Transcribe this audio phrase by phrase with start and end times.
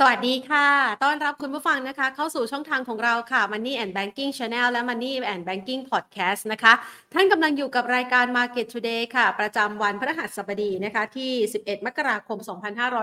[0.00, 0.68] สวัสดีค่ะ
[1.04, 6.72] ต้อนรับคุณผู้ฟังนะคะ เข้าสู่ช่องทางของเราค่ะ Money and Banking Channel และ Money and Banking Podcast นะคะ
[7.14, 11.30] ท่านกำลังอยู่กับรายการ Market Today ค่ะ ประจำวันพฤหัสบดีนะคะ ที่
[11.60, 12.38] 11 มกราคม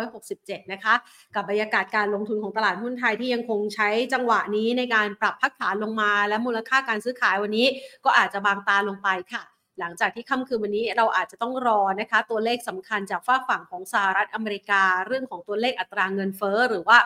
[0.04, 0.94] 2567 นะคะ
[1.36, 7.68] กับบรรยากาศการลงทุนของตลาดหุ้นไทยที่ยังคงใช้จังหวะนี้ในการปรับพักฐานลงมา และมูลค่าการซื้อขายวันนี้
[8.06, 16.98] ก็อาจจะบางตาลงไปค่ะ หลังจากที่ค่ำคืนวันนี้เราอาจจะต้องรอนะคะตัวเลขสำคัญจากฝ้าฝั่งของสหรัฐอเมริกา เรื่องของตัวเลขอัตราเงินเฟ้อหรือว่า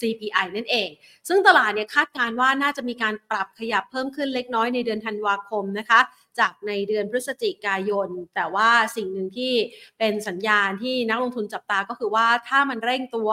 [0.00, 0.88] CPI นั่นเอง
[1.28, 6.00] ซึ่งตลาดเนี่ยคาดการว่าน่าจะมีการปรับขยับเพิ่มขึ้นเล็กน้อยในเดือนธันวาคมนะคะ
[6.40, 9.52] จากในเดือนพฤศจิกายน แต่ว่าสิ่งหนึ่งที่
[9.98, 13.30] เป็นสัญญาณที่นักลงทุนจับตาก็คือว่าถ้ามันเร่งตัว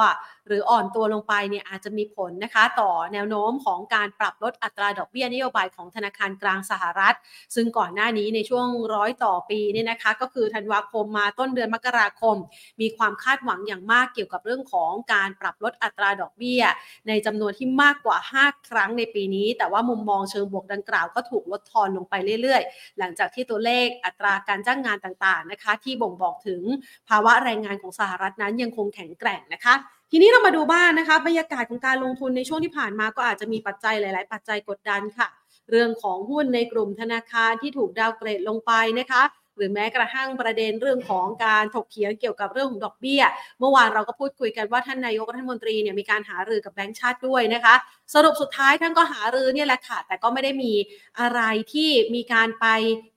[0.48, 7.16] หรืออ่อนตัวลงไปเนี่ยอาจจะมีผลนะคะ ต่อแนวโน้มของการปรับลดอัตราดอกเบี้ยนโยบายของธนาคารกลางสหรัฐ
[7.56, 12.38] ซึ่งก่อนหน้านี้ในช่วงร้อยต่อปีเนี่ยนะคะ ก็คือธันวาคมมาต้นเดือนมกราคม
[12.82, 16.62] มีความคาดหวังอย่างมากเกี่ยวกับเรื่องของการปรับลดอัตราดอกเบี้ย
[17.08, 26.62] ในจำนวนที่มากกว่า 5 ครั้งในปีนี้ แต่ว่ามุมมองเชิงบวกดังกล่าวก็ถูกลดทอนลงไปเรื่อยๆหลังจากที่ตัวเลขอัตราการจ้างงานต่างๆนะคะ ที่บ่งบอกถึง
[27.10, 29.74] ภาวะแรงงานของสหรัฐนั้นยังคงแข็งแกร่งนะคะ
[30.12, 35.28] ทีนี้เรามาดูบ้านนะคะบรรยากาศของการลงทุนในช่วงที่ผ่านมาก็อาจจะมีปัจจัยหลาย ๆ ปัจจัยกดดันค่ะ
[35.72, 39.24] เรื่องของหุ้นในกลุ่มธนาคารที่ถูกดาวเกรดลงไปนะคะ
[39.58, 43.22] หรือแม้กระทั่งประเด็นเรื่องของการถกเถียงเกี่ยวกับเรื่องของดอกเบี้ย
[43.60, 47.76] เมื่อวานเราก็พูดคุยกันว่าท่านนายกรัฐมนตรีเนี่ยมีการหารือกับแบงก์ชาติด้วยนะคะ
[48.14, 50.74] สรุปสุดท้ายท่านก็หารือเนี่ยแหละค่ะ แต่ก็ไม่ได้มี
[51.20, 51.42] อะไร
[51.74, 52.66] ที่มีการไป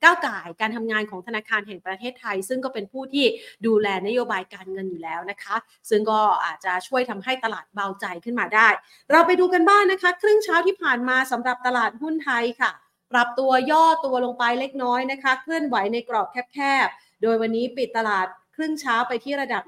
[0.02, 3.24] ก้าวไก่การทำงานของธนาคารแห่งประเทศไทย ซึ่งก็เป็นผู้ที่
[3.66, 5.56] ดูแลนโยบายการเงินอยู่แล้วนะคะ
[5.90, 8.68] ซึ่งก็อาจจะช่วยทำให้ตลาดเบาใจขึ้นมาได้
[9.10, 12.72] เราไปดูกันบ้างนนะคะ ครึ่งเช้าที่ผ่านมาสำหรับตลาดหุ้นไทยค่ะ
[13.12, 19.62] ปรับตัวย่อตัวลงไปเล็กน้อยนะคะ เคลื่อนไหวในกรอบแคบๆ โดยวันนี้ปิดตลาดครึ่งเช้าไปที่ระดับ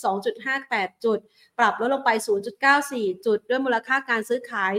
[0.00, 1.18] 1,412.58 จุด
[1.58, 2.10] ปรับลดลงไป
[2.68, 4.72] 0.94 จุด ด้วยมูลค่าการซื้อขาย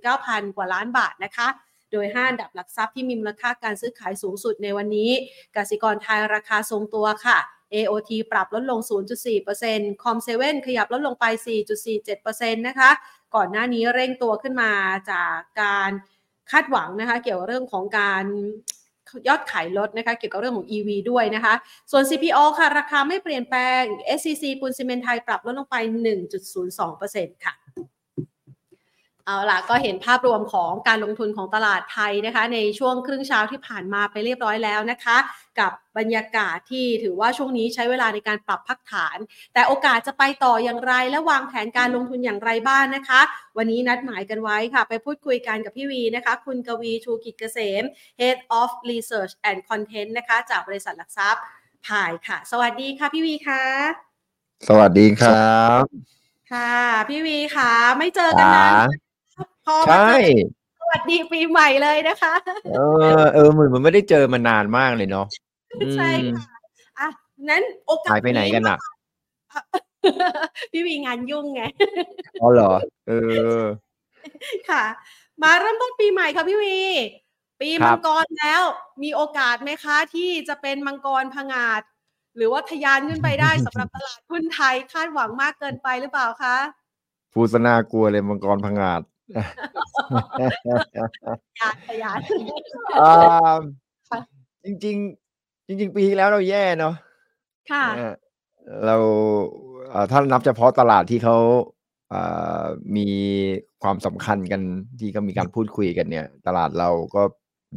[0.00, 1.48] 19,000 กว่าล้านบาทนะคะ
[1.92, 5.10] โดย 5 อันดับหลักทรัพย์ที่มีมูลค่าการซื้อขายสูงสุดในวันนี้
[5.56, 7.38] กสิกรไทยราคาทรงตัวค่ะ
[7.74, 8.80] AOT ปรับลดลง
[9.40, 11.24] 0.4%คอมเซเว่นขยับลดลงไป
[11.96, 12.90] 4.47%นะคะ
[13.34, 14.72] ก่อนหน้านี้เร่งตัวขึ้นมา
[15.10, 15.90] จากการ
[16.52, 18.24] คาดหวังนะคะ เกี่ยวกับเรื่องของการ
[19.28, 21.54] ยอดขายลดนะคะเกี่ยวกับเรื่องของ EV ด้วยนะคะ
[21.90, 23.82] ส่วน CPO ค่ะ ราคาไม่เปลี่ยนแปลง
[24.18, 25.76] SCC ปูนซีเมนไทยปรับลดลงไป
[26.60, 27.54] 1.02%ค่ะ
[29.26, 35.16] เอาล่ะก็เห็นภาพรวมของการลงทุนของตลาดไทยนะคะ ในช่วงครึ่งเช้าที่ผ่านมาไปเรียบร้อยแล้วนะคะ
[35.60, 39.18] กับบรรยากาศที่ถือว่าช่วงนี้ใช้เวลาในการปรับพักฐาน
[39.54, 43.20] แต่โอกาสจะไปต่ออย่างไรและวางแผนการลงทุนอย่างไรบ้างนนะคะ
[43.56, 47.82] วันนี้นัดหมายกันไว้ค่ะ ไปพูดคุยกันกับพี่วีนะคะ คุณกวีชูกิจเกษม
[48.20, 51.42] Head of Research and Content นะคะ จากบริษัทหลักทรัพย์
[51.86, 53.62] พายค่ะ สวัสดีค่ะพี่วีค่ะ
[54.68, 55.84] สวัสดีครับ
[56.52, 56.74] ค่ะ
[57.08, 59.01] พี่วีค่ะ ไม่เจอกันนาน
[59.66, 60.12] พอใช่
[60.80, 62.34] สวัสดีปีใหม่เลยนะคะ
[62.74, 62.80] เอ
[63.20, 65.26] อเออเหมือนมันไม่ได้เจอมานานมากเลยเนาะ
[65.96, 66.44] ใช่ค่ะ
[66.98, 67.08] อะ
[67.48, 68.78] นั้นโอกาสหายไปไหนกันอะ
[70.72, 71.62] พี่วีงานยุ่งไง
[72.42, 72.72] อ๋อเหรอ
[73.08, 73.12] เอ
[73.60, 73.62] อ
[74.70, 74.84] ค่ะ
[75.42, 76.78] มาเริ่มต้นปีใหม่ค่ะพี่วี
[77.60, 78.62] ปีมังกรแล้ว
[79.02, 81.82] มีโอกาสไหมคะที่จะเป็นมังกรพงาด
[82.36, 86.56] หรือว่าทยานขึ้นไปได้สำหรับตลาดหุ้นไทยคาดหวังมากเกินไปหรือเปล่าคะ
[87.32, 89.00] พูสนากลัวเลยมังกรพงาด
[91.62, 92.18] ยานยาน
[94.64, 94.96] จริงจริง
[95.66, 96.94] จริงๆปีที่แล้วเราแย่เนาะ
[97.70, 97.84] ค่ะ
[98.86, 98.96] เรา
[100.10, 101.36] ถ้านับเฉพาะตลาดที่เขา
[102.96, 103.08] มี
[103.82, 104.60] ความสำคัญกัน
[104.98, 107.22] ที่ก็มีการพูดคุยกันเนี่ย ตลาดเราก็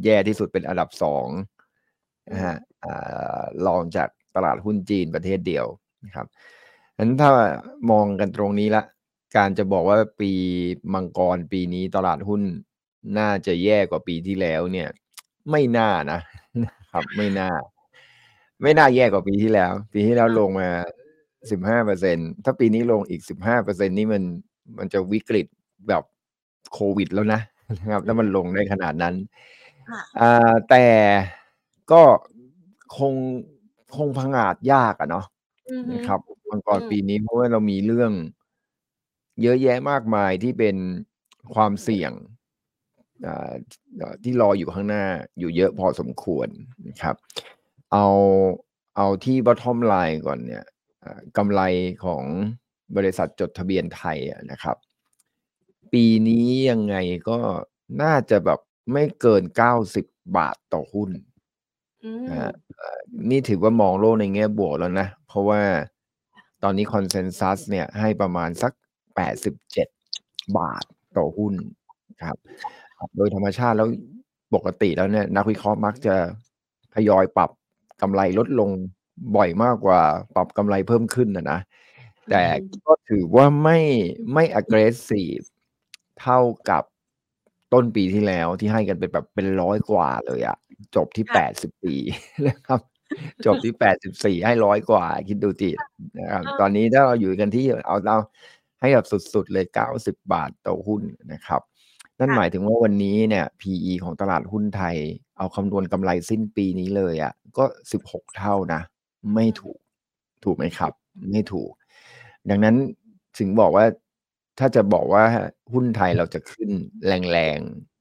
[0.04, 1.26] แย่ที่สุดเป็นอันดับสอง
[2.30, 2.56] นะฮะ
[3.66, 5.66] รองจากตลาดหุ้นจีนประเทศเดียว
[6.04, 6.26] นะครับ
[6.96, 7.30] ฉะนั้นถ้า
[7.90, 8.82] มองกันตรงนี้ละ
[9.36, 10.30] การจะบอกว่าปี
[10.94, 12.42] มังกรปีนี้ตลาดหุ้น
[13.18, 14.88] น่าจะแย่กว่าปีที่แล้วเนี่ย
[15.50, 16.20] ไม่น่านะ
[16.92, 17.50] ครับ ไม่น่า
[18.62, 20.68] ไม่น่าแย่กว่าปีที่แล้ว ปีที่แล้วลงมา
[21.50, 24.22] สิบห้าเปอร์เซ็นถ้าปีนี้ลงอีกสิบห้าเปอร์เซ็นนี่มัน
[24.78, 25.46] มันจะวิกฤต
[25.88, 26.02] แบบ
[26.72, 27.40] โควิดแล้วนะ
[27.80, 29.14] นะครับแล้วมันลงได้ขนาดนั้น
[30.20, 30.86] อ่าแต่
[31.92, 32.02] ก็
[32.98, 33.14] คง
[33.96, 35.26] คงพังอาจยากอะเนาะ
[35.92, 38.12] นะครับมังกรปีนี้เพราะว่าเรามีเรื่อง
[39.42, 40.76] เยอะแยะมากมายที่เป็น
[41.54, 42.12] ความเสี่ยง
[44.22, 45.04] ที่รออยู่ข้างหน้า
[45.38, 46.48] อยู่เยอะพอสมควร
[46.88, 47.16] นะครับ
[47.92, 48.06] เอา
[48.96, 50.64] เอาที่ bottom line ก่อนเนี่ย
[51.36, 51.60] กำไร
[52.04, 52.24] ของ
[52.96, 54.18] บริษัทจดทะเบียนไทย
[54.52, 54.76] นะครับ
[55.92, 56.96] ปีนี้ยังไง
[57.28, 57.38] ก็
[58.02, 58.60] น่าจะแบบ
[58.92, 60.06] ไม่เกินเก้าสิบ
[60.36, 61.10] บาทต่อหุ้น
[62.28, 62.52] นะ
[63.30, 65.62] นี่ถือว่ามองโลกในแง่บวกแล้วนะ เพราะว่า
[66.62, 68.72] ตอนนี้คอนเซนแซสเนี่ยให้ประมาณสัก
[69.16, 70.84] 87 บาท
[71.16, 71.54] ต่อหุ้น
[72.22, 72.36] ครับ
[73.16, 73.88] โดยธรรมชาติแล้ว
[74.54, 76.16] ปกติแล้วเนี่ยนักวิเคราะห์มักจะ
[76.94, 77.50] ทยอยปรับ
[78.02, 78.70] กำไรลดลง
[79.36, 80.00] บ่อยมากกว่า
[80.36, 81.60] ปรับกำไรเพิ่มขึ้นนะนะ
[82.30, 82.44] แต่
[82.86, 83.78] ก็ถือว่าไม่
[84.34, 85.44] ไม่ aggressive
[86.20, 86.40] เท่า
[86.70, 86.82] กับ
[87.72, 90.56] ต้นปีที่แล้วที่ให้กันเป็นแบบเป็นร้อยกว่าเลยอะ
[90.96, 91.94] จบที่แปดสิบปี
[92.48, 92.80] นะครับ
[93.46, 95.70] จบที่แปดสิบสี่ให้ร้อยกว่า คิดดูจิ
[96.18, 98.16] นะครับตอนนี้ถ้าเราอยู่กันที่เอาเรา
[98.80, 101.02] ให้แบบสุดๆเลยเก้าสิบบาทต่อหุ้น
[101.32, 101.60] นะครับ
[102.18, 104.96] นั่นหมายถึงว่าวันนี้เนี่ย PE ของตลาดหุ้นไทย
[105.38, 108.80] เอาคำนวณกำไรสิ้นปีนี้เลยอะ่ะก็สิบหกเท่านะ
[109.34, 109.78] ไม่ถูก
[110.44, 110.92] ถูกไหมครับ
[111.30, 111.72] ไม่ถูก
[112.50, 112.76] ดังนั้น
[113.38, 113.84] ถึงบอกว่า
[114.58, 115.24] ถ้าจะบอกว่า
[115.72, 116.70] หุ้นไทยเราจะขึ้น
[117.06, 117.58] แรง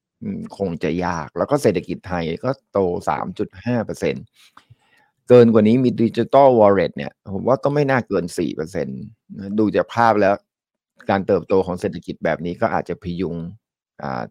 [0.08, 2.80] ๆ คงจะยาก แล้วก็เศรษฐกิจไทยก็โต
[3.60, 8.26] 3.5%เกินกว่านี้มีดิจิตอลวอลเล็ตเนี่ย ผมว่าก็ไม่น่าเกิน
[8.92, 10.36] 4%ดูจากภาพแล้ว
[11.10, 13.36] การเติบโตของเศรษฐกิจแบบนี้ก็อาจจะพยุง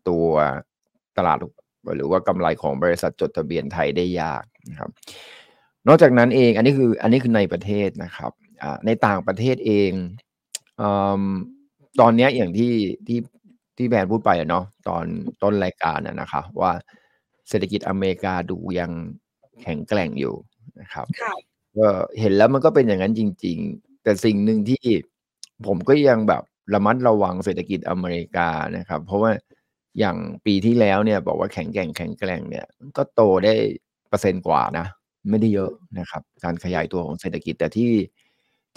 [0.09, 0.27] ตัว
[1.17, 1.39] ตลาด
[1.97, 4.91] หรือว่ากำไรของบริษัทจดทะเบียนไทยได้ยากนะครับ
[5.89, 8.33] นอกจากนั้นเองอันนี้คืออันนี้คือในประเทศนะครับ
[8.87, 9.93] ในต่างประเทศเอง
[12.01, 12.73] ตอนนี้อย่างที่
[13.07, 13.19] ที่
[13.77, 15.05] ที่แบรนด์พูดไปเนาะตอน
[15.43, 16.73] ต้นรายการนะคะว่า
[17.49, 18.91] เศรษฐกิจอเมริกาดูยัง
[19.63, 20.35] แข็งแกร่งอยู่
[20.81, 21.07] นะครับ
[21.79, 21.89] ก็
[22.21, 24.85] เห็นแล้วมันก็เป็นอย่างนั้นจริง ๆ แต่สิ่งหนึ่งที่
[25.67, 29.31] ผมก็ยังแบบ ระมัดระวังเศรษฐกิจอเมริกานะครับ เพราะว่า
[29.99, 30.17] อย่าง
[30.47, 32.67] ปีที่แล้วเนี่ยบอกว่าแข็งแกร่งแข็งแกร่งเนี่ย
[32.97, 33.55] ก็โตได้
[34.09, 34.87] เปอร์เซ็นต์กว่านะ
[35.31, 37.93] ไม่ได้เยอะนะครับ การขยายตัวของเศรษฐกิจแต่ที่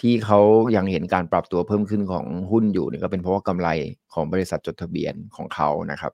[0.01, 0.39] ที่เขา
[0.75, 3.69] ยังเห็นการปรับตัวเพิ่มขึ้นของหุ้นอยู่เนี่ยก็เป็นเพราะว่ากำไร
[4.13, 6.13] ของบริษัทจดทะเบียนของเขานะครับ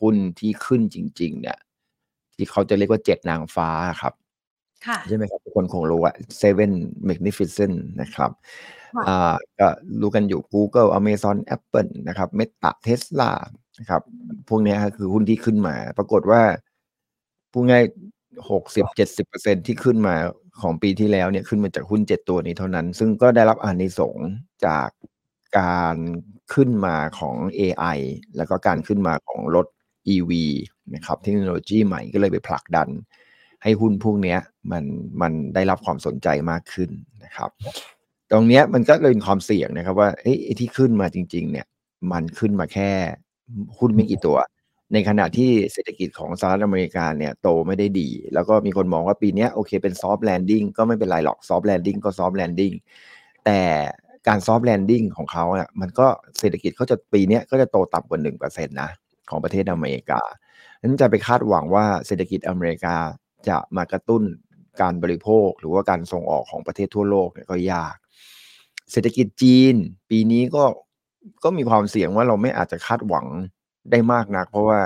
[0.00, 1.58] หุ้นที่ขึ้นจริง ๆ เนี่ย
[2.36, 3.68] ที่เขาจะเรียกว่าเจ็ดนางฟ้า
[4.00, 4.14] ครับ
[5.08, 6.12] ใช่ไหมครับทุกคนคงรู้ว่า
[6.42, 6.72] seven
[7.08, 8.79] magnificent นะครับอ่า
[9.60, 9.68] ก็
[10.00, 13.30] รู้กันอยู่ Google Amazon Apple นะครับ Meta Tesla
[13.78, 14.02] นะครับ
[14.48, 16.42] พวกนี้คือหุ้นที่ขึ้นมา ปรากฏว่า
[17.52, 17.84] พูดง่าย
[18.50, 20.14] หกสิบเจ็ดสิบเปอร์เซ็นที่ขึ้นมา
[20.62, 24.16] ของปีที่แล้วเนี่ยขึ้นมาจากหุ้นเจ็ดตัวนี้เท่านั้น ซึ่งก็ได้รับอานิสง
[24.66, 24.88] จาก
[25.58, 25.96] การ
[26.54, 27.98] ขึ้นมาของ AI
[28.36, 29.66] แล้วก็การขึ้นมาของรถ
[30.14, 30.32] EV
[30.94, 32.88] นะครับเทคโนโลยีใหม่ก็เลยไปผลักดัน
[33.62, 34.36] ให้หุ้นพวกนี้
[34.70, 34.84] มัน
[35.20, 36.90] มันได้รับความสนใจมากขึ้น
[37.24, 37.50] นะครับ
[38.32, 41.66] ตรงนี้มันก็เลยความเสี่ยงนะครับ ว่าไอ้ที่ขึ้นมาจริง ๆ เนี่ย
[42.12, 42.90] มันขึ้นมาแค่
[43.78, 44.38] หุ้นไม่กี่ตัว
[44.92, 52.72] ในขณะที่เศรษฐกิจของสหรัฐอเมริกาเนี่ยโตไม่ได้ดี แล้วก็มีคนมองว่าปีนี้โอเคเป็น soft landing ก็ไม่เป็นไรหรอก soft landing ก็ soft landing
[53.44, 53.60] แต่
[54.28, 56.06] การ soft landing ของเขาเนี่ยมันก็
[56.38, 58.90] เศรษฐกิจเขาจะปีนี้ก็จะโตต่ำกว่าหนึ่งเปอร์เซ็นต์นะ
[59.30, 60.20] ของประเทศอเมริกา
[60.80, 62.96] นั้นจะไปคาดหวังว่าเศรษฐกิจอเมริกา
[63.48, 64.22] จะมากระตุ้น
[64.80, 67.96] การบริโภค หรือว่าการส่งออกของประเทศทั่วโลกเนี่ยก็ยาก
[68.92, 69.74] เศรษฐกิจจีน
[70.10, 70.64] ปีนี้ก็
[71.44, 73.26] ก็มีความเสี่ยงว่าเราไม่อาจจะคาดหวัง
[73.90, 74.80] ได้มากนัก เพราะว่า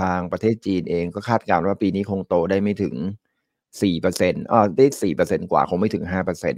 [0.00, 2.94] ทางประเทศจีนเองก็คาดการณ์ว่าปีนี้คงโตได้ไม่ถึง
[3.82, 6.54] สี่เปอร์เซ็นต์อ่าได้สี่เปอร์เซ็นกว่าคงไม่ถึงห้าเปอร์เซ็น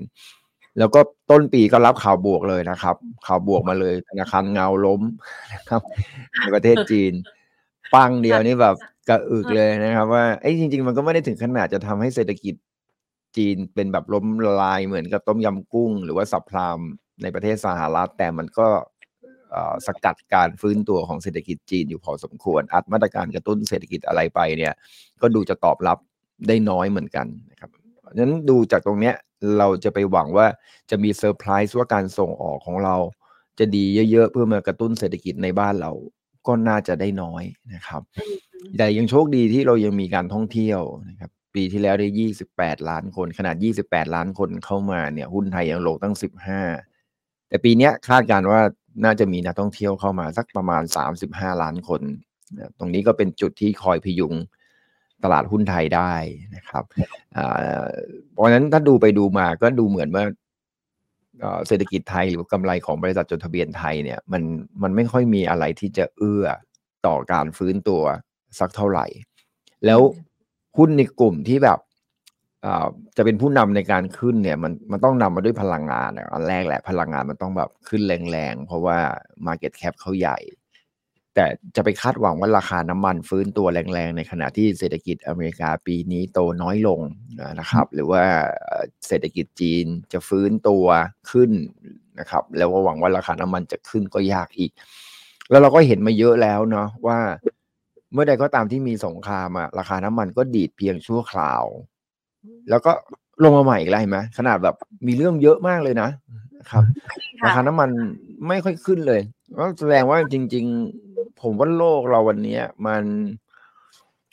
[0.79, 1.01] แล้วก็
[1.31, 2.97] ต้นปีก็รับข่าวบวกเลยนะครับ
[3.27, 5.03] ข่าวบวกมาเลยธนาคารเงาล้ม
[5.53, 5.83] นะครับ
[6.41, 7.13] ในประเทศจีน
[7.95, 8.77] ปังเดียวนี่แบบ
[9.09, 12.55] กระอึกเลยนะครับ ว่าไอ้จริง ๆ มันก็ไม่ได้ถึงขนาดจะทำให้เศรษฐกิจ
[13.37, 16.79] จีนเป็นแบบล้มละลายเหมือนกับต้มยำกุ้ง หรือว่าสับพลาม
[17.23, 18.69] ในประเทศสหรัฐ แต่มันก็
[19.87, 24.73] สกัดการฟื้นตัวของเศรษฐกิจจีนอยู่พอสมควร อัดมาตรการกระตุ้นเศรษฐกิจอะไรไปเนี่ย
[25.23, 25.99] ก็ดูจะตอบรับ
[26.49, 27.71] ได้น้อยเหมือนกันนะครับ
[28.17, 29.15] ฉะนั้นดูจากตรงเนี้ย
[29.59, 30.47] เราจะไปหวังว่า
[30.91, 32.97] จะมีเซอร์ไพรส์ว่าการส่งออกของเรา
[33.59, 35.93] จะดีเยอะๆ เพื่อมากระตุ้นเศรษฐกิจในบ้านเรา
[36.47, 37.43] ก็น่าจะได้น้อย
[37.75, 38.03] นะครับ
[38.77, 42.09] แต่ยังโชคดีที่เรายังมีการท่องเที่ยวนะครับ ปีที่แล้วได้
[42.49, 46.15] 28ล้านคน ขนาด28ล้านคนเข้ามาเนี่ย หุ้นไทยยังลงตั้ง
[46.83, 48.61] 15แต่ปีนี้คาดการว่า
[49.05, 50.83] น่าจะมีนักท่องเที่ยวเข้ามาสักประมาณ
[51.23, 52.03] 35ล้านคน
[52.79, 54.35] ตรงนี้ก็เป็นจุดที่คอยพยุง
[55.25, 56.13] ตลาดหุ้นไทยได้
[56.57, 56.85] นะครับ
[58.33, 60.25] เพราะฉะนั้นถ้าดูไปดูมาก็ดูเหมือนว่า
[61.67, 64.43] เศรษฐกิจไทยหรือกำไรของบริษัทจดทะเบียนไทยเนี่ยมัน
[64.83, 66.47] มันไม่ค่อยมีอะไรที่จะเอื้อ
[67.07, 68.03] ต่อการฟื้นตัว
[68.59, 69.07] สักเท่าไหร่
[69.87, 70.01] แล้ว
[70.77, 71.79] หุ้นในกลุ่มที่แบบ
[73.17, 78.99] จะเป็นผู้นำในการขึ้นเนี่ยมันมันต้องนำมาด้วยพลังงานอันแรกแหละพลังงานมันต้องแบบขึ้นแรงๆ เพราะว่า
[79.47, 80.39] Market Cap เขาใหญ่
[81.35, 87.01] แต่จะไปคาดหวังว่าราคาน้ำมันฟื้นตัวแรงๆ ในขณะที่เศรษฐกิจอเมริกาปีนี้โตน้อยลง
[87.61, 88.23] นะครับ หรือว่า
[89.07, 90.87] เศรษฐกิจจีนจะฟื้นตัว
[91.31, 91.51] ขึ้น
[92.21, 94.73] นะครับ แล้วก็หวังว่าราคาน้ำมันจะขึ้นก็ยากอีก
[95.51, 97.19] แล้วเราก็เห็นมาเยอะแล้วเนาะว่า
[98.15, 101.65] เมื่อใดก็ตามที่มีสงครามอะราคาน้ำมันก็ดีดเพียงชั่วคราว
[102.71, 102.93] แล้วก็
[103.43, 106.09] ลงมาใหม่อีกแล้วเห็นไหมขนาดแบบมีเรื่องเยอะมากเลยนะ
[106.71, 106.85] ครับ
[107.45, 107.91] ราคาน้ำมัน
[108.49, 109.21] ไม่ค่อยขึ้นเลย
[109.59, 110.65] ก็แสดงว่าจริง
[111.05, 113.03] ๆ ผมว่าโลกเราวันนี้มัน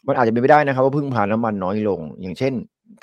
[0.07, 2.53] มันอาจจะเป็นไปได้นะครับ ว่าพึ่งพาน้ำมันน้อยลง อย่างเช่น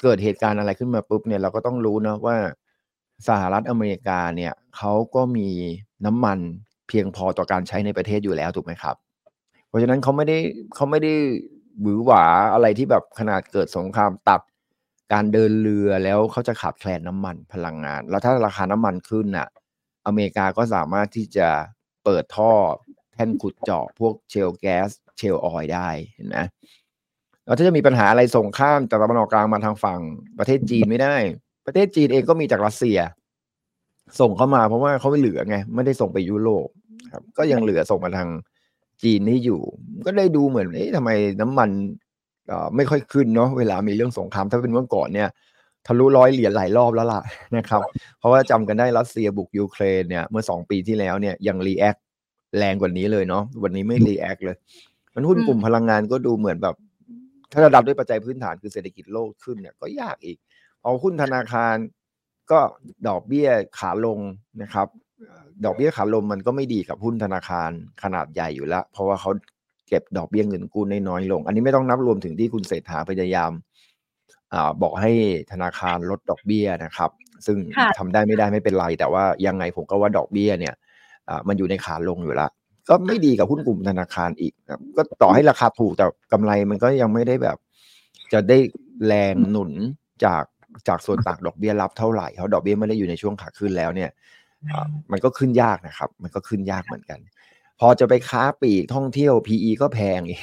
[0.02, 2.36] เกิดเหตุการณ์อะไรขึ้นมาปุ๊บเนี่ยเราก็ต้องรู้นะว่า
[3.28, 5.48] สหรัฐอเมริกาเนี่ยเขาก็มี
[6.06, 6.38] น้ำมัน
[6.88, 8.96] เพียงพอต่อการใช้ในประเทศอยู่แล้วถูกไหมครับ
[9.68, 10.38] เพราะฉะนั้นเขาไม่ได้
[10.74, 11.14] เขาไม่ได้
[11.80, 14.40] หวือหวาอะไรที่แบบขนาดเกิดสงครามตัด
[15.12, 19.48] การเดินเรือแล้วเขาจะขาดแคลนน้ำมันพลังงาน แล้วถ้าราคาน้ำมันขึ้นน่ะ
[20.06, 21.48] อเมริกาก็สามารถที่จะ
[22.04, 22.52] เปิดท่อ
[23.14, 26.38] แท่นขุดเจาะพวกเชลแก๊สshale oil ได้เห็นไหม
[27.44, 30.00] แล้วถ้าจะมีปัญหาอะไรส่งข้ามจากตะวันออกกลางมาทางฝั่ง
[30.38, 31.16] ประเทศจีนไม่ได้
[31.66, 32.98] ประเทศจีนเองก็มีจากรัสเซีย
[34.20, 36.68] ส่งเข้ามาเพราะว่าเขาไม่เหลือไง ไม่ได้ส่งไปยุโรป
[37.12, 38.28] ครับ ก็ยังเหลือส่งมาทาง
[39.02, 39.60] จีนนี่อยู่
[40.06, 41.70] ก็ได้ดูเหมือนเอ๊ะทำไมน้ำมัน
[42.76, 45.28] ไม่ค่อยขึ้นเนาะเวลามีเรื่องสงครามถ้าเป็นเมื่อก่อนเนี่ย
[45.86, 47.22] ทะลุร้อยเหรียญหลายรอบแล้วล่ะ
[47.56, 47.82] นะครับ
[48.18, 51.96] เพราะว่าจำกันได้รัสเซียบุกยูเครนเนี่ยเมื่อสองปีที่แล้วเนี่ยยัง react
[52.58, 54.56] แรงกว่านี้เลยเนาะวันนี้ไม่ react เลย
[55.14, 56.76] มันหุ้นกลุ่มพลังงานก็ดูเหมือนแบบ
[57.52, 60.38] ถ้าระดับด้วยปัจจัยพื้นฐานคือเศรษฐกิจโลกขึ้นเนี่ยก็ยากอีก
[60.82, 61.74] เอาหุ้นธนาคาร
[62.50, 62.60] ก็
[63.08, 64.18] ดอกเบี้ยขาลง
[64.62, 64.88] นะครับ
[65.64, 67.70] ดอกเบี้ยขาลงมันก็ไม่ดีกับหุ้นธนาคาร
[68.02, 69.30] ขนาดใหญ่อยู่แล้ว เพราะว่าเขา
[69.88, 75.12] เก็บดอกเบี้ยเงินกู้น้อยลง อันนี้ไม่ต้องนับรวมถึงที่คุณเศรษฐาพยายามบอกให้
[75.52, 77.10] ธนาคารลดดอกเบี้ยนะครับ
[77.46, 77.58] ซึ่ง
[77.98, 80.74] ทำได้ไม่ได้ไม่เป็นไร แต่ว่ายังไงผมก็ว่าดอกเบี้ยเนี่ย
[81.48, 82.50] มันอยู่ในขาลงอยู่แล้ว
[82.88, 87.56] ก็ไม่ดีกับหุ้นกลุ่มธนาคารอีกครับก็ต่อให้ราคาถูกแต่กำไรมันก็ยังไม่ได้แบบ
[88.32, 88.58] จะได้
[89.06, 89.70] แรงหนุน
[90.24, 90.44] จาก
[90.88, 94.10] จากส่วนต่างดอกเบี้ยรับเท่าไหร่เพราะดอกเบี้ยไม่ได้อยู่ในช่วงขาขึ้นแล้วเนี่ย
[95.12, 97.20] มันก็ขึ้นยากนะครับ มันก็ขึ้นยากเหมือนกัน
[97.80, 100.40] พอจะไปค้าปีกท่องเที่ยว PE ก็แพงอีก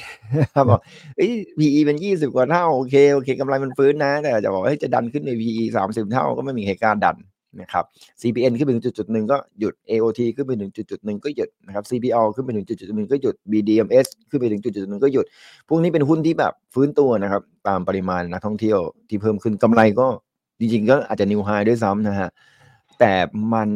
[0.68, 0.80] บอก
[1.16, 7.16] เอ้ย PE เป็นยี่สิบกว่าเท่าโอเคโอเคกำไรมันฟื้นนะ แต่จะบอกให้จะดันขึ้นใน PE สามสิบเท่าก็ไม่มีใครกล้าดัน
[7.60, 7.84] นะครับ
[8.20, 15.26] CPN ขึ้นไปถึงจุดจุดหนึ่งก็หยุด AOT ขึ้นไปถึงจุดจุดหนึ่งก็หยุดนะครับ CPO ขึ้นไปถึงจุดจุดหนึ่งก็หยุด BDMs ขึ้นไปถึงจุดจุดหนึ่งก็หยุด
[15.68, 20.06] พวกนี้เป็นหุ้นที่แบบฟื้นตัวนะครับ ตามปริมาณนักท่องเที่ยวที่เพิ่มขึ้นกำไรก็
[20.60, 22.28] จริงๆ ก็อาจจะนิวไฮด้วยซ้ำนะฮะ
[22.98, 23.12] แต่
[23.52, 23.68] มัน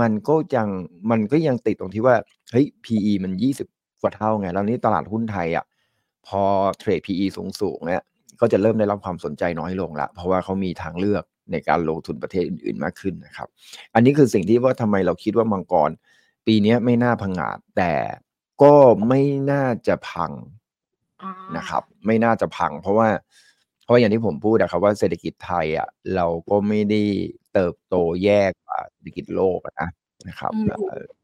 [0.00, 0.68] มันก็ยัง
[1.10, 2.16] มันก็ยังติดตรงที่ว่า
[2.52, 3.66] เฮ้ย PE มันยี่สิบ
[4.02, 5.64] กว่าเท่าไง แล้วนี้ตลาดหุ้นไทยอะ
[6.26, 6.42] พอ
[6.78, 8.02] เทรด PE สูงสูงเนี่ย
[8.40, 13.48] ก็จะเริ่มได้รับความสนใจน้อยลงละ เพราะว่าเขามีทางเลือกในการลงทุนประเทศอื่นๆมากขึ้นนะครับ
[13.94, 15.90] อันนี้คือสิ่งที่ว่าทำไมเราคิดว่ามังกร
[16.46, 17.92] ปีนี้ไม่น่าพังงาดแต่
[18.62, 18.74] ก็
[19.08, 20.32] ไม่น่าจะพัง
[21.56, 23.47] นะครับ ไม่น่าจะพัง เพราะว่าเพ
[23.88, 27.02] ราะอย่างที่ผมพูดนะครับว่าเศรษฐกิจไทยอะเราก็ไม่ได้
[27.54, 29.88] เติบโตแยกกว่าเศรษฐกิจโลกนะ
[30.28, 30.52] นะครับ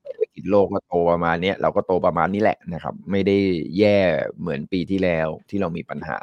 [0.04, 3.36] เศรษฐกิจโลกก็โตประมาณนี้เราก็โตประมาณนี้แหละนะครับ ไม่ได้
[3.78, 3.98] แย่
[4.38, 6.18] เหมือนปีที่แล้วที่เรามีปัญหา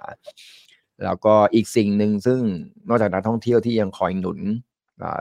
[1.04, 2.42] แล้วก็อีกสิ่งหนึ่งซึ่ง
[2.88, 4.40] นอกจากนักท่องเที่ยวที่ยังคอยหนุน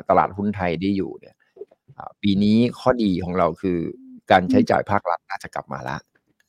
[0.09, 1.37] ตลาดหุ้นไทยได้อยู่เนี่ย
[2.23, 3.79] ปีนี้ข้อดีของเราคือ
[4.31, 6.00] การใช้จ่ายภาครัฐน่าจะกลับมาแล้ว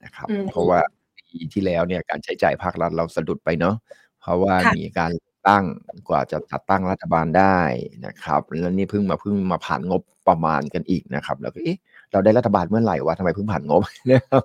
[0.03, 0.79] นะครับ เพราะว่า
[1.17, 3.75] ปีที่แล้วเนี่ยการใช้จ่ายภาครัฐเราสะดุดไปเนาะ
[4.21, 5.11] เพราะว่ามีการ
[5.47, 5.65] ตั้ง
[6.09, 7.57] กว่าจะจัดตั้งรัฐบาลได้
[8.05, 11.79] นะครับแล้วนี่เพิ่งมาเพิ่งมาผ่านงบประมาณกันอีกนะครับ แล้วก็เอ๊ะ
[12.11, 14.43] เราได้รัฐบาลเมื่อไหร่วะทำไมเพิ่งผ่านงบนะครับ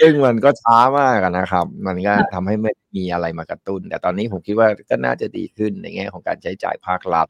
[0.00, 7.26] ซึ่งมันก็ช้ามากนะครับ มันก็ทำให้ไม่มีอะไรมากระตุ้น แต่ตอนนี้ผมคิดว่าก็น่าจะดีขึ้นในแง่ของการใช้จ่ายภาครัฐ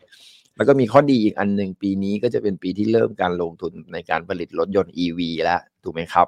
[0.57, 6.27] แล้วก็มีข้อดีอีกอันหนึ่งปีนี้ก็จะเป็นปีที่เริ่มการลงทุนในการผลิตรถยนต์ EV แล้วถูกไหมครับ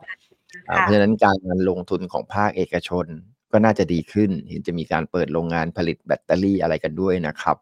[0.62, 1.36] เพราะฉะนั้นการ
[1.68, 3.06] ลงทุนของภาคเอกชน
[3.52, 7.56] ก็น่าจะดีขึ้น เห็นจะมีการเปิดโรงงานผลิตแบตเตอรี่อะไรกันด้วยนะครับ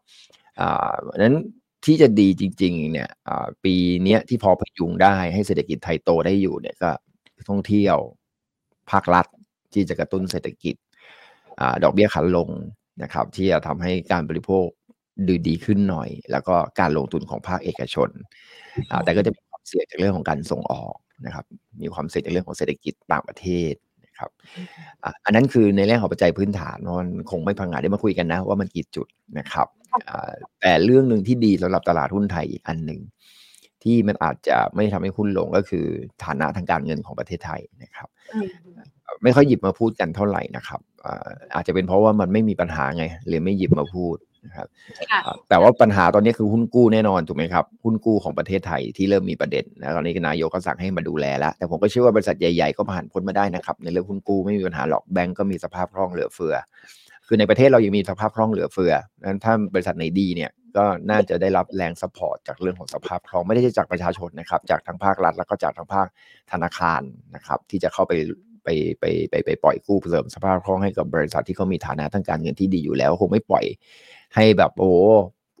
[0.59, 1.35] อ่านั้น
[1.85, 3.09] ที่จะดีจริงๆเนี่ย
[3.63, 6.91] ปีนี้ที่พอพยุงได้ให้เศรษฐกิจไทยโตได้อยู่เนี่ยก็
[7.49, 7.97] ท่องเที่ยว
[8.91, 9.25] ภาครัฐ
[9.73, 10.75] ที่จะกระตุ้นเศรษฐกิจ
[11.59, 12.49] อดอกเบี้ยขันลง
[13.03, 14.65] นะครับ ที่จะทำให้การบริโภค
[15.27, 18.09] ดูดีขึ้นหน่อย แล้วก็การลงทุนของภาคเอกชน
[19.03, 20.95] แต่ก็จะมีความเสี่ยงจากเรื่องของการส่งออก
[21.25, 21.45] นะครับ
[21.81, 23.73] มีความเสี่ยงจากเรื่องของเศรษฐกิจต่างประเทศ
[24.21, 24.31] ครับ
[25.25, 29.07] อันนั้นคือในเรื่องของปัจจัยพื้นฐานมันคงไม่พังงาได้มาคุยกันนะ ว่ามันกี่จุด
[29.39, 29.67] นะครับ
[30.61, 33.01] แต่เรื่องหนึ่งที่ดีสำหรับตลาดหุ้นไทยอีกอันหนึ่ง
[33.83, 35.85] ที่มันอาจจะไม่ทำให้หุ้นลงก็คือ
[36.23, 38.09] ฐานะทางการเงินของประเทศไทยนะครับ
[39.23, 40.81] ไม่ค่อยหยิบมาพูดกันเท่าไหร่นะครับ
[41.55, 44.67] อาจจะเป็นเพราะว่ามันไม่มีปัญหาไงเลยไม่หยิบมาพูด นะครับ
[45.49, 56.55] แต่ว่าปัญหาตอนนี้คือหุ้นกู้แน่นอนถูกไหมครับ หุ้นกู้ของประเทศไทยที่เริ่มมีประเด็นนะตอนนี้นายกก็สั่งให้มาดูแลแล้ว แต่ผมก็เชื่อว่าบริษัทใหญ่ๆก็ผ่านพ้นมาได้นะครับ ในเรื่องหุ้นกู้ไม่มีปัญหาหรอกแบงก์ก็มีสภาพคล่องเหลือเฟือ
[57.27, 58.93] คือในประเทศเรายังมีสภาพคล่องเหลือเฟือ
[59.23, 66.07] นั้นถ้าบริษัทไหนดีเนี่ยก็น่าจะได้รับแรง support จากเรื่องของสภาพคล่องไม่ได้จากประชาชนนะครับ จากทางภาครัฐแล้วก็จากทางภาค
[66.51, 67.01] ธนาคาร
[67.35, 68.13] นะครับ ที่จะเข้าไป
[68.63, 68.69] ไป
[68.99, 73.65] ไปไปไปปล่อยกู้เสริมสภาพคล่องให้กับบริษัทที่เขามีฐานะทางการเงินที่ดีอยู่แล้ว คงไม่ปล่อย
[74.35, 74.91] ให้แบบโอ้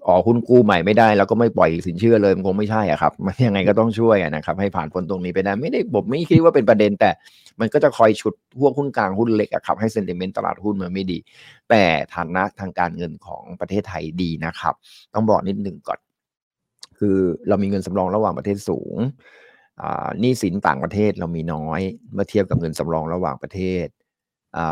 [0.07, 7.11] ออกหุ้นกู้ใหม่ไม่ได้แล้วก็ไม่ปล่อยสินเชื่อเลยมันคงไม่ใช่อะครับมันยังไงก็ต้องช่วยนะครับ ให้ผ่านพ้นตรงนี้ไปได้ไม่ได้ผมไม่คิดว่าเป็นประเด็น แต่
[7.59, 11.17] มันก็จะคอยฉุดพวกหุ้นกลางหุ้นเล็กอะครับให้เซนติเมนต์ตลาดหุ้นมันไม่ดี
[11.69, 11.83] แต่
[12.15, 14.73] ฐานะทางการเงินของประเทศไทยดีนะครับ
[15.13, 15.99] ต้องบอกนิดหนึ่งก่อน
[16.99, 18.97] คือเรามีเงินสำรองระหว่างประเทศสูง
[20.19, 21.81] หนี้สินต่างประเทศเรามีน้อย
[22.13, 23.87] เมื่อเทียบกับเงินสำรองระหว่างประเทศ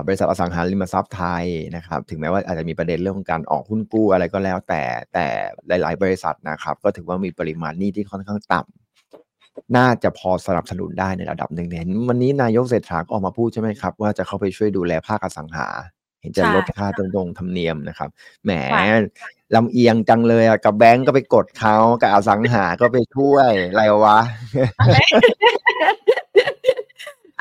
[0.06, 1.46] บริษัทอสังหาริมทรัพย์ไทย
[1.76, 4.82] นะครับ ถึงแม้ว่าอาจจะมีประเด็นเรื่องของการออกหุ้นกู้อะไรก็แล้ว แต่
[5.14, 5.26] แต่
[5.68, 15.68] หลาย ๆ บริษัทนะครับ ก็ถือว่ามีปริมาณหนี้ที่ค่อนข้างต่ำน่าจะพอสนับสนุนได้ในระดับหนึ่งเห็นวันนี้นายกเศรษฐาก็ออกมาพูดใช่ไหมครับ ว่าจะเข้าไปช่วยดูแลภาคอสังหา
[16.22, 18.10] เห็นจะลดค่าตรงๆธรรมเนียมนะครับ
[18.46, 18.52] แหม
[19.56, 24.20] ลำเอียงจังเลยอะกับแบงก์ก็ไปกดเขากับอสังหาก็ไปช่วยอะไรวะ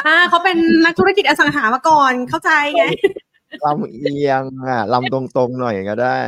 [0.07, 2.85] อ่าเขาเป็นนักธุรกิจอสังหามาก่อนเข้าใจไง
[3.64, 6.19] ลำเอียงอะลำตรงๆหน่อยก็ได้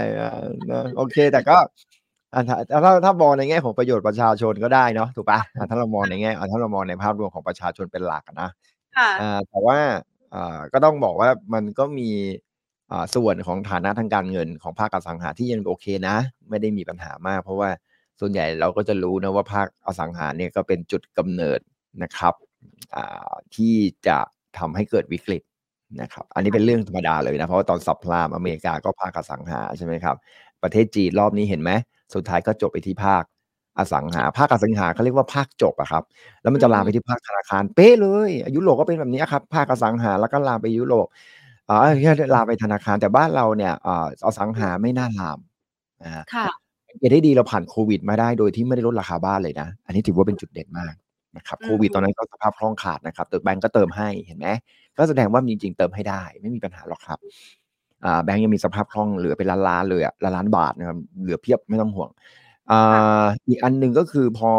[0.71, 1.57] นะโอเค แต่ก็
[2.49, 8.51] ถ้าถ้าถ้ามองในแง่ของประโยชน์ประชาชนก็ได้เนาะถูกปะถ้าเรามองในแง่ถ้าเรามองในภาพรวมของประชาชนเป็นหลักนะ
[9.21, 9.79] อ่าแต่ว่า
[10.35, 12.11] อ่าก็ต้องบอกว่ามันก็มี
[12.91, 16.17] อ่าส่วนของฐานะทางการเงินของภาคอสังหาที่ยังโอเคนะ
[16.49, 17.71] ไม่ได้มีปัญหามาก เพราะว่า
[18.21, 21.61] ส่วนใหญ่เราก็จะรู้นะว่าภาคอสังหาเนี่ยก็เป็นจุดกำเนิด
[22.03, 22.35] นะครับ
[23.55, 23.75] ที่
[24.07, 24.19] จะ
[24.59, 25.43] ทำให้เกิดวิกฤต
[26.01, 30.17] นะครับ อันนี้เป็นเรื่องธรรมดาเลยนะ เพราะว่าตอนสับพลามอเมริกาก็ภาคอสังหาใช่ไหมครับ
[30.63, 31.71] ประเทศจีนรอบนี้เห็นไหม
[32.15, 33.23] สุดท้ายก็จบไปที่ภาค
[33.79, 36.03] อสังหา ภาคอสังหาเขาเรียกว่าภาคจบอะครับ
[36.43, 41.07] แล้วมันจะลามไปที่ภาคธนาคาร เป๊ะเลย ยุโรปก็เป็นแบบนี้ครับ ภาคอสังหาแล้วก็ลามไปยุโรป
[41.69, 43.89] อ๋อแค่ลามไปธนาคาร แต่บ้านเราเนี่ยอ
[44.25, 45.39] อสังหาไม่น่าลาม
[46.05, 46.47] นะค่ะ
[46.99, 50.95] เกได้ดีเราผ่านโควิดมาได้โดยที่ไม่ได้ลดราคาบ้านเลยนะ อันนี้ถือว่าเป็นจุดเด่นมาก
[51.37, 54.49] นะครับโควิดตอนนั้นก็สภาพคล่องขาดนะครับแต่แบงก์ก็เติมให้เห็นไหม
[54.99, 57.19] ก็แสดงว่าจริงๆเติมให้ได้ ไม่มีปัญหาหรอกครับ
[58.05, 62.11] อ่าแบงก์ยังมีสภาพคล่องเหลือเป็นล้านล้านเลยอะล้านล้านบาทนะครับเหลือเพียบไม่ต้องห่วง
[62.71, 64.53] อ่าอีกอันหนึ่งก็คือพอ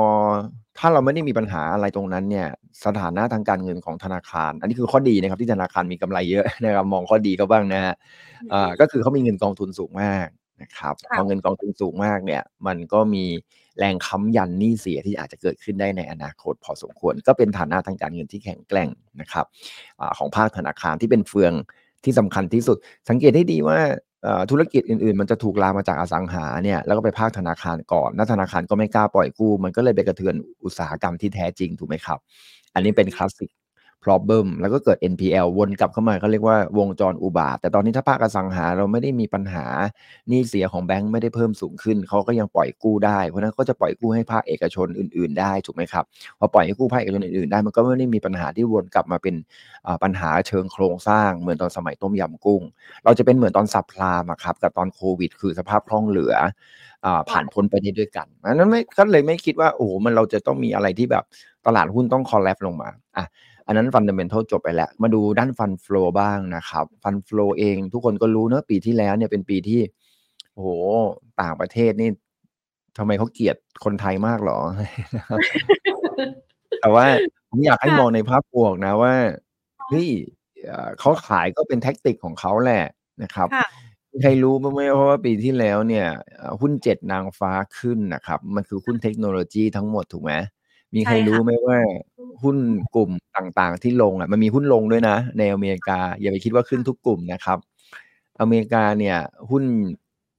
[0.78, 2.48] ถ้าเราไม่ได้มีปัญหาอะไรตรงนั้นเนี่ย
[2.86, 7.95] สถานะทางการเงินของธนาคาร อันนี้คือข้อดีนะครับที่ธนาคารมีกำไรเยอะนะครับมองข้อดีก็บ้างนะฮะ
[8.54, 10.28] อ่าก็คือเขามีเงินกองทุนสูงมาก
[10.62, 13.26] นะครับพอเงินกองทุนสูงมากเนี่ย มันก็มี
[13.79, 18.89] แรงค้ำยันหนี้เสียที่อาจจะเกิดขึ้นได้ในอนาคตพอสมควร ก็เป็นฐานะทางการเงินที่แข็งแกร่ง
[19.21, 19.45] นะครับ
[19.99, 21.53] อของภาคธนาคารที่เป็นเฟือง
[22.03, 22.77] ที่สำคัญที่สุด
[23.10, 23.79] สังเกตให้ดีว่า
[24.51, 32.19] ธุรกิจอื่น ๆ มันจะถูกลามาจากอสังหาเนี่ยแล้วก็ไปภาคธนาคารก่อนนัธนาคารก็ไม่กล้าปล่อยกู้ มันก็เลยไปกระเทือนอุตสาหกรรมที่แท้จริงถูกไหมครับ
[32.73, 33.49] อันนี้เป็นคลาสสิก
[34.04, 39.66] problem แล้วก็เกิด NPL วนกลับเข้ามาเขาเรียกว่าวงจรอุบาท แต่ตอนนี้ถ้าภาคอสังหาเราไม่ได้มีปัญหา
[40.30, 46.04] หนี้เสียของแบงก์ไม่ได้เพิ่มสูงขึ้น เขาก็ยังปล่อยกู้ได้ เพราะนั้นก็จะปล่อยกู้ให้ภาคเอกชนอื่น ๆ ได้ถูกไหมครับ
[46.40, 49.36] พอปล่อยให้กู้ภาคเอกชนอื่นๆได้มันก็ไม่ได้มีปัญหาที่วนกลับมาเป็น
[50.04, 52.62] ปัญหาเชิงโครงสร้างเหมือนตอนสมัยต้มยำกุ้ง
[53.06, 56.36] เราจะเป็นเหมือนตอน subprime ครับกับตอนโควิด คือสภาพคล่องเหลือ
[57.30, 61.24] ผ่านพ้นไปได้ด้วยกันนั้นไม่ก็เลยไม่คิดว่าโอ้โหมันเราจะต้องมีอะไรที่แบบ
[61.68, 63.26] ตลาดหุ้นต้อง collapse ลงมาอะ
[63.71, 69.81] อันนั้น fundamental จบไปแล้ว มาดูด้าน fund flow บ้างนะครับ fund flow เองทุกคนก็รู้เนอะปีที่แล้วเนี่ยเป็นปีที่
[70.53, 70.69] โอ้โห
[71.41, 72.10] ต่างประเทศนี่
[72.97, 74.60] ทำไมเขาเกลียดคนไทยมากหรอ
[76.81, 77.05] แต่ว่า
[77.49, 79.13] ผมอยากให้มองในภาพบวกนะว่า
[79.89, 80.10] เฮ้ย
[80.99, 82.84] เขาขายก็เป็นแท็กติกของเขาแหละ
[83.23, 83.47] นะครับ
[84.21, 86.07] ใครรู้ไหมเพราะว่าปีที่แล้วเนี่ย
[86.62, 90.34] หุ้นเจ็ดนางฟ้าขึ้นนะครับ มันคือหุ้นเทคโนโลยีทั้งหมดถูกไหม
[90.95, 91.80] มีใครรู้ไหมว่า
[92.43, 92.58] หุ้น
[92.95, 97.58] กลุ่มต่างๆ ที่ลงอะมันมีหุ้นลงด้วยนะ ในอเมริกา อย่าไปคิดว่าขึ้นทุกกลุ่มนะครับ
[98.41, 99.17] อเมริกาเนี่ย
[99.49, 99.63] หุ้น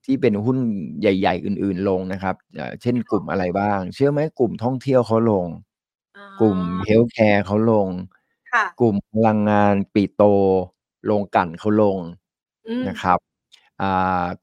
[0.05, 0.59] ที่เป็นหุ้น
[1.01, 2.35] ใหญ่ ๆ อื่น ๆลงนะครับ
[2.83, 5.47] เช่นกลุ่มอะไรบ้าง เชื่อไหมกลุ่มท่องเที่ยวเขาลง
[6.41, 7.89] กลุ่ม healthcare เขาลง
[8.81, 10.23] กลุ่มพลังงานปิโต
[11.11, 11.99] รโรงกลั่นเขาลง
[12.89, 13.19] นะครับ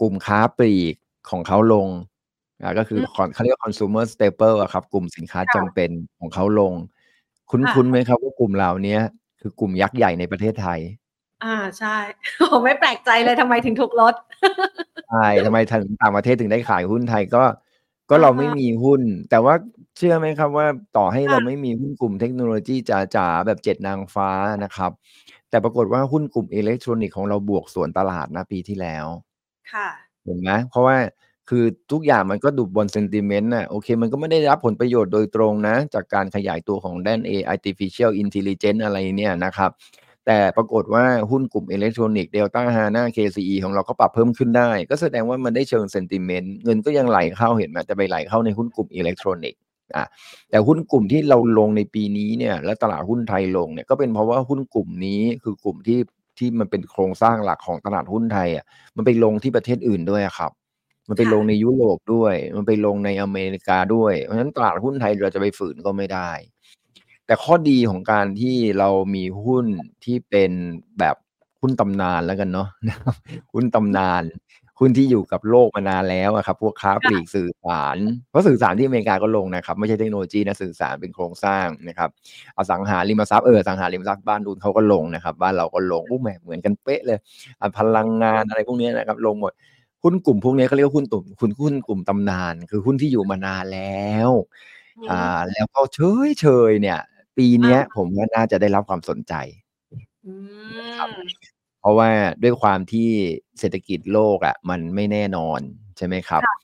[0.02, 0.95] กลุ่มค้าปลีก
[1.30, 1.88] ของเขาลง
[2.78, 3.02] ก็คือ
[3.34, 6.74] เขาเรียกว่า consumer staple อะครับ กลุ่มสินค้าจำเป็นของเขาลง
[7.52, 8.98] คุ้นๆไหมครับว่ากลุ่มเหล่านี้
[9.41, 10.80] คือกลุ่มยักษ์ใหญ่ในประเทศไทย
[11.43, 11.98] อ่าใช่
[12.52, 14.13] ผมไม่แปลกใจเลยทำไมถึงถูกลด
[15.10, 17.43] ใช่ทำไมถึงต่างประเทศถึงได้ขายหุ้นไทยก็
[18.10, 19.54] ก็เราไม่มีหุ้น แต่ว่า
[19.98, 20.67] เชื่อไหมครับว่า
[20.98, 24.30] ต่อให้เราไม่มีหุ้นกลุ่มเทคโนโลยีจ๋าๆแบบเจ็ดนางฟ้า
[24.63, 24.91] นะครับ
[25.50, 29.06] แต่ปรากฏว่าหุ้นกลุ่มอิเล็กทรอนิกส์ของเราบวกส่วนตลาดนะปีที่แล้ว
[29.74, 29.89] ค่ะ
[30.24, 30.95] เห็นไหมเพราะว่า
[31.50, 39.72] คือทุกอย่างมันก็ดูบนเซนติเมนต์น่ะโอเค มันก็ไม่ได้รับผลประโยชน์โดยตรงนะ จากการขยายตัวของด้าน AI artificial intelligence อะไรเนี่ยนะครับ
[40.26, 49.62] แต่ปรากฏว่าหุ้นกลุ่มอิเล็กทรอนิกส์เดลต้าฮาน่า KCE ของเราก็ปรับเพิ่มขึ้นได้ ก็แสดงว่ามันได้เชิง sentiment เงินก็ยังไหลเข้าเห็นไหมจะไปไหลเข้าในหุ้นกลุ่มอิเล็กทรอนิกส์
[49.96, 50.06] อะ
[50.50, 56.00] แต่หุ้นกลุ่มที่เราลงในปีนี้เนี่ยและตลาดหุ้นไทยลงเนี่ยก็เป็นเพราะว่าหุ้นกลุ่มนี้คือกลุ่มที่
[56.38, 60.52] ที่มันเป็นโครงสร้างหลักของตลาดหุ้นไทยอะมันไปลงที่ประเทศอื่นด้วยครับ
[61.10, 66.32] มันไปลงในยุโรปด้วย มันไปลงในอเมริกาด้วย เพราะฉะนั้นตลาดหุ้นไทยเราจะไปฝืนก็ไม่ได้
[67.26, 69.65] แต่ข้อดีของการที่เรามีหุ้น
[70.06, 70.52] ที่เป็น
[71.00, 71.15] แบบ
[71.62, 73.15] หุ้นตำนานแล้วกันเนาะนะครับ
[73.54, 74.24] หุ้นตำนาน
[74.80, 77.98] หุ้นที่อยู่กับโลกมานานแล้วอะครับ พวกค้าปลีกสื่อสาร
[78.30, 82.10] เพราะสื่อสารที่อเมริกาก็ลงนะครับ ไม่ใช่เทคโนโลยีนะสื่อสารเป็นโครงสร้างนะครับ
[82.58, 87.19] อสังหาริมทรัพย์เอออสังหาริมทรัพย์บ้านดุนเขาก็ลงนะครับ บ้านเราก็ลงอู้แหมเหมือนกันเป๊ะเลย
[87.62, 89.52] อะพลังงานอะไรพวกนี้นะครับ ลงหมด
[90.04, 94.30] หุ้นกลุ่มพวกนี้เขาเรียกว่าหุ้นตุ่มคุณหุ้นกลุ่มตำนาน คือหุ้นที่อยู่มานานแล้ว
[95.10, 97.00] อ่า แล้วก็เฉยเฉยๆเนี่ย
[97.38, 99.34] ปีเนี้ย ผมว่าน่าจะได้รับความสนใจ
[100.26, 100.34] อื
[101.18, 101.20] ม
[101.80, 102.10] เพราะว่า
[102.44, 103.10] ด้วยความที่
[103.60, 105.60] เศรษฐกิจโลกอะ มันไม่แน่นอน
[105.98, 106.58] ใช่ไหมครับค่ะ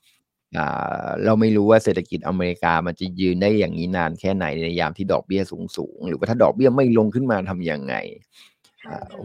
[0.56, 8.55] อ่าเราไม่รู้ว่าเศรษฐกิจอเมริกามันจะยืนได้อย่างนี้นานแค่ไหนในยามที่ดอกเบี้ยสูงสูงๆหรือว่าถ้าดอกเบี้ยไม่ลงขึ้นมาทำยังไงอ่า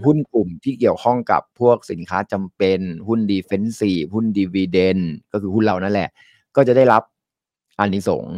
[0.05, 4.99] หุ้นกลุ่มที่เกี่ยวข้องกับพวกสินค้าจำเป็น หุ้นดีเฟนซีหุ้นดีว i เดน
[5.31, 6.09] ก็คือหุ้นเรานั่นแหละ
[6.55, 7.03] ก็จะได้รับ
[7.79, 8.35] อานิสงส์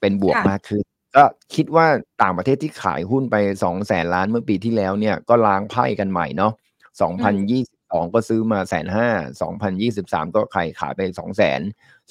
[0.00, 0.84] เป็นบวกค่ะมากขึ้น
[1.16, 1.86] ก็คิดว่า
[2.22, 6.52] ต่างประเทศที่ขายหุ้นไปสองแสนล้านเมื่อปีที่แล้วเนี่ยก็ล้างไพ่กันใหม่เนาะ
[7.00, 9.08] สองพันยี่สิบสองก็ซื้อมาแสนห้า
[9.42, 11.60] สองพันยี่สิบสามก็ขายขายไปสองแสน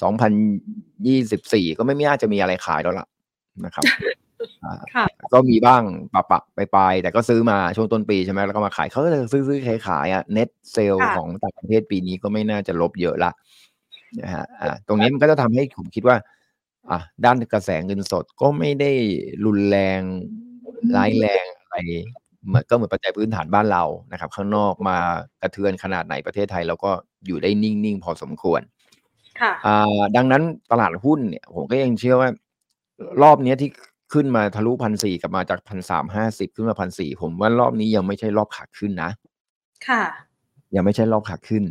[0.02, 0.32] สองพัน
[1.06, 3.06] ยี่สิบสี่ก็ไม่น่าจะมีอะไรขายแล้วล่ะ
[3.64, 4.23] นะครับอ่าค่ะ
[5.32, 5.82] ก็มีบ้าง
[6.14, 13.30] ปะปะไปไปๆแต่ก็ซื้อมาช่วงต้นปีใช่ไหมแล้วก็มาขายเขาก็จะซื้อซื้อขายขายอะเน็ตเซลค่ะของต่างประเทศปีนี้ก็ไม่น่าจะลบเยอะละ
[14.22, 16.16] นะฮะอ่าตรงนี้มันก็จะทำให้ผมคิดว่า
[16.90, 18.92] อะด้านกระแสเงินสดก็ไม่ได้
[19.44, 20.00] รุนแรง
[20.96, 21.76] ร้ายแรงอะไร
[22.48, 24.96] เหมือนก็เหมือนปัจจัยพื้นฐานบ้านเรานะครับ ข้างนอกมา
[25.42, 26.90] กระเทือนขนาดไหนประเทศไทยเราก็
[27.26, 28.60] อยู่ได้นิ่ง ๆ พอสมควร
[29.40, 32.28] ค่ะอ่าดังนั้นตลาดหุ้นเนี่ย ผมก็ยังเชื่อว่า
[33.22, 33.70] รอบเนี้ยที่
[34.14, 39.10] ขึ้นมาทะลุพันสี่กลับมาจากพันสามห้าสิบขึ้นมาพันสี่ผมว่ารอบนี้ยังไม่ใช่รอบขาขึ้นนะ
[39.88, 40.02] ค่ะ
[40.74, 41.64] ยังไม่ใช่รอบขาขึ้น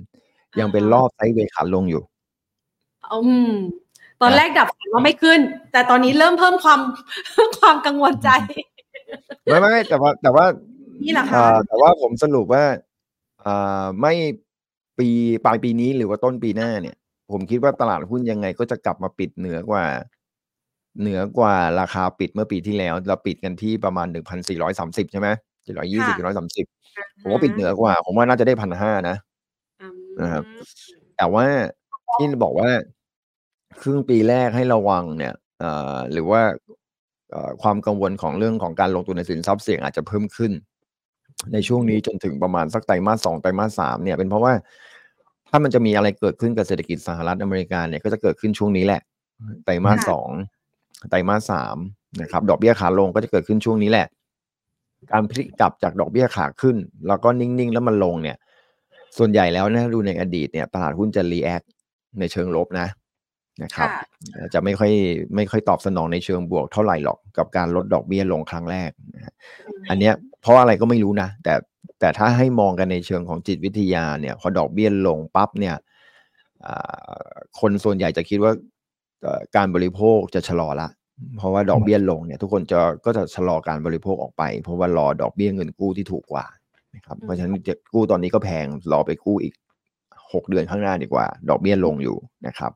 [0.59, 2.03] ยังเป็นอ่าฮะรอบไซด์เวย์ขาลงอยู่
[3.11, 3.51] อืม
[4.21, 5.39] ตอนแรกดับฝันว่าไม่ขึ้น
[5.71, 6.79] แต่ตอนนี้เริ่มเพิ่มความ
[7.59, 8.29] ความกังวลใจ
[9.45, 10.45] ไม่ไม่ไม่แต่ว่า แต่ว่า
[11.03, 12.63] นี่แหละค่ะอ่าแต่ว่าผมสรุปว่า
[13.45, 14.13] อ่าไม่
[14.99, 15.07] ปี
[15.45, 16.95] ปลายปีนี้หรือว่าต้นปีหน้าเนี่ย
[17.31, 19.83] ผมคิดว่าตลาดหุ้นยังไงก็จะกลับมาปิดเหนือกว่า
[20.99, 25.27] เหนือกว่าราคาปิดเมื่อปีที่แล้ว เราปิดกันที่ประมาณหนึ่งพันสี่ร้อยสามสิบใช่ไหม
[25.65, 26.65] สี่ร้อยยี่สิบค่ะสี่ร้อยสามสิบ
[27.21, 29.15] ผมว่าปิดเหนือกว่า ผมว่าน่าจะได้พันห้านะ
[29.81, 30.43] อืมนะครับ
[31.17, 31.45] แต่ว่า
[32.15, 32.69] ที่บอกว่า
[33.81, 36.41] ครึ่งปีแรกให้ระวังเนี่ยเอ่อหรือว่า
[37.31, 40.51] เอ่อความกังวลของเรื่องของการลงทุนในสินทรัพย์เสี่ยงอาจจะเพิ่มขึ้น
[41.53, 44.53] ในช่วงนี้จนถึงประมาณสักไตรมาสสองไตรมาสสามเนี่ยเป็นเพราะว่า
[45.49, 49.01] ถ้ามันจะมีอะไรเกิดขึ้นกับเศรษฐกิจสหรัฐอเมริกาเนี่ยก็จะเกิดขึ้นช่วงนี้แหละ
[49.65, 50.29] ไตรมาสค่ะสอง
[51.09, 51.77] ไตรมาสสาม
[52.21, 54.07] นะครับดอกเบี้ยขาลงก็จะเกิดขึ้นช่วงนี้แหละ
[55.11, 56.75] การพลิกกลับจากดอกเบี้ยขาขึ้น
[57.07, 58.37] แล้วก็นิ่งๆ แล้วมันลงเนี่ย
[59.17, 61.61] ส่วนใหญ่แล้วนะดูในอดีตเนี่ยตลาดหุ้นจะ react
[62.19, 62.87] ในเชิงลบนะ
[63.63, 64.91] นะครับค่ะเอ่อจะไม่ค่อย
[65.35, 69.33] ไม่ค่อยตอบสนองในเชิงบวกเท่าไหร่หรอกกับการลดดอกเบี้ยลงครั้งแรกนะฮะ
[69.89, 71.53] อันเนี้ยเพราะอะไรก็ไม่รู้นะ แต่
[71.99, 75.75] แต่ถ้าให้มองกันในเชิงของจิตวิทยาเนี่ย พอดอกเบี้ยลงปั๊บเนี่ย
[76.65, 77.13] อ่า
[77.59, 78.72] คนส่วนใหญ่จะคิดว่าเอ่อ
[79.55, 80.87] การบริโภคจะชะลอละ
[81.37, 86.45] เพราะว่าดอกเบี้ยลงเนี่ย ทุกคนจะก็จะชะลอการบริโภคออกไป เพราะว่ารอดอกเบี้ยเงินกู้ที่ถูกกว่า
[86.95, 89.53] นะครับอืมเพราะฉะนั้นจะกู้ตอนนี้ก็แพงรอไปกู้อีก
[90.33, 92.71] หกเดือนข้างหน้าดีกว่า ดอกเบี้ยลงอยู่นะครับ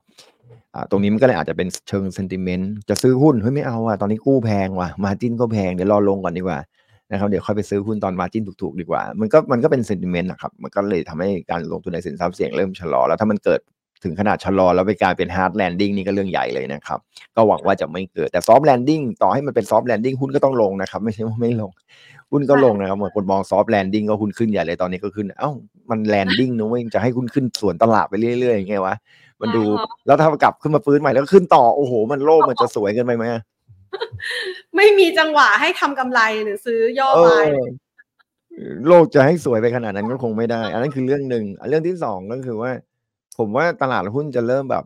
[0.74, 6.58] อ่าตรงนี้มันก็เลยอาจจะเป็นเชิงเซนติเมนต์จะซื้อหุ้นเฮ้ยไม่เอาอะตอนนี้กู้แพงว่ะมาจินก็แพงเดี๋ยวรอลงก่อนดีกว่า
[7.12, 13.60] นะครับเดี๋ยวค่อยไปซื้อหุ้นตอนมาจินถูกๆดีกว่า มันก็มันก็เป็นเซนติเมนต์นะครับ มันก็เลยทำให้การลงทุนในสินทรัพย์เสี่ยงเริ่มชะลอ แล้วถ้ามันเกิด
[14.04, 16.98] ถึงขนาดชะลอแล้วไปกลายเป็น hard landing นี่ก็เรื่องใหญ่เลยนะครับ
[17.36, 21.70] ก็หวังว่าจะไม่เกิดแต่ soft landing ต่อให้มันเป็น soft landing หุ้นก็ต้องลงนะครับ ไม่ใช่ว่าไม่ลง
[22.32, 25.50] หุ้นก็ลงนะครับเหมือนคนมอง soft landing ก็หุ้นขึ้นใหญ่เลยตอนนี้ก็ขึ้น เอ้า
[25.90, 28.94] มัน landing นะเว้ยจะให้หุ้นขึ้นสวนตลาดไปเรื่อยๆอย่างไงวะ
[29.40, 33.42] มันดูอ่าฮะแล้วถ้ากลับขึ้นมาฟื้นใหม่แล้วก็ขึ้นต่อโอ้โห มันโลกมันจะสวยเกินไปไหมอะ
[34.76, 37.30] ไม่มีจังหวะให้ทำกำไรหรือซื้อย่อเอไป
[38.58, 42.70] อโลกจะให้สวยไปขนาดนั้นก็คงไม่ได้ อันนั้นคือเรื่องหนึ่งเรื่องที่สองก็คือว่า
[43.38, 44.84] ผมว่าตลาดหุ้นจะเริ่มแบบ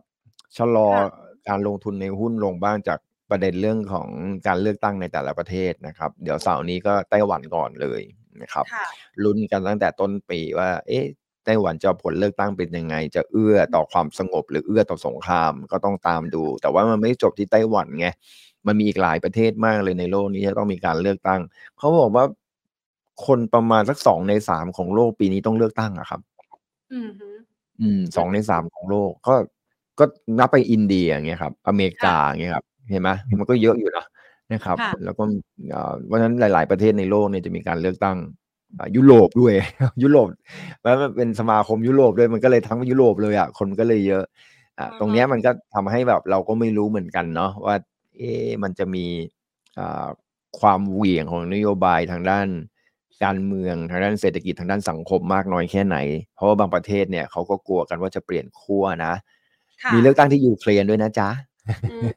[0.57, 1.03] ชะลอค่ะ
[1.49, 4.07] การลงทุนในหุ้นลงบ้างจากประเด็นเรื่องของ
[4.47, 8.01] การเลือกตั้งในแต่ละประเทศนะครับ เดี๋ยวเสาร์นี้ก็ไต้หวันก่อนเลย
[8.41, 8.85] นะครับค่ะ
[9.23, 11.05] ลุ้นกันตั้งแต่ต้นปีว่า เอ๊ะ
[11.45, 18.07] ไต้หวันจะผลเลือกตั้งเป็นยังไง จะเอื้อต่อความสงบหรือเอื้อต่อสงครามก็ต้องตามดู แต่ว่ามันไม่จบที่ไต้หวันไง
[18.67, 21.41] มันมีอีกหลายประเทศมากเลยในโลกนี้ที่ต้องมีการเลือกตั้ง
[21.77, 22.25] เขาบอกว่า
[23.25, 26.21] คนประมาณสักสองในสามของโลกปีนี้ต้องเลือกตั้งอะครับ
[26.91, 27.29] อืมฮึ
[27.81, 29.35] อืมสองในสามของโลก ก็
[29.99, 30.05] ก็
[30.39, 33.09] นับไปอินเดียอย่างเงี้ยครับ อเมริกาอย่างเงี้ยครับ เห็นไหม
[33.39, 34.05] มันก็เยอะอยู่นะ
[34.53, 35.23] นะครับค่ะแล้วก็
[35.69, 38.17] เอ่อเพราะฉะนั้นหลาย ๆประเทศในโลกเนี่ยจะมีการเลือกตั้ง
[38.79, 39.53] อ่ายุโรปด้วย
[40.03, 40.27] ยุโรป
[40.83, 44.23] แล้วมันเป็นสมาคมยุโรปด้วยมันก็เลยทั้งยุโรปเลยอะคนก็เลยเยอะ
[44.79, 47.75] อ่าอือฮึตรงเนี้ยมันก็ทำให้แบบเราก็ไม่รู้เหมือนกันเนาะว่า
[48.17, 49.05] เอ๊ะมันจะมี
[49.79, 50.07] อ่า
[50.59, 52.47] ความเหวี่ยงของนโยบายทางด้าน
[53.23, 55.97] การเมืองทางด้านเศรษฐกิจทางด้านสังคมมากน้อยแค่ไหน
[56.35, 59.13] เพราะว่าบางประเทศเนี่ยเขาก็กลัวกันว่าจะเปลี่ยนขั้วนะ
[59.83, 61.29] ค่ะมีเลือกตั้งที่ยูเครนด้วยนะจ๊ะ
[61.91, 62.09] อืม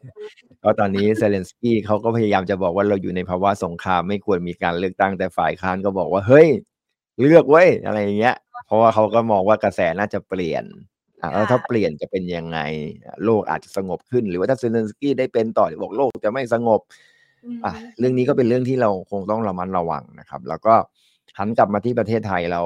[0.60, 6.48] เพราะตอนนี้เซเลนสกี้เขาก็พยายามจะบอกว่าเราอยู่ในภาวะสงครามไม่ควรมีการเลือกตั้งแต่ฝ่ายค้านก็บอกว่าเฮ้ย
[7.20, 10.64] เลือกเว้ยอะไรอย่างเงี้ย เพราะว่าเขาก็มองว่ากระแสน่าจะเปลี่ยน
[11.20, 12.58] อะแล้วถ้าเปลี่ยนจะเป็นยังไง
[13.04, 16.80] อะโลกอาจจะสงบขึ้น หรือว่าถ้าเซเลนสกี้ได้เป็นต่อบอกโลกจะไม่สงบ
[17.64, 20.74] อะเรื่องนี้ก็เป็นเรื่องที่เราคงต้องระมัดระวังนะครับ แล้วก็
[21.38, 22.62] หันกลับมาที่ประเทศไทยเรา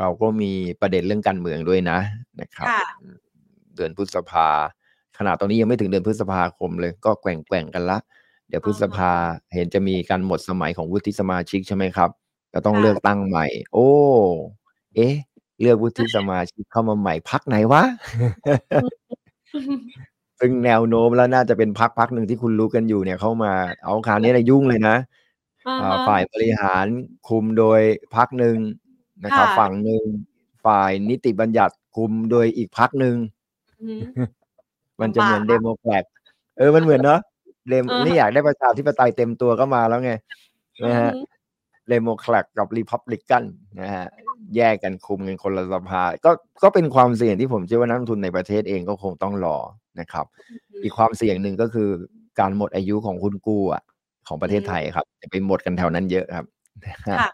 [0.00, 1.98] เราก็มีประเด็นเรื่องการเมืองด้วยนะ
[2.40, 2.84] นะครับค่ะ
[3.76, 4.48] เดือนพฤษภา
[5.18, 7.98] ขนาดตอนนี้ยังไม่ถึงเดือนพฤษภาคมเลย ก็แกว่งแกว่งๆกันละ
[8.48, 9.10] เดี๋ยวพฤษภา
[9.54, 12.10] เห็นจะมีการหมดสมัยของวุฒิสมาชิกใช่ไหมครับ
[12.52, 13.88] จะต้องค่ะเลือกตั้งใหม่ โอ้
[14.94, 15.14] เอ๊ะ
[15.60, 17.82] เลือกวุฒิสมาชิกเข้ามาใหม่พักไหนวะ
[20.40, 23.52] ซึ่งแนวโน้มแล้วน่าจะเป็นพรรคพรรคหนึ่งที่คุณรู้กันอยู่เนี่ยเข้ามา
[23.84, 25.19] เอาคราวนี้นะยุ่งเลยนะอ่าอ่าฮะ
[26.08, 26.86] ฝ่ายบริหาร
[27.28, 27.80] คุมโดย
[28.14, 28.56] พรรคหนึ่ง
[29.24, 30.04] นะครับค่ะฝั่งหนึ่ง
[30.64, 33.16] ฝ่ายนิติบัญญัติคุมโดยอีกพรรคหนึ่ง
[33.82, 34.00] อืม
[35.00, 36.04] มันจะเหมือนลำบากเดโมแครต
[36.58, 37.20] เออมันเหมือนเนาะ
[37.68, 40.12] เดมอ่าฮะนี่อยากได้ประชาธิปไตยเต็มตัวก็มาแล้วไง
[40.84, 41.24] นะฮะอืม
[41.90, 43.44] เดโมแครตกับรีพับลิกัน
[43.80, 44.06] นะฮะ
[44.56, 46.30] แยกกันคุมกันคนละสภาก็
[46.62, 49.56] ก็เป็นความเสี่ยงที่ผมเชื่อว่านักลงทุนในประเทศเองก็คงต้องรอ
[50.00, 50.26] นะครับ
[50.82, 51.88] อีกความเสี่ยงหนึ่งก็คือ
[52.40, 53.82] การหมดอายุของหุ้นกู้อะ
[54.30, 56.46] ของประเทศไทยครับจะไปหมดกันแถวนั้นเยอะครับ
[57.08, 57.30] ค่ะ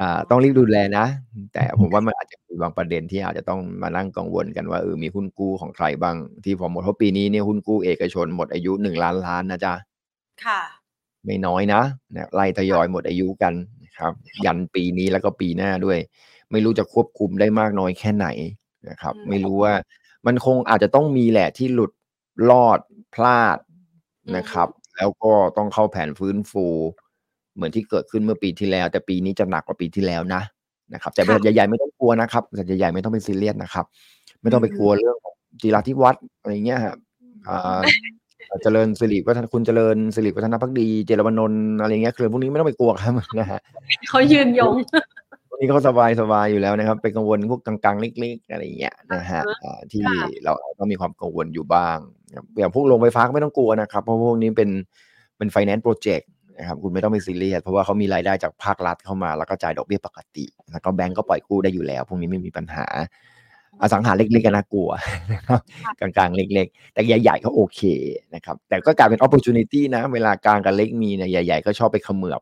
[0.00, 1.06] อ่าต้องรีบดูแลนะ
[1.52, 9.74] แต่ผมว่ามันอาจจะมีบางประเด็นที่อาจจะต้องมานั่งกังวลกันว่าเออมีหุ้นกู้ของใครบ้างที่พอหมดเพราะปีนี้เนี่ยหุ้นกู้เอกชนหมดอายุหนึ่งล้านล้านนะจ๊ะ
[10.44, 10.60] ค่ะ
[11.24, 11.82] ไม่น้อยนะ
[12.16, 14.12] นะไล่ทยอยหมดอายุกันนะครับ
[14.44, 15.98] ยันปีนี้แล้วก็ปีหน้าด้วย
[16.50, 18.26] ไม่รู้จะควบคุมได้มากน้อยแค่ไหน
[18.88, 19.74] นะครับอืมไม่รู้ว่า
[20.26, 21.92] มันคงอาจจะต้องมีแหละที่หลุด
[22.50, 22.78] รอด
[23.14, 23.58] พลาด
[24.36, 24.68] นะครับ
[25.00, 26.66] แล้วก็ต้องเข้าแผนฟื้นฟู
[27.54, 30.42] เหมือนที่เกิดขึ้นเมื่อปีที่แล้ว แต่ปีนี้จะหนักกว่าปีที่แล้วนะ
[30.94, 33.84] นะครับ แต่บริษัทใหญ่ๆไม่ต้องกลัวนะครับบริษัทใหญ่ๆไม่ต้องเป็นซีเรียสนะครับ
[34.42, 36.94] ไม่ต้องไปกลัวเรื่องของจีราธิวัฒน์อะไรเงี้ยฮะ
[37.48, 37.80] อ่า
[38.62, 43.60] เจริญสิริวัฒนคุณเจริญสิริวัฒนพักดี เจรวนนท์อะไรเงี้ยคือพวกนี้ไม่ต้องไปกลัวครับนะฮะ
[44.08, 44.74] เขายืนยง
[45.48, 52.19] พวกนี้เขาสบายสบายอยู่แล้วนะครับไปกังวลพวกกลางๆเล็กๆอะไรเงี้ยนะฮะอ่าที่ค่ะเราต้องมีความกังวลอยู่บ้างนะครับ
[52.58, 54.70] อย่างพวกโรงไฟฟ้าก็ไม่ต้องกลัวนะครับ เพราะพวกนี้เป็น
[55.38, 56.24] เป็น finance project
[56.58, 62.86] นะครับคุณไม่ต้องไปซีเรียสเพราะว่าเขามีรายได้จากภาครัฐเข้ามา แล้วก็จ่ายดอกเบี้ยปกติ แล้วก็แบงก์ก็ปล่อยกู้ได้อยู่แล้ว พวกนี้ไม่มีปัญหา
[63.80, 64.90] อสังหาเล็กๆก็น่ากลัว
[65.32, 65.60] นะครับ
[66.00, 67.80] กลางๆ เล็ก ๆ แต่ใหญ่ๆเขาโอเค
[68.34, 72.40] นะครับ แต่ก็กลายเป็น opportunity นะ เวลากลางกับเล็กมีเนี่ยใหญ่ ๆ ก็ชอบไปเขมือบ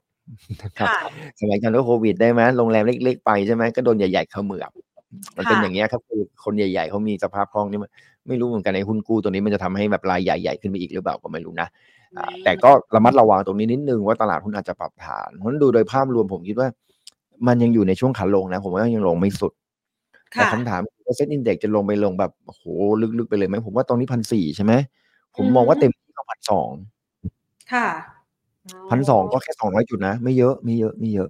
[0.63, 4.71] นะครับค่ะสมัยการโควิดได้ไหมโรงแรมเล็ก ๆ ไปใช่ไหมก็โดนใหญ่ๆเขมือบ
[5.37, 7.91] มันเป็นค่ะอย่างเงี้ยครับคือคนใหญ่ ๆเขามีสภาพคล่องนี่มัน
[8.29, 11.69] ไม่รู้เหมือนกันในหุ้นกู้ตัวนี้มันจะทำให้แบบรายใหญ่ๆขึ้นไปอีกหรือเปล่าก็ไม่รู้นะ
[12.17, 16.69] อ่าแต่ก็ระมัดระวังตรงนี้นิดนึงว่าตลาดหุ้นอาจจะปรับฐานเพราะฉะนั้นดูโดยภาพรวมผมคิดว่า
[17.47, 19.53] มันยังอยู่ในช่วงขาลงนะ ผมว่ายังลงไม่สุด
[20.31, 22.63] แต่ค่ะคำถามว่าเซ็ตอินเด็กจะลงไปลงแบบโอ้โห
[23.19, 24.73] ลึกๆไปเลยไหมผมว่าตรงนี้พันสี่ใช่ไหม
[25.37, 26.71] ผมมองว่าอือฮึเต็มที่ก็พันสอง
[27.73, 27.87] ค่ะ
[28.91, 31.29] พันสองก็แค่สองร้อยจุดนะ ไม่เยอะไม่เยอะไม่เยอะ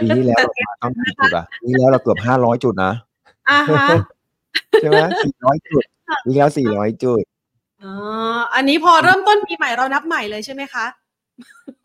[0.00, 2.92] ปีที่แล้วเรามาต้องกี่จุดอะปีที่แล้วเราเกือบห้าร้อยจุดนะ
[3.50, 3.86] อ่าฮะ
[4.80, 5.84] ใช่ไหมสี่ร้อยจุด
[6.24, 7.22] ปีที่แล้วสี่ร้อยจุด
[7.82, 7.92] อ๋อ
[8.54, 10.86] อันนี้พอเริ่มต้นปีใหม่เรานับใหม่เลยใช่ไหมคะ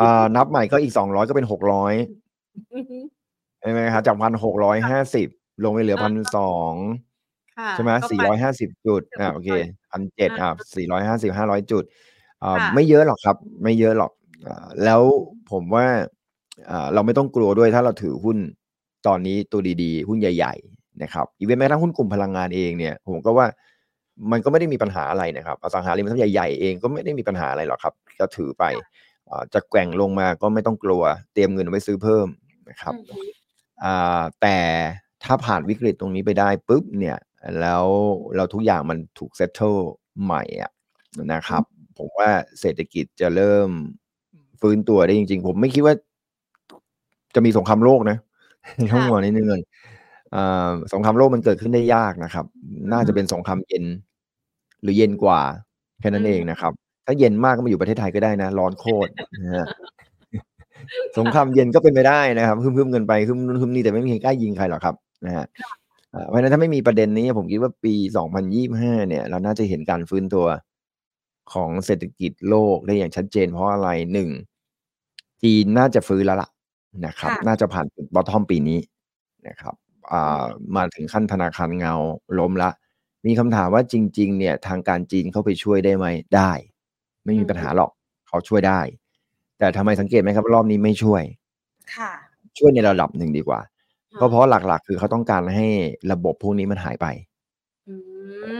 [0.01, 1.93] อ่านับใหม่ก็อีกสองร้อยก็เป็นหกร้อย
[2.73, 2.97] อือฮึ
[3.61, 5.27] ใช่ไหมครับจากพันหกร้อยห้าสิบ
[5.63, 6.73] ลงไปเหลือพันสอง
[7.57, 9.49] ค่ะใช่ไหมก็สี่ไปร้อยห้าสิบจุดอ่าโอเค
[9.91, 11.83] พันเจ็ดอ่าอ่าสี่ร้อยห้าสิบห้าร้อยจุด
[12.43, 14.11] อ่าค่ะไม่เยอะหรอกครับ ไม่เยอะหรอก
[14.47, 15.01] อ่าแล้ว
[15.51, 15.85] ผมว่า
[16.69, 18.37] อ่าเราไม่ต้องกลัวด้วยถ้าเราถือหุ้น
[19.07, 23.47] ตอนนี้ตัวดีๆ หุ้นใหญ่ ๆ นะครับอีเวนต์แม้กระทั่งหุ้นกลุ่มพลังงานเองเนี่ย ผมก็ว่า
[24.31, 28.63] มันก็ไม่ได้มีปัญหาอะไรนะครับอสังหาริมทรัพย์ใหญ่ๆเองก็ไม่ได้มีปัญหาอะไรหรอกครับ ก็ถือไป
[29.29, 32.27] อ่าจะแกว่งลงมาก็ไม่ต้องกลัว เตรียมเงินไว้ซื้อเพิ่ม
[32.69, 33.29] นะครับอือฮึ
[33.83, 34.57] อ่าแต่
[35.23, 37.17] ถ้าผ่านวิกฤตตรงนี้ไปได้ปุ๊บเนี่ย
[37.61, 37.85] แล้ว
[38.35, 39.75] เราทุกอย่างมันถูกเซตเทิล
[40.23, 40.71] ใหม่อะ
[41.33, 41.63] นะครับ
[41.97, 43.69] ผมว่าเศรษฐกิจจะเริ่ม
[44.61, 45.95] ฟื้นตัวได้จริง ๆ ผมไม่คิดว่า
[47.35, 48.17] จะมีสงครามโลกนะ
[48.91, 49.84] ต้องมองนิดนึงก่อนอ่า
[50.93, 52.45] สงครามโลกมันเกิดขึ้นได้ยากนะครับ
[52.91, 53.85] น่าจะเป็นสงครามเย็น
[54.81, 55.41] หรือเย็นกว่า
[55.99, 56.71] แค่นั้นเองนะครับ
[57.05, 59.11] ถ้าเย็นมากก็มาอยู่ประเทศไทยก็ได้นะ ร้อนโคตร
[59.43, 59.67] นะฮะ
[61.17, 64.95] สงครามเย็นก็เป็นไปได้นะครับฮึ่มๆกันไปฮึ่มนู่นฮึ่มนี่แต่ไม่มีใครกล้ายิงใครหรอกครับ
[65.25, 65.45] นะฮะ
[66.13, 67.93] อ่าเพราะฉะนั้นถ้าไม่มีประเด็นนี้ ผมคิดว่าปี
[68.27, 70.45] 2025 เนี่ย เราน่าจะเห็นการฟื้นตัว
[71.53, 74.29] ของเศรษฐกิจโลกได้อย่างชัดเจน เพราะอะไรหนึ่ง
[75.43, 76.49] จีนน่าจะฟื้นแล้วล่ะ
[77.05, 78.79] นะครับค่ะน่าจะผ่านจุดบอททอมปีนี้
[79.47, 79.84] นะครับอ่า
[80.75, 81.93] มาถึงขั้นธนาคารเงา
[82.39, 82.69] ล้มละ
[83.25, 86.51] มีคำถามว่าจริง ๆ เนี่ยทางการจีนเข้าไปช่วยได้ไหมได้
[87.25, 87.91] ไม่มีปัญหาหรอก
[88.27, 88.79] เขาช่วยได้
[89.59, 91.23] แต่ทำไมสังเกตไหมครับ รอบนี้ไม่ช่วย
[91.95, 92.11] ค่ะ
[92.57, 93.59] ช่วยในระดับหนึ่งดีกว่า
[94.19, 95.67] ก็เพราะหลักๆ คือเขาต้องการให้
[96.11, 97.07] ระบบพวกนี้มันหายไป
[97.87, 97.95] อื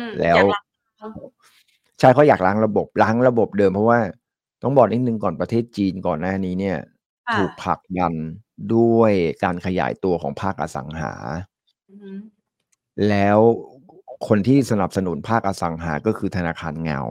[0.05, 0.63] มแล้วอยากล้าง
[1.99, 3.99] ใช่เขาอยากล้างระบบล้างระบบเดิมเพราะว่า
[4.63, 6.77] ต้องบอกนิดนึงก่อนประเทศจีนก่อนหน้านี้เนี่ย
[7.27, 8.13] ค่ะถูกผลักดัน
[8.75, 9.11] ด้วย
[9.43, 11.13] การขยายตัวของภาคอสังหา
[11.91, 12.19] อืม
[13.09, 13.39] แล้ว
[14.27, 17.01] คนที่สนับสนุนภาคอสังหาก็คือธนาคารเงา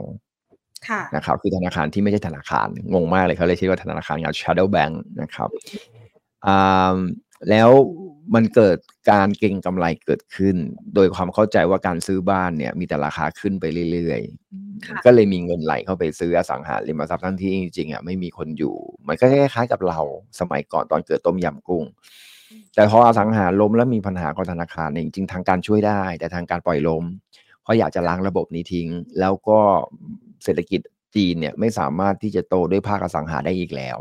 [0.89, 5.49] ค่ะนะครับคือธนาคารที่ไม่ใช่ธนาคารงงมากเลยเขาเลยชื่อว่าธนาคารเงา shadow bank นะครับ
[6.45, 6.97] อ่า
[7.49, 7.69] แล้ว
[8.35, 8.77] มันเกิด
[9.11, 10.55] การเก็งกำไรเกิดขึ้น
[10.95, 14.64] โดยความเข้าใจว่าการซื้อบ้านเนี่ย มีแต่ราคาขึ้นไปเรื่อยค่ะๆ
[15.05, 18.75] ก็เลยมีเงินไหลเข้าไปซื้ออสังหาริมทรัพย์ทั้งที่จริงๆอะไม่มีคนอยู่
[19.07, 19.99] มันก็คล้ายๆกับเรา
[20.39, 21.83] สมัยก่อนตอนเกิดต้มยำกุ้ง
[22.75, 27.03] แต่พออสังหาล้มแล้วมีปัญหากับธนาคารเนี่ยจริงๆทางการช่วยได้ แต่ทางการปล่อยล้ม
[27.63, 28.87] เพราะอยากจะล้างระบบนี้ทิ้ง
[29.19, 29.59] แล้วก็
[30.43, 30.81] เศรษฐกิจ
[31.15, 33.97] จีนเนี่ยไม่สามารถที่จะโตด้วยภาคอสังหาได้อีกแล้ว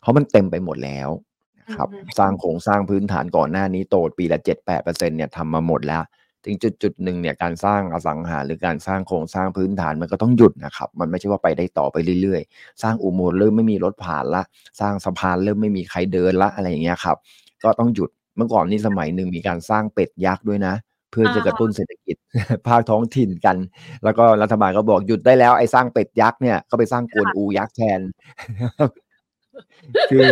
[0.00, 1.08] เพราะมันเต็มไปหมดแล้ว
[1.60, 6.02] นะครับอือฮึสร้างโครงสร้างพื้นฐานก่อนหน้านี้โตปีละเจ็ดแปดเปอร์เซ็นเนี่ยทำมาหมดแล้ว
[6.44, 14.42] ถึงจุดจุดหนึ่งเนี่ยการสร้างอสังหาหรือการสร้างโครงสร้างพื้นฐานมันก็ต้องหยุดนะครับ มันไม่ใช่ว่าไปได้ต่อไปเรื่อยๆ สร้างอุโมงค์เริ่มไม่มีรถผ่านละ
[14.80, 17.16] สร้างสะพานเริ่มไม่มีใครเดินละอะไรอย่างเงี้ยครับ
[17.64, 20.74] ก็ต้องหยุดเมื่อก่อนนี่สมัยหนึ่งมีการสร้างเป็ดยักษ์ด้วยนะ
[21.10, 22.16] เพื่อจะกระตุ้นเศรษฐกิจ
[22.66, 23.56] ภาคท้องถิ่นกัน
[24.04, 28.00] แล้วก็รัฐบาลก็บอกหยุดได้แล้วไอ้สร้างเป็ดยักษ์เนี่ยก็ไปสร้างกวนอูยักษ์แทน
[30.10, 30.26] คือ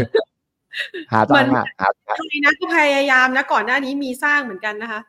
[1.12, 5.00] หาตังค์หาหาไทยนะก็พยายามนะก่อนหน้านี้มีสร้างเหมือนกันนะคะ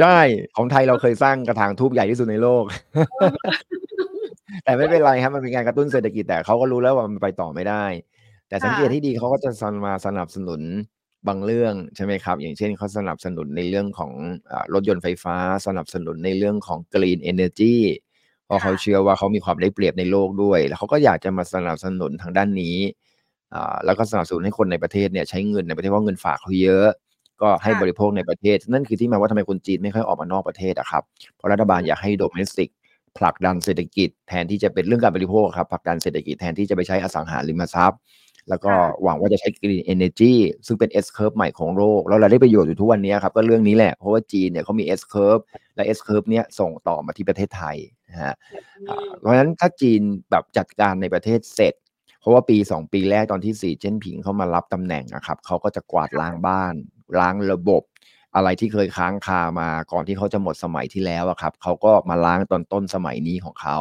[0.00, 0.18] ใช่
[0.56, 2.64] ของไทยเราเคยสร้างกระถางทูบใหญ่ที่สุดในโลก
[4.64, 7.84] แต่ไม่เป็นไรครับมันเป็นการกระตุ้นเศรษฐกิจแต่เขาก็รู้แล้วว่ามันไปต่อไม่ได้
[8.48, 9.50] แต่สังเกตที่ดีเขาก็จะ
[9.86, 10.60] มาสนับสนุน
[11.28, 14.12] บางเรื่องใช่ไหมครับ อย่างเช่นเขาสนับสนุนในเรื่องของ
[14.74, 15.36] รถยนต์ไฟฟ้า
[15.66, 17.76] สนับสนุนในเรื่องของ Green Energy
[18.44, 22.76] เพราะเขาเชื่อว่าเขามีความได้เปรียบในโลกด้วย แล้วเขาก็อยากจะมาสนับสนุนทางด้านนี้
[23.84, 26.88] แล้วก็สนับสนุนให้คนในประเทศเนี่ยใช้เงินในประเทศเพราะเงินฝากเขาเยอะ
[27.42, 31.02] ก็ให้บริโภคในประเทศ นั่นคือที่มาว่าทำไมคนจีนไม่ค่อยออกมานอกประเทศอะครับ
[31.36, 32.68] เพราะรัฐบาลอยากให้โดเมสติก
[33.18, 38.00] ผลักดันเศรษฐกิจแทนที่จะเป็นเรื่องการบริโภคครับผลักดันเศรษฐกิจแทนที่จะไปใช้อสังหาริมทรัพย์
[38.48, 38.72] แล้วก็
[39.02, 40.34] หวังว่าจะใช้ Green Energy
[40.66, 45.42] ซึ่งเป็น S curve ใหม่ของโลก แล้วเราได้ประโยชน์อยู่ทุกวันนี้ครับ ก็เรื่องนี้แหละ เพราะว่าจีนเนี่ยเขามี S curve
[45.76, 47.76] และ S curve เนี้ยส่งต่อมาที่ประเทศไทย
[48.10, 48.34] นะฮะ
[48.88, 50.00] อ่าเพราะฉะนั้นถ้าจีน
[50.30, 51.74] แบบจัดการในประเทศเสร็จ
[52.20, 56.74] เพราะว่าปีสองปีแรกตอนที่สีเจิ้นผิงเข้ามารับตำแหน่งนะครับเขาก็จะกวาดล้างบ้าน
[57.18, 57.82] ล้างระบบ
[58.34, 63.78] อะไรที่เคยค้างคามาก่อนที่เขาจะหมดสมัยที่แล้วอะครับเขาก็มาล้างตอนต้นสมัยนี้ของเขา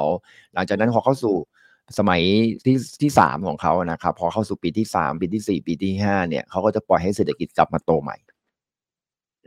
[0.53, 1.35] หลังจากนั้นพอเข้าสู่
[1.99, 2.21] สมัย
[2.65, 8.17] ที่ที่สามของเขานะครับ พอเข้าสู่ปีที่สามปีที่สี่ปีที่ห้าเนี่ยเขาก็จะปล่อยให้เศรษฐกิจกลับมาโตใหม่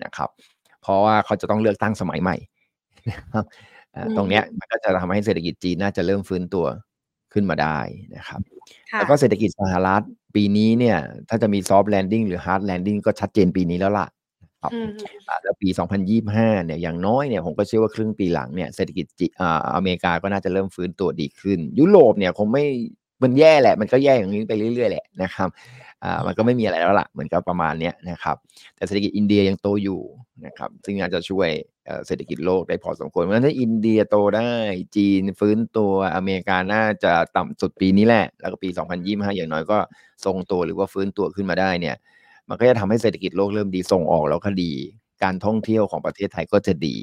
[0.05, 0.31] นะครับ
[0.83, 2.37] เพราะว่าเขาจะต้องเลือกตั้งสมัยใหม่
[3.11, 3.45] นะครับ
[3.95, 6.67] อ่าอืมตรงเนี้ยมันก็จะทำให้เศรษฐกิจจีนน่าจะเริ่มฟื้นตัว
[7.33, 7.79] ขึ้นมาได้
[8.17, 8.41] นะครับ
[8.93, 10.03] ค่ะแล้วก็เศรษฐกิจสหรัฐ
[10.35, 14.07] ปีนี้เนี่ย ถ้าจะมี soft landing หรือ hard landing ก็ชัดเจนปีนี้แล้วล่ะ
[14.63, 14.91] ครับอืม
[15.29, 15.69] อ่าแล้วปี
[16.19, 22.65] 2025 เนี่ย อย่างน้อยเนี่ย ผมก็เชื่อว่าครึ่งปีหลังเนี่ย เศรษฐกิจจีอ่าอเมริกาก็น่าจะเริ่มฟื้นตัวดีขึ้น ยุโรปเนี่ยคงไม่
[23.23, 25.49] มันแย่แหละ มันก็แย่อย่างนี้ไปเรื่อยๆ แหละนะครับ
[26.05, 28.37] อ่า มันก็ไม่มีอะไรแล้วล่ะ เหมือนกับประมาณเนี้ยนะครับ
[28.77, 30.01] แต่เศรษฐกิจอินเดียยังโตอยู่
[30.47, 31.49] นะครับ ซึ่งอาจจะช่วย
[32.07, 34.51] เศรษฐกิจโลกได้พอสมควรเพราะฉะนั้นอินเดียโตได้
[34.97, 39.79] จีนฟื้นตัวอเมริกาน่าจะต่ำสุดปีนี้แหละ แล้วก็ปี 2025 อย่างน้อยก็
[40.25, 41.97] ทรงตัวหรือว่าฟื้นตัวขึ้นมาได้เนี่ย
[42.49, 44.73] มันก็จะทำให้เศรษฐกิจโลกเริ่มดีส่งออกแล้วก็ดี
[45.23, 46.97] การท่องเที่ยวของประเทศไทยก็จะดี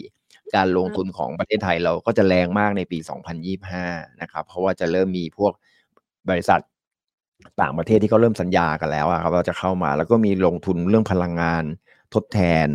[0.56, 3.86] การลงทุนของประเทศไทยเราก็จะแรงมากในปี 2025
[4.22, 5.54] นะครับ เพราะว่าจะเริ่มมีพวก
[6.30, 6.62] บริษัท
[7.62, 11.64] ต่างประเทศที่เขาเริ่มสัญญากันแล้วครับเราจะเข้ามา แล้วก็มีลงทุนเรื่องพลังงาน
[12.14, 12.68] ทดแทน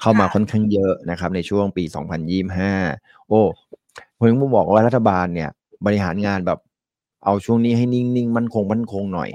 [0.00, 2.72] เข้ามาค่ะค่อนข้างเยอะนะครับในช่วงปี 2025
[3.28, 3.40] โอ้
[4.16, 5.50] ผมถึงบอกว่ารัฐบาลเนี่ย
[5.86, 6.58] บริหารงานแบบ
[7.24, 9.30] เอาช่วงนี้ให้นิ่งๆ มั่นคงมั่นคงหน่อย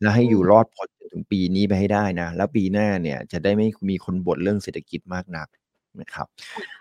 [0.00, 5.48] แล้วให้อยู่รอดพ้นจนถึงปีนี้ไปให้ได้นะ แล้วปีหน้าเนี่ยจะได้ไม่มีคนบ่นเรื่องเศรษฐกิจมากนัก
[6.00, 6.26] นะครับ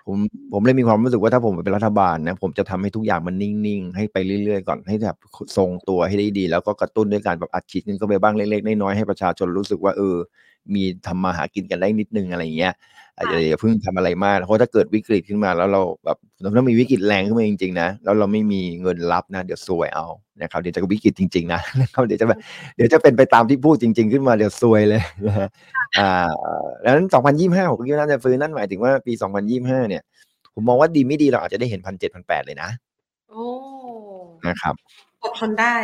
[0.07, 0.17] ผม
[0.53, 5.17] ผมเลยมีความรู้สึกว่าถ้าผมเป็นรัฐบาลนะผมจะทำให้ทุกอย่างมันนิ่งๆ ให้ไปเรื่อยๆ ก่อนให้แบบ
[5.57, 10.15] ทรงตัวให้ได้ดี แล้วก็กระตุ้นด้วยการแบบอัดฉีดเงินเข้าไปบ้างเล็กๆน้อยๆให้ประชาชนรู้สึกว่าเออ
[10.73, 12.73] มีทำมาหากินกันได้นิดนึงอะไรอย่างเงี้ย
[13.17, 16.17] อาจจะอย่าเพิ่งทำอะไรมากเพราะถ้าเกิดวิกฤตขึ้นมา แล้วเราแบบ
[16.55, 20.05] ถ้ามีวิกฤตแรงขึ้นมาจริงๆนะแล้วเราไม่มีเงินรับนะ เดี๋ยวซวยเอา
[20.41, 22.39] นะครับเดี๋ยวจะวิกฤตจริงๆนะนะครับเดี๋ยวจะแบบ
[22.75, 25.47] เดี๋ยวจะเป็นไปตามที่พูดจริง ๆ ขึ้นมาเดี๋ยวซวยเลยนะฮะ
[25.97, 26.09] อ่า
[26.83, 27.07] ดังนั้น
[27.39, 29.13] 2025ผมคิดว่าน่าจะฟื้นนั่นหมายถึงว่าปี
[29.51, 30.03] 2025 เนี่ย
[30.53, 32.69] ผมมองว่าดีไม่ดีเราอาจจะได้เห็นพันเจ็ดพันแปดเลยนะ
[33.29, 33.45] โอ้
[34.47, 34.75] นะครับ
[35.21, 35.75] อดทนได้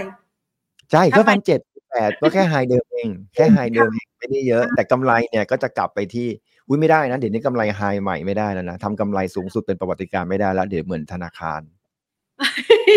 [0.91, 1.59] ใช่ก็ถ้าไปพันเจ็ด
[1.91, 6.27] แปดก็แค่ไฮเดิมเอง แค่ไฮเดิมเองไม่ได้เยอะ แต่กำไรเนี่ยก็จะกลับไปที่
[6.69, 11.61] อุ๊ยไม่ได้นะเดี๋ยวนี้กำไรไฮใหม่ไม่ได้แล้วนะทำกำไรสูงสุดเป็นประวัติการณ์ไม่ได้แล้ว เดี๋ยวเหมือนธนาคาร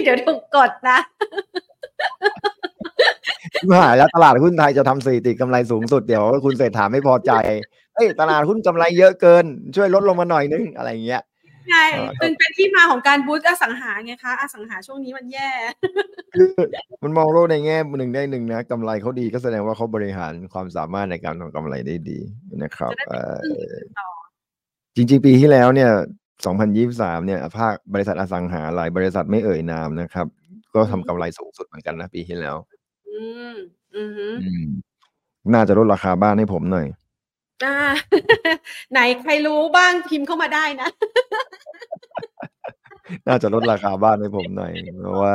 [0.02, 0.98] เดี๋ยวถูกกดนะ
[3.54, 7.32] ชิบหายแล้วตลาดหุ้นไทยจะทำสถิติกำไรสูงสุดเดี๋ยวคุณเศรษฐาไม่พอใจ
[7.94, 9.44] เอ้ยตลาดหุ้นกำไรเยอะเกิน
[9.76, 11.22] ช่วยลดลงมาหน่อยนึงอะไรอย่างเงี้ย
[11.68, 15.50] ไงเออจึงเป็นที่มาของการบูสต์อสังหาไงคะอสังหาช่วงนี้มันแย่
[16.34, 16.50] คือ
[17.02, 22.18] มันมองโลกในแง่หนึ่งได้หนึ่งนะกำไรเขาดีก็แสดงว่าเขาบริหารความสามารถในการทำกำไรได้ดี
[22.62, 24.08] นะครับจะได้เอ่เป็นอพึ่งต่อ
[24.96, 25.90] จริงๆ ปีที่แล้วเนี่ย
[26.58, 30.26] 2023 เนี่ยภาคบริษัทอสังหาหลายบริษัทไม่เอ่ยนามนะครับ
[30.74, 32.56] ก็ทำกำไรสูงสุดเหมือนกันนะปีที่แล้ว
[33.08, 33.54] อืม
[33.96, 34.64] อือหืออืม
[35.52, 36.86] น่าจะลดราคาบ้านให้ผมหน่อย
[37.64, 37.76] อ่า
[38.92, 40.88] ไหนใครรู้บ้างพิมพ์เข้ามาได้นะ
[43.28, 45.34] น่าจะลดราคาบ้านให้ผมหน่อยเพราะว่า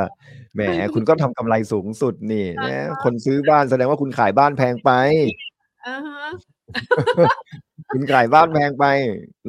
[0.56, 0.62] แหม
[0.94, 4.92] คุณก็ทำกำไรสูงสุดนี่อ่านะฮะคนซื้อบ้านแสดงว่าคุณขายบ้านแพงไป
[5.88, 6.28] อ่าฮะ
[7.94, 8.86] คุณขายบ้านแพงไป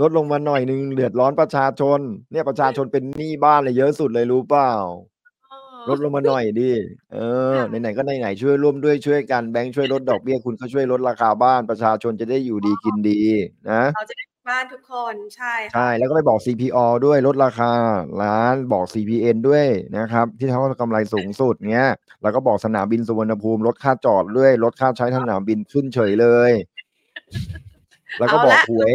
[0.01, 2.01] ลดลงมาหน่อยนึงเดือดร้อนประชาชน
[2.33, 5.18] เนี่ยประชาชนเป็นหนี้บ้านเลยเยอะสุดเลยรู้เปล่าเออ
[5.89, 6.71] ลดลงมาหน่อยดิ
[7.13, 7.19] เอ
[7.55, 13.19] อค่ะไหนๆก็ไหนๆช่วยร่วมด้วยช่วยกันแบงค์ช่วยลดดอกเบี้ยคุณก็ช่วยลดราคาบ้านประชาชนจะได้อยู่ดีกินดี
[13.71, 17.71] นะเราจะได้บ้านทุกคนใช่ค่ะใช่แล้วก็ไปบอก CPO ด้วยลดราคา
[18.23, 19.67] ร้านบอก CPN ด้วย
[19.99, 21.91] นะครับ ที่เขากำไรสูงสุดเงี้ย
[22.23, 26.53] แล้วก็บอกสนามบินสุวรรณภูมิลดค่าจอดด้วยลดค่าใช้สนามบินขึ้นเฉยเลย
[28.19, 28.95] แล้วก็บอกหวย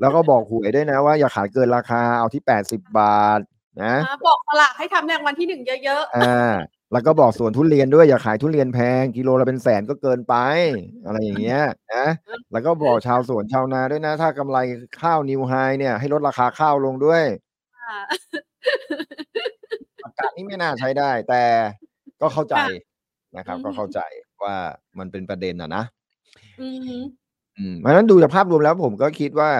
[0.00, 3.40] แล้วก็บอกหวยด้วยนะว่าอย่าขายเกินราคาเอาที่แปดสิบบาท
[3.82, 6.52] นะอ่าบอกตลาดให้ทำในวันที่หนึ่งเยอะอ่า
[6.92, 10.34] แล้วก็บอกสวนทุเรียนด้วยอย่าขายทุเรียนแพง กิโลละเป็นแสนก็เกินไป
[11.06, 11.62] อะไรอย่างเงี้ย
[11.94, 12.06] นะ
[12.52, 14.58] แล้วก็บอกชาวสวนชาวนาด้วยนะ ถ้ากำไร
[15.00, 17.98] ข้าวนิวไฮเนี่ยให้ลดราคาข้าวลงด้วยๆค่ะ
[20.04, 21.42] อากาศนี่ไม่น่าใช้ได้ แต่
[22.20, 22.66] ก็เข้าใจค่ะ
[23.36, 24.00] นะครับอืมก็เข้าใจ
[24.42, 24.56] ว่า
[24.98, 25.84] มันเป็นประเด็นอะนะ
[26.60, 27.02] อือหือ
[27.58, 29.50] อืมเพราะฉะนั้นดูจากภาพรวมแล้วผมก็คิดว่า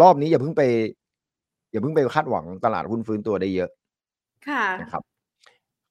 [0.00, 0.62] รอบนี้อย่าเพิ่งไป
[1.70, 3.70] อย่าเพิ่งไปคาดหวังตลาดหุ้นฟื้นตัวได้เยอะ
[4.48, 5.02] ค่ะนะครับ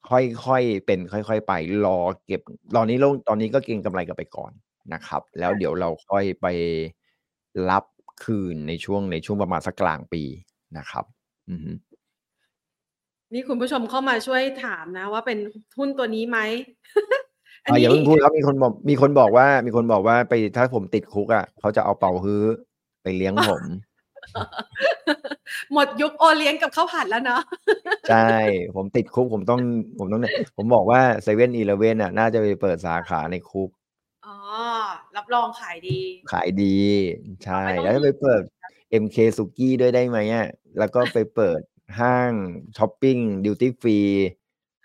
[0.09, 1.53] ค่อยๆเป็นค่อย ๆ ไป
[1.85, 2.41] รอเก็บ
[2.75, 4.51] ตอนนี้ลงตอนนี้ก็เก็งกำไรกันไปก่อน
[4.93, 6.47] นะครับ แล้วเดี๋ยวเราค่อยไป
[7.69, 7.83] รับ
[8.23, 10.23] คืนในช่วงในช่วงประมาณสักกลางปี
[10.77, 11.05] นะครับ
[11.49, 11.71] อือฮึ
[13.33, 15.37] นี่คุณผู้ชมเข้ามาช่วยถามนะ ว่าเป็น
[15.77, 16.39] หุ้นตัวนี้ไหม
[17.63, 22.43] อันอ่าอนี้ย่าเพิ่งพูดครับมีคนบอกมีคนบอกว่า มีคนบอกว่าไปถ้าผมติดคุกอะเขาจะเอาเป่าฮื้อ
[23.03, 23.63] ไปเลี้ยงผม
[25.73, 27.41] หมดยุคโอเลี้ยงกับข้าวผัดแล้วเนาะ
[28.09, 28.31] ใช่
[28.75, 29.61] ผมติดคุกผมต้อง
[29.99, 30.21] ผมต้อง
[30.57, 33.69] ผมบอกว่าเซเว่นอีเลเว่นอะ น่าจะไปเปิดสาขาในคุก
[34.25, 34.35] อ๋อ
[35.17, 35.99] รับรองขายดี
[36.31, 36.77] ขายดี
[37.45, 38.41] ใช่ไม่ต้องแล้วจะไปเปิด
[39.03, 40.47] MK สุกี้ด้วยได้ไหมอะ
[40.79, 41.59] แล้วก็ไปเปิด
[41.99, 42.31] ห้าง
[42.77, 43.99] ช้อปปิ้ง duty free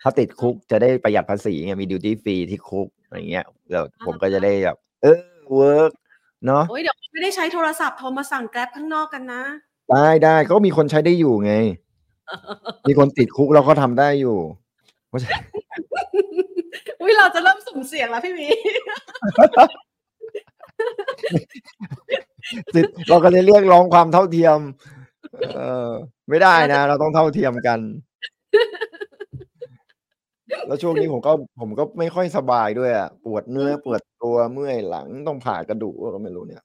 [0.01, 5.21] ถ้าติดคุกจะได้ประหยัดภาษีไงมี duty free ที่คุกอะไรเงี้ยแล้วผมก็จะได้แบบเออ
[5.53, 5.91] work
[6.45, 9.43] เนาะโอ้ยเดี๋ยวไม่ได้ใช้โทรศัพท์โทรมาสั่งแกร็บข้างนอกกันนะ
[9.91, 11.53] ได้ได้ก็มีคนใช้ได้อยู่ไง
[12.87, 14.37] มีคนติดคุกแล้วก็ทำได้อยู่
[15.09, 15.43] เพราะฉะนั้น
[17.01, 18.47] อุ้ยเราจะเริ่มสุ่มเสี่ยงแล้วพี่หมี
[22.73, 24.59] สิทธิ์เราก็เลยเรียกร้องความเท่าเทียม
[25.55, 25.89] เออ
[26.29, 27.79] ไม่ได้นะ เราต้องเท่าเทียมกัน
[30.67, 36.63] แล้วช่วงนี้ผมก็ผมก็ไม่ค่อยสบายด้วยอะปวดเนื้อปวดตัวเมื่อยหลังต้องผ่ากระดูกก็ไม่รู้เนี่ย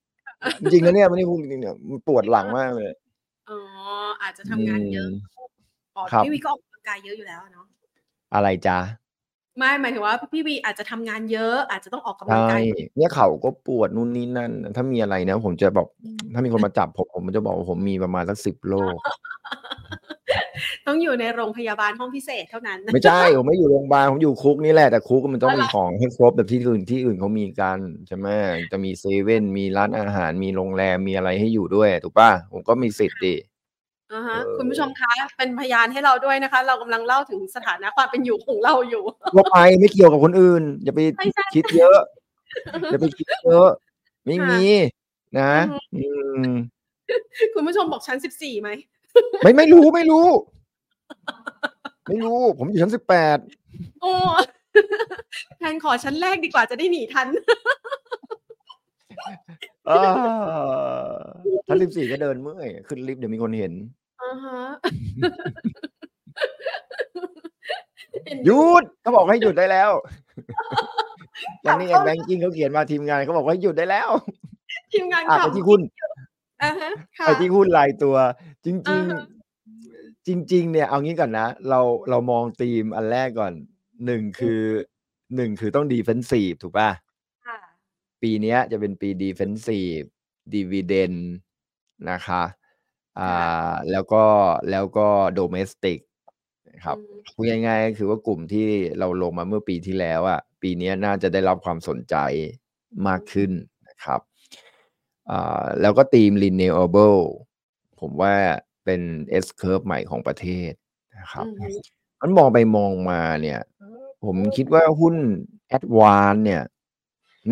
[0.61, 2.91] จริงๆนะเนี่ยไม่ได้พูดจริงๆเนี่ยมันปวดหลังมากเลย
[3.51, 3.59] อ๋อ
[4.22, 5.12] อาจจะทำงานเยอะม
[5.97, 7.66] อ๋อครับพี่วีก็ออกกำลังกายเยอะอยู่แล้วอะเนาะ
[8.34, 8.78] อะไรจ๊ะ
[9.59, 12.63] ไม่หมายถึงว่าพี่วีอาจจะทำงานเยอะอาจจะต้องออกกำลังใช่กาย
[12.97, 15.87] เนี่ยเข่าก็ปวดนู่นนี่นั่น ถ้ามีอะไรนะผมจะบอก
[16.35, 18.99] ถ้ามีคนมาจับผมผมจะบอกว่าผมมีประมาณสักสิบโรค
[20.87, 28.29] ต้องอยู่ในโรงพยาบาลห้องพิเศษเท่านั้น ไม่ใช่ผมไม่อยู่โรงพยาบาลผมอยู่คุกนี่แหละแต่คุกมันต้องอ๋อมีเหรอของให้ครบแบบที่อื่นที่อื่นเขามีกันใช่ไหม
[28.73, 33.35] จะมีเซเว่นมีร้านอาหารมีโรงแรมมีอะไรให้อยู่ด้วยถูกป่ะผมก็มีสิทธิ์ดิ
[34.15, 39.03] อ่าฮะเออคุณผู้ชมคะเป็นพยานให้เราด้วยนะคะ เรากำลังเล่าถึงสถานะความเป็นอยู่ของเราอยู่
[39.35, 41.99] ทั่วไปไม่เกี่ยวกับคนอื่น อย่าไปไม่ใช่คิดเยอะ
[42.91, 43.69] อย่าไปคิดเยอะ
[44.25, 44.65] ไม่ค่ะมี
[45.39, 46.03] นะอือฮึอื
[46.51, 46.53] ม
[47.55, 48.71] คุณผู้ชมบอกชั้นสิบสี่ไหม
[49.43, 50.27] ไม่ไม่รู้ไม่รู้
[52.09, 53.39] ไม่รู้ ผมอยู่ชั้นสิบแปด
[54.01, 54.13] โอ้
[55.59, 57.29] แทนขอชั้นแรกดีกว่าจะได้หนีทัน
[61.66, 63.72] ชั้นสิบสี่ก็เดินเมื่อย ขึ้นลิฟต์เดี๋ยวมีคนเห็น
[64.22, 64.61] อ่าฮะ
[68.45, 69.91] หยุดเขาบอกให้หยุดได้แล้ว
[71.64, 74.09] กลัวันบนี้เข้าแบงกิ้งเขาเขียนมาทีมงานเขาบอกว่าให้หยุดได้แล้ว
[74.93, 75.80] ทีมงานอะขัไปบที่หุ้น
[76.62, 78.16] อ่าฮะค่ะไปที่หุ้นรายตัว
[78.64, 81.80] จริงอ่าฮะๆจริง ๆ เนี่ยเอางี้ก่อนนะ เรา
[82.11, 83.53] เรามองธีมอันแรกก่อน
[84.07, 84.61] หนึ่งคือ
[85.36, 87.08] หนึ่งคือต้องดีเฟนซีฟถูกป่ะค่ะ
[88.23, 90.01] ปีเนี้ยจะเป็นปีดีเฟนซีฟ
[90.55, 91.12] ดีว i เดน
[92.11, 92.43] นะคะ
[93.19, 94.25] อ่าแล้วก็
[94.71, 95.99] แล้วก็โดเมสติก
[96.71, 96.99] นะครับ
[97.35, 98.66] พูดง่ายๆก็คือว่ากลุ่มที่
[98.99, 102.16] เราลงมาเมื่อปีที่แล้วอะปีนี้น่าจะได้รับความสนใจ
[103.09, 103.51] มากขึ้น
[103.89, 104.21] นะครับ
[105.31, 107.21] อ่าแล้วก็ทีม renewable
[108.01, 108.35] ผมว่า
[108.85, 109.01] เป็น
[109.45, 110.73] S curve ใหม่ของประเทศ
[111.19, 111.47] นะครับ
[112.21, 113.61] มันมองไปมองมาเนี่ย
[114.25, 115.16] ผมคิดว่าหุ้น
[115.69, 116.62] แอดวานเนี่ย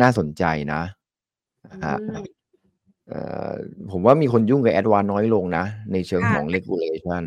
[0.01, 0.43] น่าสนใจ
[0.73, 0.81] นะ
[1.85, 1.97] ฮะ
[3.91, 7.23] ผมว่ามีคนยุ่งกับแอดวานน้อยลงนะ ในเชิงของ regulation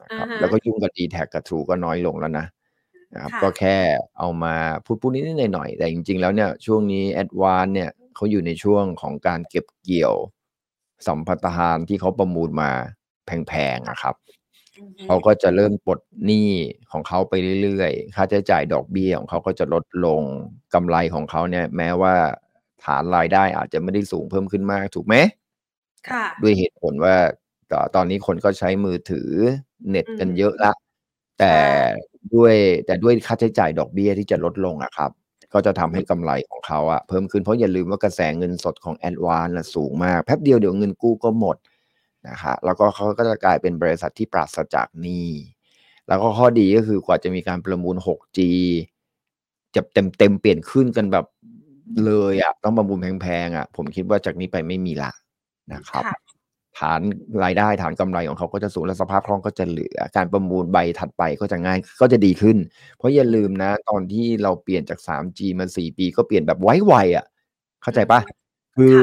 [0.00, 2.46] นะครับแล้วก็ยุ่งกับ d t แทกับ True ก็น้อยลงแล้วนะ
[3.14, 3.76] นะครับก็แค่
[4.18, 4.54] เอามา
[4.84, 10.14] พูดพูดนิดๆหน่อยๆแต่จริง ๆ แล้วเนี่ยช่วงนี้แอดวานเนี่ยเขาอยู่ในช่วงของการเก็บเกี่ยว
[11.06, 12.70] สัมปทานที่เขาประมูลมา
[13.26, 14.14] แพงๆนะครับ
[15.06, 16.50] เขาก็จะเริ่มปลดหนี้
[16.92, 20.22] ของเขาไปเรื่อยๆ ค่าใช้จ่ายดอกเบี้ยของเขาก็จะลดลง
[20.74, 22.14] กำไรของเขาเนี่ย แม้ว่า
[22.84, 25.14] ฐานรายได้อาจจะไม่ได้สูงเพิ่มขึ้นมากถูกไหม
[26.08, 27.16] ค่ะด้วยเหตุผลว่า
[27.94, 29.30] ตอนนี้คนก็ใช้มือถือ
[29.90, 30.72] เน็ตกันเยอะละ
[31.40, 31.54] แต่
[32.34, 32.54] ด้วย
[32.86, 35.10] แต่ด้วยค่าใช้จ่ายดอกเบี้ยที่จะลดลงอะครับ
[35.52, 41.56] ก็จะทำให้กำไรของเขาอะเพิ่มขึ้นเพราะอย่าลืมว่ากระแสเงินสดของแอดวานสูงมาก แป๊บเดียวเดี๋ยวเงินกู้ก็หมด
[42.28, 45.28] นะครับแล้วก็เขาก็จะกลายเป็นบริษัทที่ปราศจากหนี้
[46.08, 48.38] แล้วก็ข้อดีก็คือกว่าจะมีการประมูล 6G
[49.74, 51.26] จะเต็มเต็มเปลี่ยนขึ้นกันแบบ
[52.04, 55.12] เลยอะ่ะต้องประมูลแพงๆอะ่ะ ผมคิดว่าจากนี้ไปไม่มีละ
[55.72, 56.04] นะครับ
[56.78, 57.00] ฐาน
[57.44, 62.56] รายได้ฐานกำไรของเขาก็จะสูงและสภาพคล่องก็จะเหลือ การประมูลใบถัดไปก็จะง่ายก็จะดีขึ้น
[62.96, 67.26] เพราะอย่าลืมนะ ตอนที่เราเปลี่ยนจาก 3G มา 4 ปีก็เปลี่ยนแบบไวๆอะ
[67.82, 68.20] เข้าใจปะ
[68.76, 68.94] คือ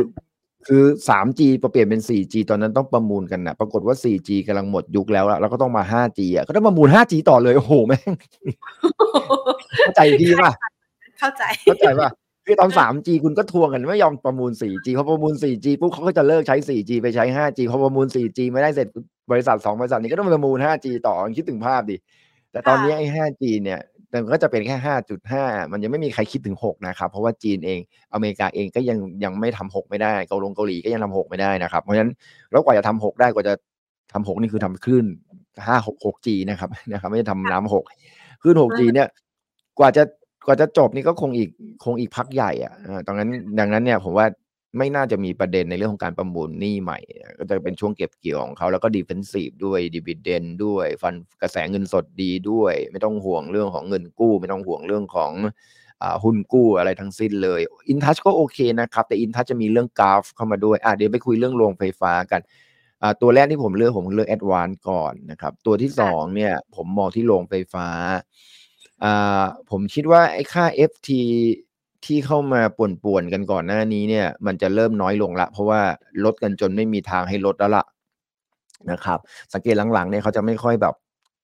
[0.68, 8.12] คือ 3G พอเปลี่ยนเป็น 4G ตอนนั้นต้องประมูลกันนะปรากฏว่า 4G กำลังหมดยุคแล้วแล้วก็ต้องมา 5G อะก็ต้องประมูล 5G ต่อเลย โอ้โหแม่ง
[9.78, 10.52] เข้าใจพี่ป่ะ
[11.20, 12.10] เข้าใจ เข้าใจป่ะ
[12.46, 18.88] คือตอน 3G คุณก็ทวงกันไม่ยอมประมูล 4G พอประมูล 4G ปุ๊บเขาก็จะเลิกใช้ 4G ไปใช้ 5G พอประมูล 4G ไม่ได้เสร็จ
[19.32, 21.98] บริษัท 2 บริษัทนี้ก็ต้องประมูล 5G ต่อคิดถึงภาพดิ
[22.52, 23.80] แต่ตอนนี้ไอ้ 5G เนี่ย
[24.12, 27.80] แต่ก็จะเป็นแค่ห้าจุดห้ามันยังไม่มีใครคิดถึงหกนะครับ เพราะว่าจีนเอง
[28.14, 32.12] อเมริกาเองก็ยังยังไม่ทำหกไม่ได้ เกาหลงเกาหลีก็ยังทำหกไม่ได้นะครับ เพราะฉะนั้น
[32.52, 33.54] แล้วกว่าจะทำหกได้กว่าจะ
[34.14, 35.06] ทำหกนี่คือทำคลื่น
[35.68, 37.84] ห้าหกหกจีนะครับนะครับ ไม่ได้ทำน้ำหก
[38.42, 39.08] คลื่นหกจีเนี่ย
[39.80, 40.04] กว่าจะ
[40.48, 41.50] กว่าจะจบนี่ก็คงอีก
[41.84, 42.74] คงอีกพักใหญ่อะ
[43.06, 44.26] ตรงนั้นดังนั้นเนี่ยผมว่า
[44.78, 47.00] ไม่น่าจะมีประเด็นในเรื่องของการประมูลหนี้ใหม่
[47.40, 55.32] ก็จะเป็นช่วงเก็บเกี่ยวของเขาแล้วก็ดีเฟนซีฟด้วยดีเวเดนด้วยฟันกระแสเงินสดดีด้วย ไม่ต้องห่วงเรื่องของเงินกู้ ไม่ต้องห่วงเรื่องของ
[56.24, 62.42] หุ้นกู้อะไรทั้งสิ้นเลยอินทัชก็โอเคนะครับ แต่อินทัชจะมีเรื่องกราฟเข้ามาด้วยอะเดี๋ยวไปคุยเรื่องโรงไฟฟ้ากัน
[63.22, 67.88] ตัวแรกที่ผมเลือกผมเลือกแอดวานก่อนนะครับ ตัวที่สองเนี่ยผมมองที่โรงไฟฟ้า
[69.70, 71.10] ผมคิดว่าไอ้ค่า FT
[72.06, 75.82] ที่เข้ามาป่วนๆกันก่อนหน้านี้เนี่ย มันจะเริ่มน้อยลงละ เพราะว่า
[76.24, 77.86] ลดกันจนไม่มีทางให้ลดแล้วล่ะ
[78.92, 79.20] นะครับ
[79.54, 80.96] สังเกตหลังๆเนี่ยเขาจะไม่ค่อยแบบ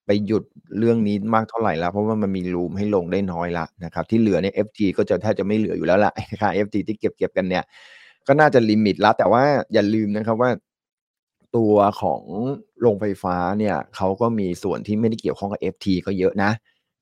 [0.06, 0.44] ไปหยุด
[0.78, 7.64] เรื่องนี้มากเท่าไหร่แล้วเพราะว่ามันมีรูมให้ลงได้น้อยละนะครับ ที่เหลือเนี่ย FT ก็จะแทบจะไม่เหลืออยู่แล้วล่ะค่า FT ที่เก็บเก็บกันเนี่ย
[8.26, 9.42] ก็น่าจะลิมิตล้วแต่ว่า
[9.74, 10.50] อย่าลืมนะครับว่า
[11.56, 12.22] ตัวของ
[12.80, 16.50] โรงไฟฟ้าเนี่ยเขาก็มีส่วนที่ไม่ได้เกี่ยวข้องกับ FT ก็เยอะนะ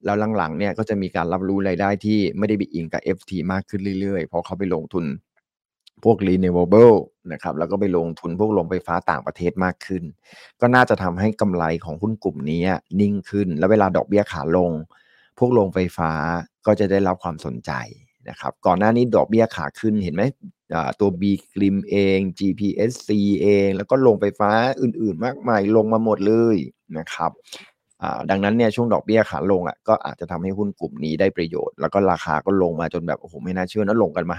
[0.07, 5.04] แล้วหลังๆเนี่ยก็จะมีการรับรู้รายได้ที่ไม่ได้ไปอิงกับ FT มากขึ้นเรื่อยๆ เพราะเขาไปลงทุน
[6.04, 6.96] พวก renewable
[7.32, 10.02] นะครับแล้วก็ไปลงทุนพวกโรงไฟฟ้าต่างประเทศมากขึ้น
[10.61, 12.62] ก็น่าจะทำให้กำไรของหุ้นกลุ่มนี้
[13.00, 14.72] นิ่งขึ้น แล้วเวลาดอกเบี้ยขาลง
[15.38, 16.11] พวกโรงไฟฟ้า
[16.66, 17.70] ก็จะได้รับความสนใจ
[18.28, 20.22] นะครับก่อนหน้านี้ดอกเบี้ยขาขึ้นเห็นไหม
[21.00, 23.09] ตัว B กริมเอง GPSC
[23.42, 24.50] เอง แล้วก็โรงไฟฟ้า
[24.82, 26.57] อื่นๆ มากมายลงมาหมดเลย
[26.98, 27.30] นะครับ
[28.30, 34.36] ดังนั้นเนี่ยช่วงดอกเบี้ยขาลงอะก็อาจจะทำให้หุ้นกลุ่มนี้ได้ประโยชน์ แล้วก็ราคาก็ลงมาจนแบบโอ้โหไม่น่าเชื่อนะลงกันมา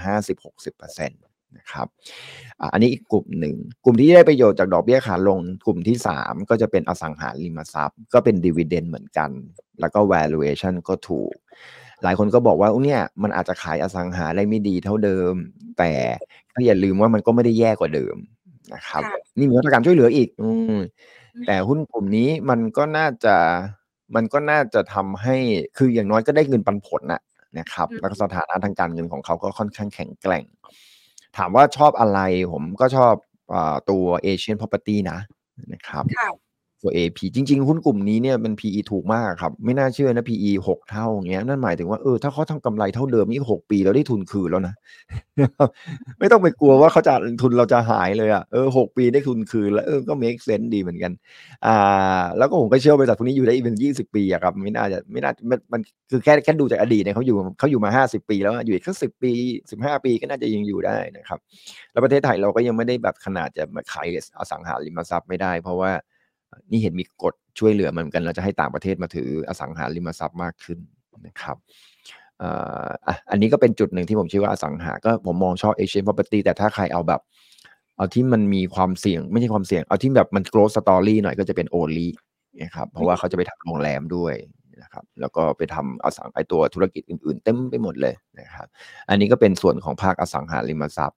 [0.56, 1.86] 50-60%นะครับ
[2.72, 9.30] อันนี้อีกกลุ่มหนึ่ง กลุ่มที่ได้ประโยชน์จากดอกเบี้ยขาลง กลุ่มที่ 3 ก็จะเป็นอสังหาริมทรัพย์ ก็เป็นดีเวเดนเหมือนกัน
[9.80, 11.34] แล้วก็ valuation ก็ถูก
[12.02, 15.34] หลายคนก็บอกว่าเนี่ยมันอาจจะขายอสังหาได้ไม่ดีเท่าเดิม
[15.78, 15.92] แต่
[16.54, 18.16] ก็อย่าลืมว่ามันก็ไม่ได้แย่กว่าเดิม
[18.74, 19.02] นะครับ
[19.38, 20.48] นี่มีมาตรการช่วยเหลืออีก อื
[21.46, 23.36] แต่หุ้นกลุ่มนี้มันก็น่าจะ
[24.14, 25.36] มันก็น่าจะทำให้
[25.76, 27.22] คืออย่างน้อยก็ได้เงินปันผลนะ
[27.58, 30.44] นะครับ แล้วก็สถานะทางการเงินของเขาก็ค่อนข้างแข็งแกร่ง
[31.36, 32.20] ถามว่าชอบอะไร
[32.52, 33.14] ผมก็ชอบ
[33.54, 33.56] อ
[33.90, 35.18] ตัว Asian Property นะ
[35.72, 36.04] นะครับ
[36.82, 44.74] ตัว AP จริง ๆ หุ้นกลุ่มนี้เนี่ยมัน PE ถูกมากครับ ไม่น่าเชื่อนะ PE 6เท่าอย่างเงี้ยนั่นหมายถึงว่าเออถ้าเขาทำกำไรเท่าเดิมนี่6ปีแล้วได้ทุนคืนแล้วนะ
[46.18, 51.12] ไม่ต้องไปกลัวว่าเขาจะทุนเราจะหายเลยอะเออ6ปีได้ทุนคืนแล้วเออก็ make sense ดีเหมือนกัน
[51.66, 59.32] อ่า แล้วก็ผมก็เชื่อบริษัทพวกนี้อยู่ได้อีกเป็น20ปีอะครับไม่น่าจะไม่น่ามันมันคือแค่แค่ดูจากอดีตเนี่ยเขาอยู่เขาอยู่มา50ปี แล้วอยู่อีกสักสิบปี
[59.70, 61.38] 15ปีก็น่าจะยังอยู่ได้นะครับ
[61.92, 64.06] แล้วประเทศไทยเราก็ยังไม่ได้แบบขนาดจะมาขาย
[64.38, 65.92] อสังหาริมทรัพย์ไม่ได้ เพราะว่า
[66.70, 70.78] นี่เห็นมีกฎช่วยเหลือเหมือนกันเราจะให้ต่างประเทศมาถืออสังหาริมทรัพย์มากขึ้น
[71.26, 71.56] นะครับ
[73.30, 77.20] อันนี้ก็เป็นจุดหนึ่งที่ผมเชื่อว่าอสังหา ก็ผมมองชอบ Asian property แต่ถ้าใครเอาแบบ
[77.96, 82.08] เอาที่มันมีความเสี่ยง ไม่ใช่ความเสี่ยง เอาที่แบบมัน growth story หน่อยก็จะเป็นโอลี
[82.62, 84.34] นะครับ เพราะว่าเขาจะไปทำโรงแรมด้วย
[84.82, 88.66] นะครับ แล้วก็ไปทำอสังไอตัวธุรกิจอื่นๆ เต็มไปหมดเลยนะครับ
[89.08, 91.16] อันนี้ก็เป็นส่วนของภาคอสังหาริมทรัพย์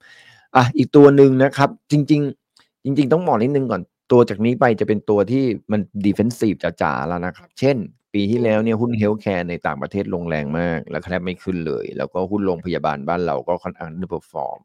[0.56, 2.20] อะ อีกตัวหนึ่งนะครับ จริง
[2.54, 7.76] ๆ จริง ๆ ต้องบอกนิดนึงก่อน ตัวจากนี้ไปจะเป็นตัวที่มัน defensive จ๋าๆแล้วนะครับ เช่น
[8.14, 14.58] ปีที่แล้วเนี่ยหุ้น healthcare ในต่างประเทศลงแรงมาก แล้วแทบไม่ขึ้นเลย แล้วก็หุ้นโรงพยาบาลบ้านเราก็ค่อนข้าง underperform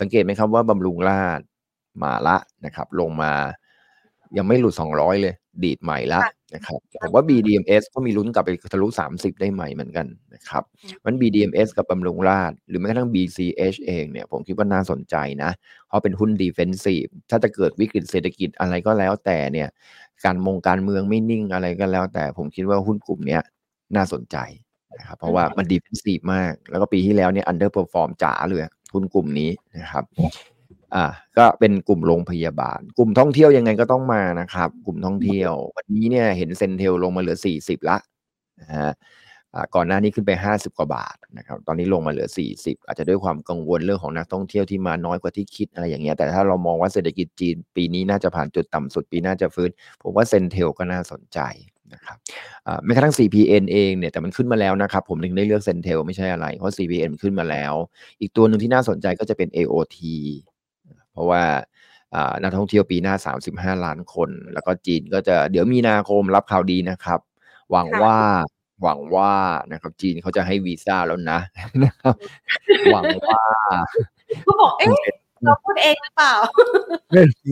[0.00, 1.40] สังเกตไหมครับว่าบำรุงราษฎร์
[2.02, 3.32] มาละนะครับ ลงมา
[4.36, 6.20] ยังไม่หลุด 200 เลย ดีดใหม่ละ
[6.54, 10.62] นะครับผมว่า BDMS ก็มีลุ้นกลับไปทะลุ 30 ได้ใหม่เหมือนกันนะครับ
[11.04, 15.50] มัน BDMS กับบำรุงราษฎร์ หรือแม้กระทั่ง BCH เองเนี่ยผมคิดว่าน่าสนใจนะ
[15.88, 19.68] เพราะเป็นหุ้น defensive ถ้าจะเกิดวิกฤตเศรษฐกิจอะไรก็แล้วแต่เนี่ย
[20.24, 23.38] การมงการเมืองไม่นิ่งอะไรก็แล้ว แต่ผมคิดว่าหุ้นกลุ่มนี้
[23.96, 24.36] น่าสนใจ
[24.98, 28.62] นะครับเพราะว่ามัน defensive มาก แล้วก็ปีที่แล้วเนี่ย underperform จ๋าเลย
[28.94, 30.04] หุ้นกลุ่มนี้นะครับ
[30.94, 31.06] อ่า
[31.38, 37.98] ก็เป็นกลุ่มโรงพยาบาล กลุ่มท่องเที่ยวยังไงก็ต้องมานะครับ กลุ่มท่องเที่ยว วันนี้เนี่ยเห็น CENTEL ลงมาเหลือ 40 ละ
[38.60, 38.92] นะฮะ
[39.74, 42.28] ก่อนหน้านี้ขึ้นไป 50 กว่าบาทนะครับ ตอนนี้ลงมาเหลือ
[42.58, 49.70] 40 อาจจะด้วยความกังวลเรื่องของนักท่องเที่ยวที่มาน้อยกว่าที่คิดอะไรอย่างเงี้ย แต่ถ้าเรามองว่าเศรษฐกิจจีนปีนี้น่าจะผ่านจุดต่ำสุดปีน่าจะฟื้น
[50.02, 51.40] ผมว่าเซนเทลก็น่าสนใจ
[51.92, 52.16] นะครับ
[52.84, 57.74] แม้กระทั่ง CPN เองเนี่ย แต่มันขึ้นมาแล้วนะครับ ผมถึงได้เลือกเซนเทลไม่ใช่อะไร เพราะ CPN ขึ้นมาแล้ว
[58.20, 59.98] อีกตัวหนึ่งที่น่าสนใจก็จะเป็น AOT
[61.12, 61.42] เพราะว่า
[62.42, 63.14] นักท่องเที่ยวปีหน้า
[63.48, 67.20] 35 ล้านคน แล้วก็จีนก็จะเดี๋ยวมีนาคมรับข่าวดีนะครับ
[67.70, 68.18] หวังว่า
[68.82, 69.34] หวังว่า
[69.72, 71.38] นะครับจีนเขาจะให้วีซ่าแล้วนะ
[71.84, 72.14] นะครับ
[72.92, 73.42] หวังว่า
[74.44, 74.96] เขาบอกเอ๊ะ
[75.44, 76.34] เราพูดเองหรือเปล่า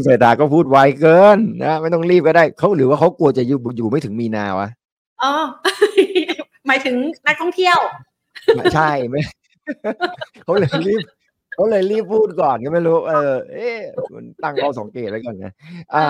[0.05, 4.69] เศรษฐาก็พูดไวเกินนะไม่ต้องรีบก็ได้เขาหรือว่าเขากลัวจะอยู่อยู่ไม่ถึงมีนาวะ
[5.23, 5.33] อ๋อ
[6.67, 6.97] หมายถึง
[7.27, 7.79] นักท่องเที่ยว
[8.75, 9.17] ใช่ไหม
[10.43, 11.03] เขาเลยรีบ
[11.61, 13.79] เขาเลยรีบพูดก่อนก็ไม่รู้ เออ เอ๊ะ
[14.15, 15.53] มันตั้งข้อสังเกตไว้ก่อนนะ
[15.95, 16.05] อ่า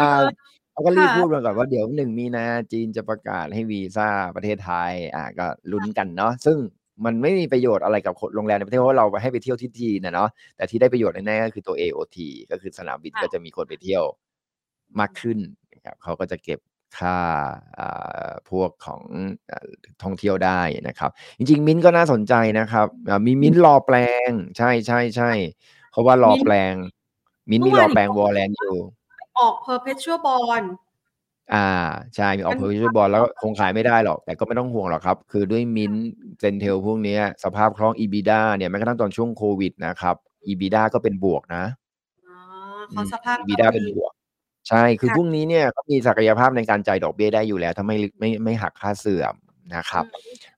[0.73, 6.57] เขาก็รีบพูดมาก่อนว่าเดี๋ยวหนึ่งมีนาจีนจะประกาศให้วีซ่าประเทศไทย อ่าก็ลุ้นกันเนาะซึ่ง
[7.05, 12.19] มันไม่มีประโยชน์อะไรกับโรงแรมในประเทศเพราะเราไปให้ไปเที่ยวที่จีนนะเนาะแต่ที่ได้ประโยชน์แน่ๆก็คือตัว AOT
[12.51, 14.05] ก็คือสนามบินก็จะมีคนไปเที่ยว
[15.01, 15.39] มากขึ้น
[15.75, 16.61] นะครับเขาก็จะเก็บ
[16.99, 17.17] ค่า
[18.51, 19.03] พวกของ
[20.03, 22.87] ท่องเที่ยวได้นะครับ จริง ๆ มิ้นก็น่าสนใจนะครับ
[23.27, 23.97] มีมิ้นรอแปล
[24.29, 25.31] ง ใช่ใช่ใช่
[25.91, 26.75] เพราะว่ารอแปลง
[27.51, 28.77] มิ้นนี่รอแปลง warrant อยู่
[29.39, 30.67] ออก perpetual bond
[31.55, 31.71] อ่า
[32.17, 35.93] ใช่มีออก perpetual bond แล้วคงขายไม่ได้หรอก แต่ก็ไม่ต้องห่วงหรอกครับ คือด้วย MINT
[36.41, 41.65] CENTEL พวกนี้สภาพคล่อง EBITDA เนี่ยแม้กระทั่งตอนช่วงโควิดนะครับ EBITDA ก็เป็นบวกนะ
[42.29, 42.39] อ๋อ
[42.91, 44.13] เขาสภาพ EBITDA เป็นบวก
[44.71, 49.35] ใช่ คือพวกนี้เนี่ยก็มีศักยภาพในการจ่ายดอกเบี้ยได้อยู่แล้ว ถ้าไม่ไม่ไม่หักค่าเสื่อม
[49.77, 50.05] นะครับ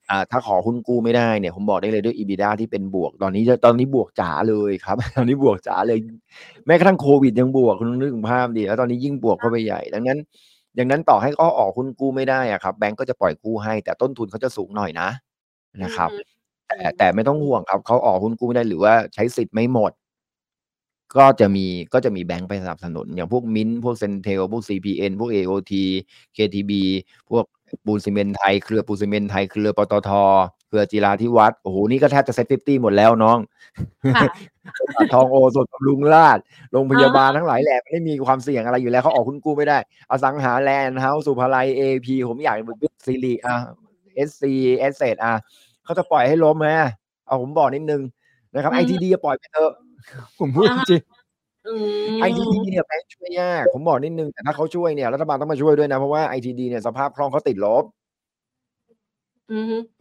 [0.09, 5.97] อ่าถ้าขอหุ้นกู้ไม่ได้เนี่ย ผมบอกได้เลยด้วยอีบีดาที่เป็นบวก ตอนนี้ตอนนี้บวกจ๋าเลยครับ ตอนนี้บวกจ๋าเลย
[6.67, 10.19] แม้กระทั่งโควิดยังบวกคุณนึกถึงภาพดี แล้วตอนนี้ยิ่งบวกเข้าไปใหญ่ ดังนั้น
[10.75, 15.09] อย่างนั้นต่อให้เขาออกหุ้นกู้ไม่ได้อะครับแบงก์ก็จะปล่อยกู้ให้ แต่ต้นทุนเขาจะสูงหน่อยนะ
[15.83, 16.09] นะครับ
[16.67, 19.91] แต่แต่ไม่ต้องห่วงครับเขาออกหุ้นกู้ไม่ได้หรือว่าใช้สิทธิ์ไม่หมด
[21.17, 25.73] ก็จะมีก็จะมีแบงก์ไปสนับสนุน อย่างพวกมินพวกเซนเทลพวก CPN พวก AOT
[26.37, 26.71] KTB
[27.29, 27.45] พวก
[27.85, 30.11] ปูนซีเมนไทย เครือปูนซีเมนไทย เครือปตท
[30.67, 33.37] เครือจีราที่วัด โอ้โห นี่ก็แทบจะเซ็ตฟิฟตี้หมดแล้วน้อง
[35.13, 36.39] ทองโอสดลุงราช
[36.71, 39.77] โรงพยาบาลทั้งหลายแหล่ไม่มีความเสี่ยงอะไรอยู่แล้วเขาออกคุณกู้ไม่ได้
[40.11, 43.55] อสังหาแลนด์เฮาสุภาลัยเอพีผมอยากบึกซีรีอะ
[44.15, 45.33] เอสซีเอสเซอะ
[45.83, 46.67] เขาจะปล่อยให้ล้มไหม
[47.25, 48.01] เอาผมบอกนิดนึง
[48.53, 49.73] นะครับไอทีดีจะปล่อยไปเถอะ
[50.39, 51.01] ผมพูดจริง
[52.21, 57.83] ไอทีดีเนี่ยแบงค์ช่วยยากผมบอกนิดนึงแต่ถ้าเขาช่วยเนี่ยรัฐบาลต้องมาช่วยด้วยนะ เพราะว่าไอทีดีเนี่ยสภาพคล่องเขาติดลบ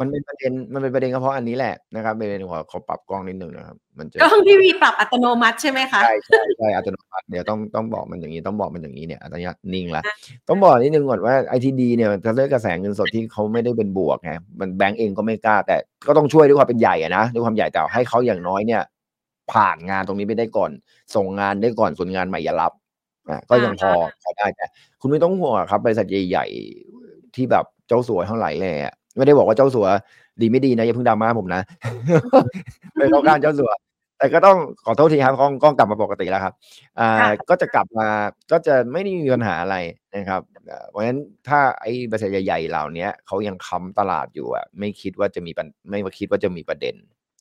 [0.00, 10.02] มันเป็นประเด็นมันเป็นประเด็นเฉพาะอันนี้แหละนะครับประเด็นขอขอปรับกล้องนิดนึงนะครับ มันจะกล้องทีวีปรับอัตโนมัติใช่ไหมคะใช่ใช่ใช่อัตโนมัติเดี๋ยวต้องต้องบอกมันอย่างนี้ต้องบอกมันอย่างนี้เนี่ยอัตโนมัตินิ่งละ
[10.48, 15.76] ต้องบอกนิดนึงก่อนว่าไอทีดีเนี่ยจะเลือกกระแสเงินสดที่เขาไม่ได้เป็นบวกไงมันแบงก์เองก็ไม่กล้า แต่
[16.06, 18.82] ก็ต้องช่วยด้วยความเป็นใหญ่อะนะด้วยความใหญ่แต่ให้เขาอย่างน้อยเนี่ย
[19.52, 20.70] ผ่านงานตรงนี้ไปได้ก่อน
[21.14, 22.72] ส่งงานได้ก่อนส่วนงานใหม่อย่ารับ
[23.30, 23.90] อะก็ยังพอ
[24.22, 24.66] พอได้แต่
[25.00, 29.86] คุณไม่ต้องห่วงครับบริษัทใหญ่ๆที่แบบเจ้าสัวเท่าไหร่เลยอะไม่ได้บอกว่าเจ้าสัว
[30.40, 31.62] ดีไม่ดีนะอย่าเพิ่งดราม่าผมนะ
[32.96, 33.70] ไม่ต้องการเจ้าสัว
[34.18, 36.54] แต่ก็ต้องขอโทษทีครับกล้องกล้องกลับมาปกติแล้วครับ
[37.00, 37.08] อ่า
[37.50, 38.08] ก็จะกลับมา
[38.52, 39.76] ก็จะไม่ได้มีปัญหาอะไร
[40.14, 40.40] นะครับ
[40.88, 45.50] เพราะฉะนั้นถ้าไอ้บริษัทใหญ่ๆเหล่านี้เขายังค้ำตลาดอยู่อะ ไม่คิดว่าจะมี
[45.88, 46.94] ไม่คิดว่าจะมีประเด็น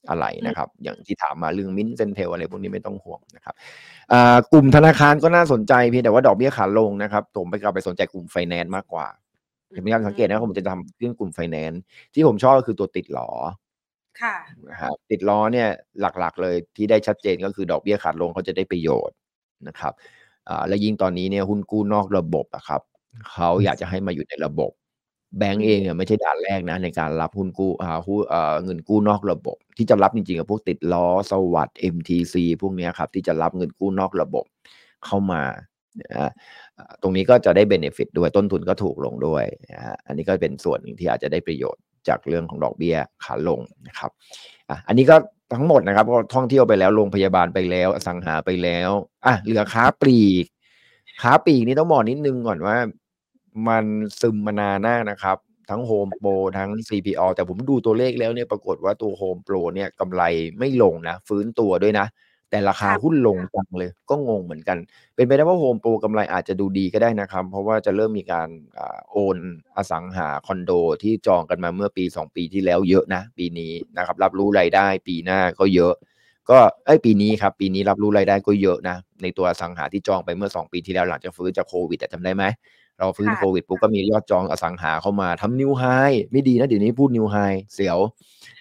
[0.10, 3.56] อะไรนะครับ อย่างที่ถามมาเรื่อง MINT CENTEL อะไรพวกนี้ไม่ต้องห่วงนะครับ
[4.52, 9.08] กลุ่มธนาคารก็น่าสนใจเพียงแต่ว่าดอกเบี้ยขาลงนะครับผมไปกลับไปสนใจกลุ่มไฟแนนซ์มากกว่า
[9.74, 11.82] เห็นไหมครับสังเกตนะผมจะทำเรื่องกลุ่มไฟแนนซ์
[12.14, 13.30] ที่ผมชอบก็คือตัวติดล้อ
[14.22, 14.36] ค่ะ
[14.70, 15.68] นะครับติดล้อเนี่ย
[16.00, 19.18] หลักๆ เลยที่ได้ชัดเจนก็คือดอกเบี้ยขาลงเขาจะได้ประโยชน์
[19.68, 19.94] นะครับ
[20.50, 22.82] อ่าและยิ่งตอนนี้เนี่ยเงินกู้นอกระบบอะครับ
[23.32, 24.72] เขาอยากจะให้มาอยู่ในระบบ
[25.38, 34.46] แบงก์เองเนี่ยไม่ใช่ด่านแรกนะในการรับหุ้นกู้อ่าหุ้นเอ่อเงินกู้นอกระบบ ที่จะรับจริงๆกับพวกติดล้อสวัสด์ MTC พวกนี้ครับที่จะรับเงินกู้นอกระบบ
[35.06, 35.44] เข้ามา
[36.02, 36.32] นะ
[37.02, 44.12] ตรงนี้ก็จะได้เบเนฟิตด้วยต้นทุนก็ถูกลงด้วยนะฮะอันนี้ก็เป็นส่วนหนึ่งที่อาจจะได้ประโยชน์จากเรื่องของดอกเบี้ยขาลงนะครับ
[44.70, 45.16] อะอันนี้ก็
[45.54, 48.92] ทั้งหมดนะครับก็ท่องเที่ยวไปแล้วโรงพยาบาลไปแล้ว สังหาไปแล้ว
[49.26, 50.46] อะเหลือค้าปลีก
[51.22, 52.78] ค้าปลีกนี่ต้องบอกนิดนึงก่อนว่า
[53.68, 53.86] มัน
[54.22, 55.38] ซึมมานานมากนะครับ
[55.70, 60.24] ทั้งโฮมโปรทั้ง CPALL แต่ผมดูตัวเลขแล้วเนี่ยปรากฏว่าตัวโฮมโปรเนี่ยกำไร
[60.60, 62.08] ไม่ลงนะ ฟื้นตัวด้วยนะ
[62.50, 64.78] แต่ราคาหุ้นลงจังเลย ก็งงเหมือนกัน
[65.16, 68.50] เป็นไปได้ว่าโฮมโปรกำไรอาจจะดูดีก็ได้นะครับ เพราะว่าจะเริ่มมีการ
[69.12, 69.38] โอน
[69.78, 70.72] อสังหาคอนโด
[71.04, 75.94] ที่จองกันมาเมื่อปี 2 ปีที่แล้วเยอะนะ ปีนี้นะครับ รับรู้รายได้ปีหน้าก็เยอะ
[76.50, 82.44] ก็ไอ้ปีนี้ครับปีนี้รับรู้รายได้ก็เยอะนะ ในตัวสังหาที่จองไปเมื่อ 2 ปีที่แล้วหลังจากฟื้นจากโควิดแต่จำได้ไหม
[83.02, 85.84] เราฟื้นโควิดปุ๊บก็มียอดจองอสังหาเข้ามาทำนิวไฮ
[86.32, 87.36] ไม่ดีนะเดี๋ยวนี้พูดนิวไฮ
[87.74, 88.00] เสียว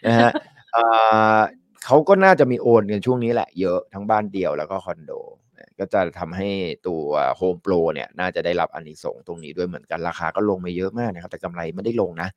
[0.06, 0.30] นะฮะ
[1.84, 5.12] เขาก็น่าจะมีโอนกันช่วงนี้แหละเยอะทั้งบ้านเดี่ยวแล้วก็คอนโด
[5.78, 6.48] ก็จะทำให้
[6.86, 7.02] ตัว
[7.36, 12.28] โฮมโปรเนี่ยน่าจะได้รับอันนี้ส่งตรงนี้ด้วยเหมือนกันราคาก็ลงมาเยอะมากนะครับ แต่กำไรไม่ได้ลงนะ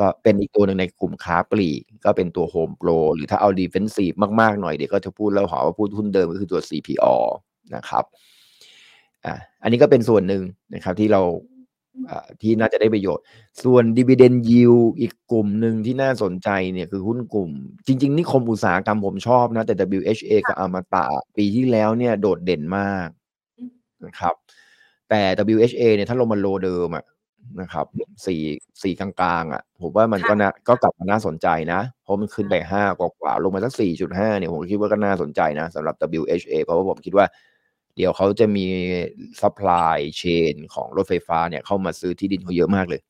[0.00, 7.06] ก็เป็นอีกตัวหนึ่งในกลุ่มค้าปลีก ก็เป็นตัวโฮมโปรหรือถ้าเอา defensive มาก ๆ หน่อยเดี๋ยวก็จะพูดแล้วหาว่าพูดหุ้นเดิมก็คือตัว CPALL
[7.74, 8.04] นะครับ
[9.26, 10.42] อ่าอันนี้ก็เป็นส่วนหนึ่ง
[10.74, 11.22] นะครับที่เรา
[12.42, 13.24] ที่น่าจะได้ประโยชน์
[13.64, 17.50] ส่วน dividend yield อีกกลุ่มหนึ่งที่น่าสนใจเนี่ยคือหุ้นกลุ่ม
[17.86, 21.04] จริง ๆนิคมอุตสาหกรรมผมชอบนะ แต่ WHA กับอมตะ
[21.36, 23.08] ปีที่แล้วเนี่ยโดดเด่นมาก
[24.06, 24.34] นะครับ
[25.10, 25.20] แต่
[25.54, 27.04] WHA เนี่ยถ้าลงมา low เดิมอะ
[27.60, 27.86] นะครับ
[28.26, 28.40] สี่
[28.82, 37.26] สี่กลางๆอะ ผมว่ามันก็นะก็กลับมาน่าสนใจนะ เพราะมันขึ้นไปห้ากว่าลงมาสักสี่จุดห้าเนี่ยผมคิดว่าก็น่าสนใจนะสำหรับ WHA เพราะว่าผมคิดว่า
[37.96, 38.66] เดี๋ยวเขาจะมี
[39.40, 43.00] supply chain ของรถไฟฟ้าเนี่ยเข้ามาซื้อที่ดินเขาเยอะมากเลย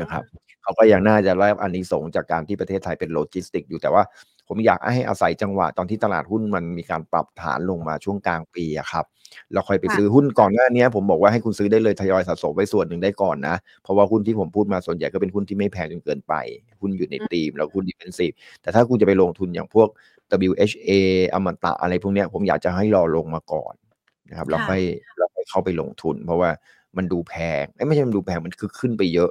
[0.00, 0.22] นะครับ
[0.62, 4.02] เขาก็ยังน่าจะได้อานิสงส์จากการที่ประเทศไทยเป็นโลจิสติก อยู่แต่ว่า
[4.48, 9.04] ผมอยากให้อาศัยจังหวะตอนที่ตลาดหุ้นมันมีการปรับฐานลงมาช่วงกลางปีครับ
[9.52, 16.34] เราค่อยไปซื้อหุ้นก่อนหน้านี้ผมบอกว่าให้คุณซื้อได้เลยทยอยสะสมไว้ส่วนหนึ่งได้ก่อนนะ เพราะว่าหุ้นที่ผมพูดมาส่วนใหญ่ก็เป็นหุ้นที่ไม่แพงจนเกินไป
[16.80, 18.32] หุ้นอยู่ในธีมแล้วหุ้นดิเฟนซีฟ
[18.62, 19.88] แต่ถ้าคุณจะไปลงทุนอย่างพวก
[20.50, 20.90] WHA
[21.34, 23.74] อมตะอะไรพวกนี้ผมอยากจะให้รอลงมาก่อน
[24.30, 24.80] นะครับเราค่อย
[25.18, 26.50] เราค่อยเข้าไปลงทุน เพราะว่า
[26.96, 29.30] มันดูแพงไม่ใช่มันดูแพงมันคือขึ้นไปเยอะ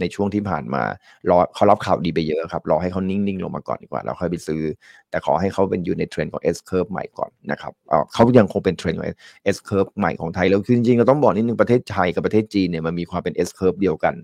[0.00, 0.82] ในช่วงที่ผ่านมา
[1.30, 4.62] รอเขารับข่าวดีไปเยอะครับ รอให้เขานิ่ง ๆ ลงมาก่อนดีกว่า เราค่อยไปซื้อ
[5.10, 7.72] แต่ขอให้เขาเป็นอยู่ในเทรนด์ของ S curve ใหม่ก่อนนะครับ
[8.14, 9.06] เขายังคงเป็นเทรนด์ของ
[9.54, 14.14] S curve ใหม่ของไทยแล้วคือจริงๆเราต้องบอกนิดนึงประเทศไทยกับประเทศจีนเนี่ยมันมีความเป็น S curve เดียวกัน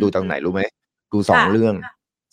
[0.00, 0.62] ดูตรงไหนรู้ไหม
[1.12, 1.74] ดูสองเรื่อง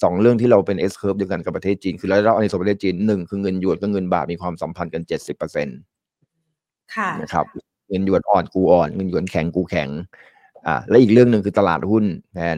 [0.03, 5.77] สองเรื่องที่เราเป็น S curve เดียวกันกับประเทศจีน คือแล้วเราในส่วนประเทศจีนหนึ่งคือเงินหยวนกับเงินบาทมีความสัมพันธ์กันเจ็ดสิบเปอร์เซ็นต์
[7.21, 7.45] นะครับ
[7.87, 9.89] เงินหยวนอ่อนกูอ่อนเงินหยวนแข็งกูแข็ง
[10.67, 12.57] อ่า และอีกเรื่องหนึ่งคือตลาดหุ้นแทน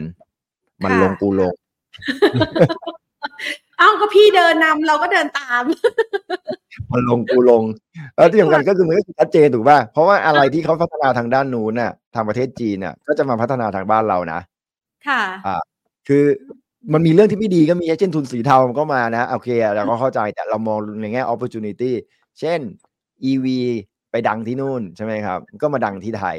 [0.84, 1.54] มันลงกูลง
[3.78, 5.62] เอ้าก็พี่เดินนำเราก็เดินตาม
[6.92, 7.62] มันลงกูลง
[8.16, 14.40] แล้วที่สำคัญก็คือมันก็ชัดเจนถูกป่ะเพราะว่าอะไรที่เขาพัฒนาทางด้านนู้นน่ะ ทางประเทศจีนน่ะ ก็จะมาพัฒนาทางบ้านเรานะ
[15.08, 15.56] ค่ะอ่า
[16.08, 16.24] คือ
[16.92, 21.92] มันมีเรื่องที่ไม่ดีก็มีเช่นทุนสีเทามันก็มานะ โอเคเราก็เข้าใจแต่เรามองในแง่ opportunity
[22.40, 22.60] เช่น
[23.30, 23.46] EV
[24.10, 26.38] ไปดังที่นู่นใช่ไหมครับ ก็มาดังที่ไทย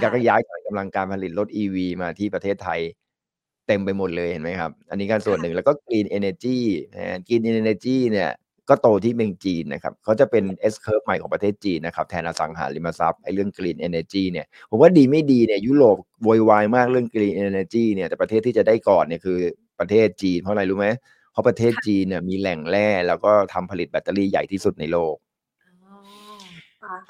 [0.00, 2.80] แล้วก็ย้ายกำลังการผลิตรถ EV มาที่ประเทศไทย
[3.66, 6.58] เต็มไปหมดเลยเห็นไหมครับ อันนี้ก็ส่วนหนึ่งแล้วก็ Green Energy
[7.26, 8.30] Green Energy เนี่ย
[8.68, 19.38] ก็โตที่เมืองจีนนะครับเขาจะเป็น S curve ใหม่ของประเทศจีนนะครับ แทนอสังหาริมทรัพย์ไอ้เรื่อง Green Energy เนี่ยผมว่าดีไม่ดีเนี่ยยุโรปโวยวายมากเรื่อง Green Energy เนี่ยแต่ประเทศที่จะได้ก่อนเนี่ยคือ
[19.80, 20.88] ประเทศจีนเพราะอะไรรู้ไหม
[21.32, 25.14] เพราะประเทศจีนเนี่ยมีแหล่งแร่แล้วก็ทำผลิตแบตเตอรี่ใหญ่ที่สุดในโลก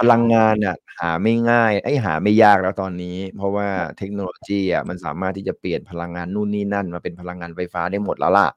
[0.01, 3.69] พลังงานอะหาไม่ง่ายไอ้หาไม่ยากแล้วตอนนี้ เพราะว่า
[3.99, 8.49] เทคโนโลยีอะมันสามารถที่จะเปลี่ยนพลังงานนู่นนี่นั่น มาเป็นพลังงานไฟฟ้าได้หมดแล้วล่ะ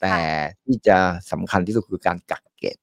[0.00, 0.16] แต่
[0.64, 0.98] ที่จะ
[1.32, 2.78] สำคัญที่สุดคือการกักเก็บ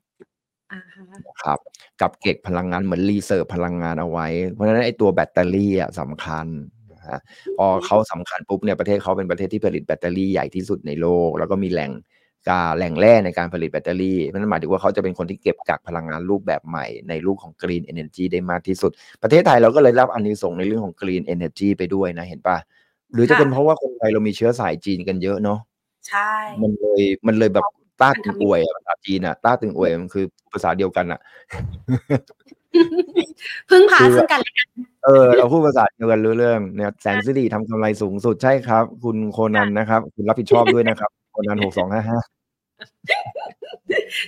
[0.73, 1.59] อ่าฮะนะครับ
[2.01, 6.47] กักเก็บพลังงานเหมือน reserve พลังงานเอาไว้ เพราะฉะนั้นไอ้ตัวแบตเตอรี่อะสำคัญ
[6.93, 7.19] นะฮะ
[7.57, 11.99] พอเขาสำคัญปุ๊บเนี่ยประเทศเขาเป็นประเทศที่ผลิตแบตเตอรี่ใหญ่ที่สุดในโลก แล้วก็มีแหล่งกา
[12.75, 18.91] แหล่งแร่ในการผลิตแบตเตอรี่นั่นหมายถึงว่าเขาจะเป็นคนที่เก็บกักพลังงานรูปแบบใหม่ในรูปของ Green Energy ได้มากที่สุด
[19.23, 22.57] ประเทศไทยเราก็เลยรับอันนี้ส่งส์ในเรื่องของ Green Energy ไปด้วยนะเห็นปะ
[23.13, 25.59] หรือจะเป็นเพราะว่าคนไทยเรามีเชื้อสายจีนกันเยอะเนาะ
[26.09, 27.65] ใช่ มันเลยมันเลยแบบ
[28.01, 31.19] ต้าตึงอวยอะภาษาจีนอะต้าตึงอวยมันคือภาษาเดียวกันอะ
[33.69, 34.67] พึ่งพาซึ่งกันและกัน
[35.05, 42.19] เออเราพูดภาษาเดียวกันรู้เรื่องเนี่ยแสนสิริทำกำไรสูงสุดใช่ครับ คุณโคนันนะครับ คุณรับผิดชอบด้วยนะครับ โคนันหกสองห้าห้า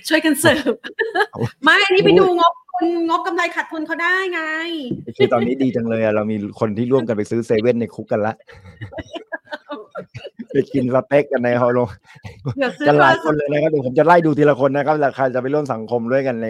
[0.08, 0.72] ช่วยกันเสิร์ฟ
[1.30, 4.42] เอาไม่อันนี้ไปดูงบคุณงบกำไรขาดทุนเขาได้ไง
[5.16, 8.34] คือตอนนี้ดีจังเลยอะเรามีคนที่ร่วมกันไปซื้อเซเว่นในคุกกันละ
[10.52, 11.78] ไปกินสเต็กกันในฮอลโล
[12.58, 16.48] เดี๋ยวซื้อกันหลายโทครนศัพท์เลยนะครับเดี๋ยวผมจะไล่ดูทีละคนนะครับแล้วใครจะไปร่วมสังคมด้วยกันใน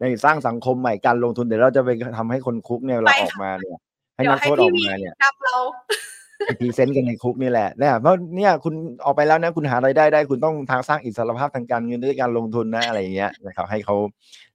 [0.00, 3.78] ในสร้างสังคมใหม่การลงทุนเดี๋ยวเราจะไปทำให้คนคุกเนี่ยเวลาออกมาเนี่ย
[4.16, 5.56] ให้เดี๋ยนัวกให้โทษอพี่อกวีมาเนี่ยนำเรา
[5.88, 6.15] ไป
[6.60, 8.74] พรีเซนต์กันในคุกนี่แหละเนี่ยเพราะเนี่ยคุณ
[9.04, 13.96] ออกไปแล้วนะคุณหารายได้ได้ คุณต้องทางสร้างอิสรภาพทางการเงินด้วยการลงทุนนะอะไรอย่างเงี้ยนะครับให้เขา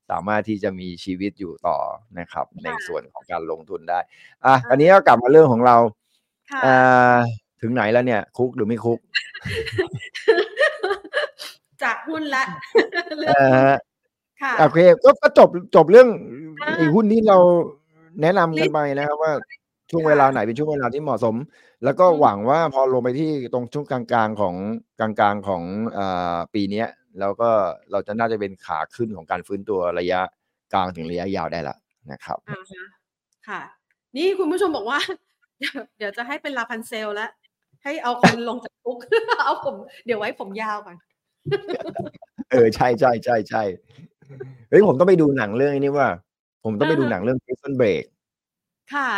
[0.10, 1.78] สามารถที่จะมีชีวิตอยู่ต่อ
[2.20, 4.00] นะครับ ในส่วนของการลงทุนได้
[4.46, 5.78] อะอันนี้ก็กลับมาเรื่องของเรา
[6.52, 7.18] ค่ะอ่า
[7.62, 9.00] ถึงไหนแล้วเนี่ย คุกหรือไม่คุก
[11.84, 12.44] จากหุ้นละ
[13.20, 13.78] เรื่เอองอฮะ
[14.42, 16.08] ค่ะโอเคก็ก็จบจบเรื่อง
[16.62, 17.38] อ่าไอ้หุ้นที่เรา
[18.22, 19.34] แนะนำกันไปนะครับว่า
[19.92, 21.36] ช่วงค่ะเวลาไหนเป็นช่วงเวลาที่เหมาะสม
[21.84, 24.56] แล้วก็อืมหวังว่าพอลงไปที่ตรงช่วงกลางๆของ
[25.00, 25.64] กลางๆของ
[25.98, 26.88] อ่าปีเนี้ย
[27.20, 27.50] แล้วก็
[27.92, 30.20] เราจะน่าจะเป็นขาขึ้นของการฟื้นตัวระยะ
[30.74, 31.76] กลางถึงระยะยาวได้ละ
[32.12, 32.86] นะครับอ่าฮะ
[33.48, 33.62] ค่ะ
[34.18, 35.00] นี่คุณผู้ชมบอกว่า
[35.60, 37.32] เดี๋ยวเดี๋ยวจะให้เป็นลาพันเซลแล้ว
[37.84, 38.98] ให้เอาคนลงจากคุก
[39.46, 39.76] เอาผม
[40.06, 40.98] เดี๋ยวไว้ผมยาวก่อน
[42.52, 43.64] เออใช่ใช่ใช่ใช่
[44.70, 46.10] เฮ้ยผมต้องไปดูหนังเรื่องนี้ว่า
[46.64, 48.04] ผมต้องไปดูอ่าหนังเรื่อง Prison Break
[48.94, 49.10] ค่ะ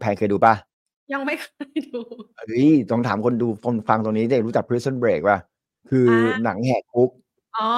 [0.00, 0.54] แพนเคยดูปะ
[1.12, 2.00] ยังไม่เคยดู
[2.38, 5.38] เฮ้ยต้องถามคนดูคนฟังตรงนี้ได้รู้จัก Prison Break ป่ะ
[5.90, 7.10] คืออาหนังแหกคุก
[7.58, 7.70] อ๋อ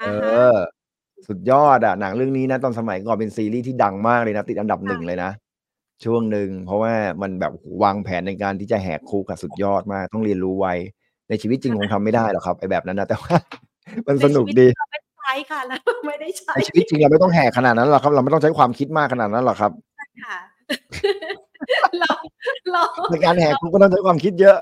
[0.00, 0.56] เออ่าฮะอ
[1.28, 5.30] สุดยอดอะหนังเรื่องนี้นะ ตอนสมัยก่อนเป็นซีรีส์ที่ดังมากเลยนะ ติดอันดับหนึ่งเลยนะ
[6.04, 10.74] ช่วงหนึ่ง เพราะว่ามันแบบโอ้โหวางแผนในการที่จะแหกคุกอะสุดยอดมาก ต้องเรียนรู้ไว้
[11.28, 13.36] ในชีวิตจริงคงทำไม่ได้หรอกครับไอ้แบบนั้นนะแต่ว่า
[14.06, 19.72] มันสนุกดีในชีวิตเราไม่ได้ใช้ค่ะแล้วไม่ได้ใช้ในชีวิตจริงเราไม่ต้องแหกขนาดนั้นหรอกครับ เราไม่ต้องใช้ความคิดมากขนาดนั้นหรอกครับ
[20.24, 20.38] ค่ะ
[22.00, 22.12] เรา
[22.72, 24.56] เราในการแหกคุกก็ต้องใช้ความคิดเยอะ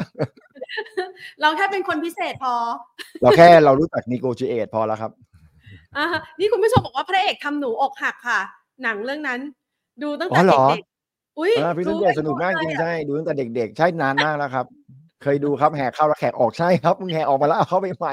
[1.40, 2.54] เราแค่เป็นคนพิเศษพอ
[3.22, 5.12] เราแค่เรารู้จัก negotiate พอแล้วครับ
[5.96, 8.40] อ่าฮะนี่คุณผู้ชมบอกว่าพระเอกทำหนูอกหักค่ะ
[8.82, 9.40] หนังเรื่องนั้น
[10.02, 14.66] ดูตั้งอ๋แต่อเหรอเด็กๆอุ้ยเออพิซซ่าดูเบรกสนุกมากจริงเลยอะใช่ดูตั้งแต่เด็ก ๆ ใช่นานมากแล้วครับ
[15.22, 18.12] เคยดูครับแหกเข้าแล้วแขกออกใช่ครับมึงแหกออกมาแล้วเอาเข้าไปใหม่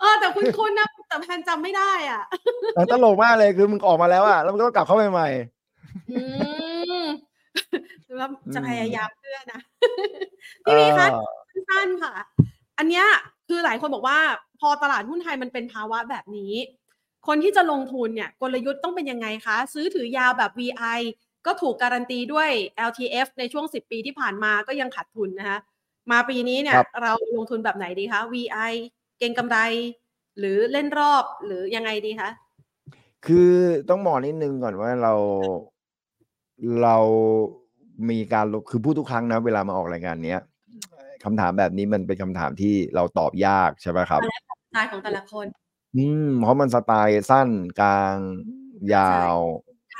[0.00, 2.22] เออแต่คุณคุณนะแต่แพนจำไม่ได้อะ
[2.74, 5.55] หนังตลกมากเลยคือมึงออกมาแล้วอะแล้วมึงก็กลับเข้าไปใหม่อืม
[8.16, 9.60] แล้วจะอืมพยายามเพื่อนะ
[10.64, 11.26] พี่วีคะเออ
[11.70, 12.12] สั้นๆค่ะ
[12.78, 13.06] อันเนี้ย
[13.48, 14.18] คือหลายคนบอกว่า
[14.60, 16.52] พอตลาดหุ้นไทยมันเป็นภาวะแบบนี้
[17.26, 21.00] คนที่จะลงทุนเนี่ยกลยุทธ์ต้องเป็นยังไงคะ ซื้อถือยาวแบบ VI
[21.46, 22.50] ก็ถูกการันตีด้วย
[22.88, 25.58] LTF ในช่วง 10 ปีที่ผ่านมาก็ยังขาดทุนนะคะ
[26.10, 28.72] มาปีนี้เนี่ยครับเราลงทุนแบบไหนดีคะ VI
[29.18, 29.58] เก่งกำไร
[30.38, 32.30] หรือเล่นรอบหรือยังไงดีคะ
[33.26, 33.52] คือ
[33.90, 35.14] ต้องบอกนิดนึงก่อนว่าเรา
[36.82, 36.96] เรา
[38.10, 40.40] มีการลงคือพูดทุกครั้งนะเวลามาออกรายการเนี้ย
[41.24, 45.46] คำถามแบบนี้มันเป็นคำถามที่เราตอบยากใช่ไหมครับสไตล์ของแต่ละคน
[45.96, 47.48] อืมเพราะมันสไตล์สั้น
[47.80, 48.16] กลาง
[48.94, 49.36] ยาว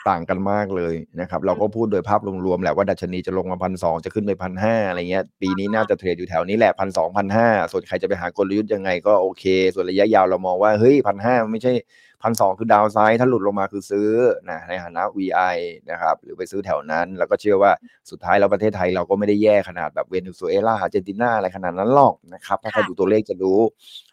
[0.08, 9.44] ต่างกันมากเลยนะครับ เราก็พูดโดยภาพรวมๆแหละว่าดัชนีจะลงมาพันสองจะขึ้นไปพันห้าอะไรเงี้ย ปีนี้น่าจะเทรดอยู่แถวนี้แหละพันสองพันห้าส่วนใครจะไปหากลยุทธ์ยังไงก็โอเค
[9.74, 11.74] ส่วนระยะยาวเรามองว่า เฮ้ยพันห้าไม่ใช่
[12.22, 14.10] พันสองคือดาวไซด์ถ้าหลุดลงมาคือซื้อ
[14.50, 15.56] นะในฐานะ VI
[15.90, 17.72] นะครับ หรือไปซื้อแถวนั้น แล้วก็เชื่อว่า
[18.10, 23.60] สุดท้ายแล้วประเทศไทยเราก็ไม่ได้แย่ขนาดแบบเวเนซุเอลาอาร์เจนตินาอะไรขนาดนั้นหรอกนะครับ ถ้าใครดูตัวเลขจะรู้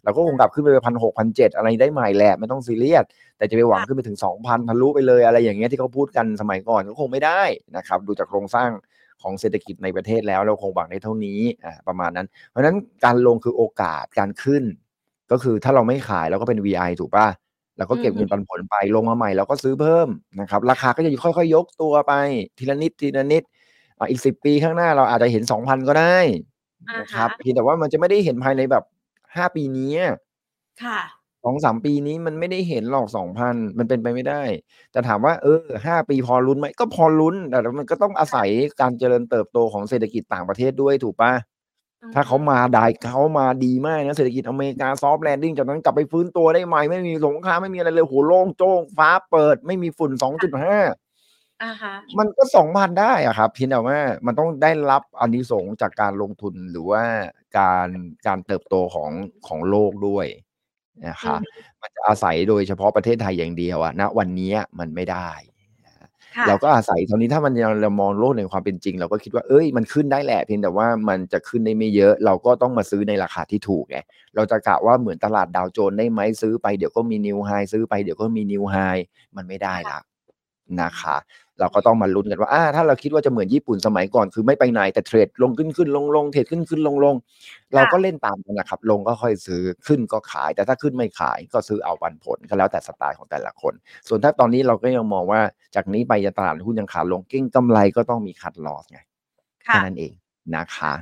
[0.03, 3.05] เราก็คงกลับขึ้นไปพันหกพันเจ็ดอะไรได้ใหม่แหละไม่ต้องซีเรียส
[3.43, 7.41] แต่จะไปหวังขึ้นไปถึงสองพันทะลุไปเลยอะไรอย่างเงี้ยที่เขาพูดกันสมัยก่อนก็คงไม่ได้
[7.77, 8.69] นะครับดูจากโครงสร้าง
[9.21, 14.63] ของเศรษฐกิจในประเทศแล้วเราคงหวังได้เท่านี้อ่าประมาณนั้น เพราะฉะนั้นการลงคือโอกาสการขึ้น
[15.31, 17.27] ก็คือถ้าเราไม่ขายเราก็เป็น VI ถูกป่ะ
[17.77, 20.07] เราก็เก็บเงินปันผลไปลงมาใหม่เราก็ซื้อเพิ่ม
[20.41, 22.13] นะครับราคาก็จะค่อยๆ ยกตัวไป
[22.57, 23.43] ทีละนิดทีละนิด
[23.99, 26.17] อะอีกสิบปีข้างหน้าเราอาจจะเห็นสองพันก็ได้
[26.89, 28.83] อ่านะครับฮะเพียงแต่ว่ามันจะไม่ได้เห็นภายในแบบ
[29.35, 29.91] ห้าปีนี้
[30.83, 30.99] ค่ะ
[31.43, 34.41] สองสามปีนี้มันไม่ได้เห็นหรอกสองพันมันเป็นไปไม่ได้
[34.91, 38.49] แต่ถามว่าเออห้าปีพอลุ้นไหมก็พอลุ้น แต่มันก็ต้องอาศัย
[38.81, 41.33] การเจริญเติบโตของเศรษฐกิจต่างประเทศด้วยถูกปะ
[42.13, 50.77] ถ้าเขามาได้เขามาดีมากนะเศรษฐกิจอเมริกา soft landing จากนั้นกลับไปฟื้นตัวได้ใหม่ ไม่มีสงครามไม่มีอะไรเลยโหโล่งโจ้งฟ้าเปิด ไม่มีฝุ่นสองจุดห้า
[51.63, 57.03] อ่าฮะมันก็สองพันได้อะครับเพียงแต่ว่ามันต้องได้รับอานิสงส์จากการลงทุนหรือว่า
[57.57, 57.89] การ
[58.27, 59.11] การเติบโตของ
[59.47, 60.27] ของโลกด้วย
[61.07, 61.35] นะคะ
[61.81, 65.29] มันจะอาศัยโดยเฉพาะประเทศไทยอย่างเดียวอะณวันนี้มันไม่ได้
[66.37, 73.97] ค่ะเราก็อาศัยตอนนี้ถ้ามันยังเรามองโลกในความเป็นจริง เราก็คิดว่าเอ้ยมันขึ้นได้แหละเพียงแต่ว่ามันจะขึ้นได้ไม่เยอะ เราก็ต้องมาซื้อในราคาที่ถูกไง
[74.35, 78.75] เราจะกะว่าเหมือนตลาดดาวโจนส์ได้ไหมซื้อไปเดี๋ยวก็มีนิวไฮซื้อไปเดี๋ยวก็มีนิวไฮ
[79.35, 79.99] มันไม่ได้ละ
[80.81, 81.15] นะคะ
[81.59, 87.15] เราก็ต้องมาลุ้นกันว่าอ่าถ้าเราคิดว่าจะเหมือนญี่ปุ่นสมัยก่อน คือไม่ไปไหนแต่เทรดลงขึ้นขึ้นลงลงเทรดขึ้นขึ้นลงลง
[87.75, 93.73] เราก็เล่นตามกันนะครับ ลงก็ค่อยซื้อขึ้นก็ขาย แต่ถ้าขึ้นไม่ขายก็ซื้อเอาปันผลก็แล้วแต่สไตล์ของแต่ละคน
[94.07, 95.41] ส่วนถ้าตอนนี้เราก็ยังมองว่า
[95.75, 98.99] จากนี้ไปจะตลาดหุ้นยังขาลงเก้งกำไรก็ต้องมีคัดลอสไง
[99.63, 100.13] แค่ค่ะนั้นเอง
[100.55, 100.93] นะคะ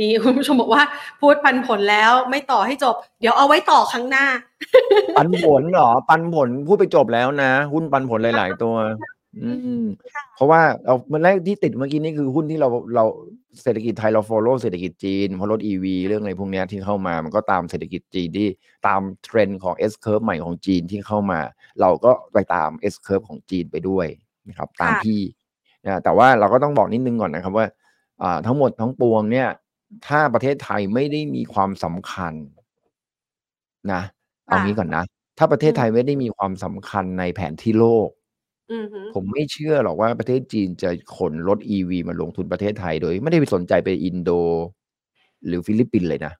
[0.00, 0.82] นี่คุณผู้ชมบอกว่า
[1.20, 4.26] พูดพันผลแล้วไม่ต่อให้จบ เดี๋ยวเอาไว้ต่อครั้งหน้า
[5.16, 8.74] ปันผลเหรอ ปันผลพูดไปจบแล้วนะ หุ้นปันผลหลาย ๆ ตัว
[9.42, 9.84] อืม
[10.34, 13.04] เพราะว่าเราเมื่อแรกที่ติดเมื่อกี้นี่คือหุ้นที่เราเรา
[13.62, 18.48] เศรษฐกิจไทยเรา follow เศรษฐกิจจีนเพราะรถ EV เรื่องอะไรพวกเนี้ยที่เข้ามา มันก็ตามเศรษฐกิจจีนที่
[18.86, 21.40] ตามเทรนด์ของ S curve ใหม่ของจีนที่เข้ามา
[21.80, 24.06] เราก็ไปตาม S curve ของจีนไปด้วย
[24.48, 25.20] นะครับตามที่
[25.84, 27.66] นะแต่ว่าเราก็ต้องบอกนิดนึงก่อนนะครับว่า
[28.22, 29.48] อ่าทั้งหมดทั้งปวงเนี่ย
[30.06, 32.34] ถ้าประเทศไทยไม่ได้มีความสำคัญ
[33.92, 34.02] นะ
[34.46, 35.04] เอางี้ก่อนนะ
[35.38, 38.08] ถ้าประเทศไทยไม่ได้มีความสำคัญในแผนที่โลก
[39.14, 44.30] ผมไม่เชื่อหรอกว่าประเทศจีนจะขนรถ EV มาลงทุนประเทศไทยโดย ไม่ได้ไปสนใจไปอินโด
[45.46, 46.32] หรือฟิลิปปินส์เลยนะ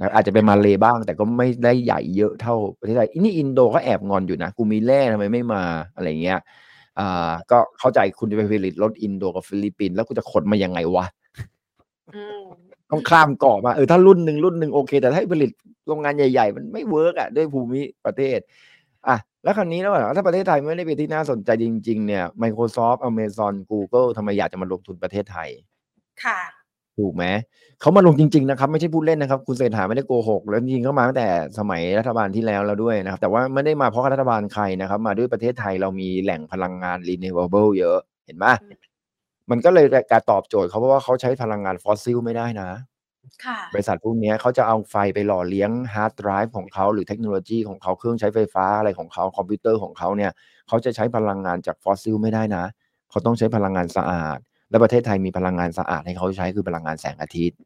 [0.00, 5.62] นะอาจจะเป็นมาเลบ้าง แต่ก็ไม่ได้ใหญ่เยอะเท่าประเทศไทยอันนี่อินโดก็แอบงอนอยู่นะ กูมีแร่ทำไมไม่มา
[5.94, 6.40] อะไรเงี้ย
[6.98, 11.06] อ่าก็เข้าใจคุณจะไปผลิตรถอินโดกับฟิลิปปินส์แล้วคุณจะขนมายังไงวะ
[12.14, 12.42] อืม
[12.90, 15.50] ต้องข้ามเกาะมาเออถ้ารุ่นหนึ่งรุ่นหนึ่งโอเค แต่ถ้าให้ผลิต
[15.86, 18.48] โรงงานใหญ่ ๆ มันไม่ work อะด้วยภูมิประเทศอะ
[19.44, 25.48] แล้วคราวนี้แล้วถ้าประเทศไทยไม่ได้เป็นที่น่าสนใจจริง ๆ เนี่ย Microsoft Amazon Google ทำไมอยากจะมาลงทุนประเทศไทย
[26.24, 26.40] ค่ะ
[26.98, 27.24] ถูกไหม
[27.80, 31.28] เขามาลงจริง ๆ นะครับ ไม่ใช่พูดเล่นนะครับ คุณเศรษฐาไม่ได้โกหก แล้วจริงๆเขามาตั้งแต่
[31.58, 38.46] สมัยรัฐบาลที่แล้วแล้วด้วยนะครับ แต่ว่าไม่ได้มาเพราะรัฐบาลใครนะครับ มาด้วยประเทศไทยเรามีแหล่งพลังงาน renewable เยอะ เห็นไหม
[39.50, 42.70] มันก็เลยการตอบโจทย์เขาเพราะว่าเขาใช้พลังงานฟอสซิลไม่ได้นะ
[43.44, 50.32] ค่ะ บริษัทพวกเนี้ยเขาจะเอาไฟไปหล่อเลี้ยงฮาร์ดไดรฟ์ของเขาหรือเทคโนโลยีของเขาเครื่องใช้ไฟฟ้าอะไรของเขาคอมพิวเตอร์ของเขาเนี่ย
[50.68, 52.64] เขาจะใช้พลังงานจากฟอสซิลไม่ได้นะ
[53.10, 54.38] เขาต้องใช้พลังงานสะอาด
[54.70, 57.58] และประเทศไทยมีพลังงานสะอาดให้เขาใช้คือพลังงานแสงอาทิตย์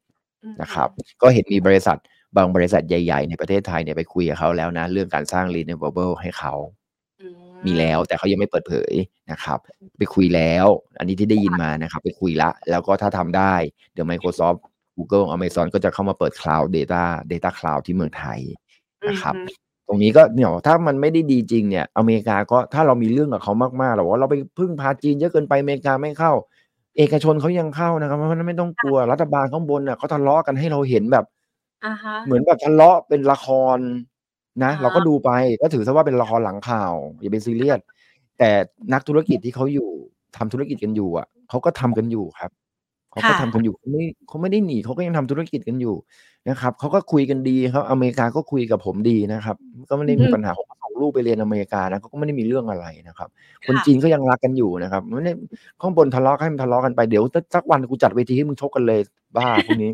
[0.60, 0.88] นะครับ
[1.22, 1.98] ก็เห็นมีบริษัท
[2.36, 6.54] บางบริษัทใหญ่ๆ ในประเทศไทยเนี่ยไปคุยกับเขาแล้วนะ เรื่องการสร้าง renewable ให้เขา
[7.20, 7.26] อื
[7.66, 8.92] มีแล้วแต่เขายังไม่เปิดเผย
[9.30, 9.58] นะครับ
[9.98, 10.66] ไปคุยแล้ว
[10.98, 13.54] อันนี้ที่ได้ยินมานะครับ ไปคุยละ แล้วก็ถ้าทำได้
[13.92, 14.58] เดี๋ยว Microsoft
[14.96, 18.40] Google Amazon ก็จะเข้ามาเปิด Cloud Data Data Cloud ที่เมืองไทย
[19.08, 19.48] นะครับอืม
[19.88, 26.32] ตรงนี้ก็เนี่ยถ้ามันไม่ได้ดีจริงเนี่ย อเมริกาก็ถ้าเรามีเรื่องกับเขามากๆหรอกว่าเราไปพึ่งพาจีนเยอะเกินไปอเมริกาไม่เข้า
[26.98, 31.24] เอกชนเขายังเข้านะครับเพราะฉะนั้นไม่ต้องกลัวรัฐบาลข้างบนน่ะเขาทะเลาะกันให้เราเห็นแบบ
[31.86, 33.78] อ่าฮะเหมือนแบบทะเลาะเป็นละคร
[34.64, 35.30] นะอ่าเราก็ดูไป
[35.62, 37.80] ก็ถือซะว่าเป็นละครหลังข่าว อย่าไปซีเรียส
[38.38, 38.50] แต่
[38.92, 39.90] นักธุรกิจที่เขาอยู่
[40.36, 42.50] ทำธุรกิจกันอยู่อะเขาก็ทำกันอยู่ครับ
[43.22, 45.94] เขาก็ทำกันอยู่เขาไม่เขาไม่ได้หนีเขาก็ยังทำธุรกิจกันอยู่
[46.48, 49.56] นะครับเขาก็คุยกันดีครับอเมริกาก็คุยกับผมดีนะครับ
[49.90, 53.28] ก็ไม่ได้มีปัญหาผมก็ส่งลูกไปเรียนอเมริกานะเขาก็ไม่ได้มีเรื่องอะไรนะครับ
[53.66, 55.32] คนจีนก็ยังรักกันอยู่นะครับไม่ได้
[55.80, 57.22] ข้างบนทะเลาะให้มันทะเลาะกันไปเดี๋ยว
[57.54, 59.00] สักวันกูจัดเวทีให้มึงชกกันเลย
[59.36, 59.92] บ้าพวกนี้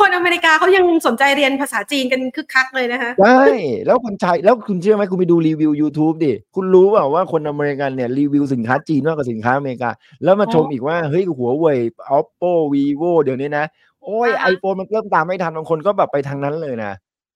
[0.00, 3.42] คนอเมริกาเขายังสนใจเรียนภาษาจีนกันคึกคักเลยนะคะใช่
[3.86, 9.90] แล้วคนไทยแล้วคุณเชื่อไหมคุณไปดูรีวิว YouTube ดิ คุณรู้เปล่าว่าคนอเมริกันเนี่ยรีวิวสินค้าจีนมากกว่าสินค้าอเมริกา
[10.24, 11.78] แล้วมาชมอ๋ออีอีกว่า เฮ้ยหัวเว่ย
[12.18, 13.64] oppo vivo เดี๋ยวนี้นะ
[14.04, 16.92] โอ้ยอ่าฮะไอโฟนมันเริ่มตามไม่ทันบางคนก็แบบไปทางนั้นเลยนะ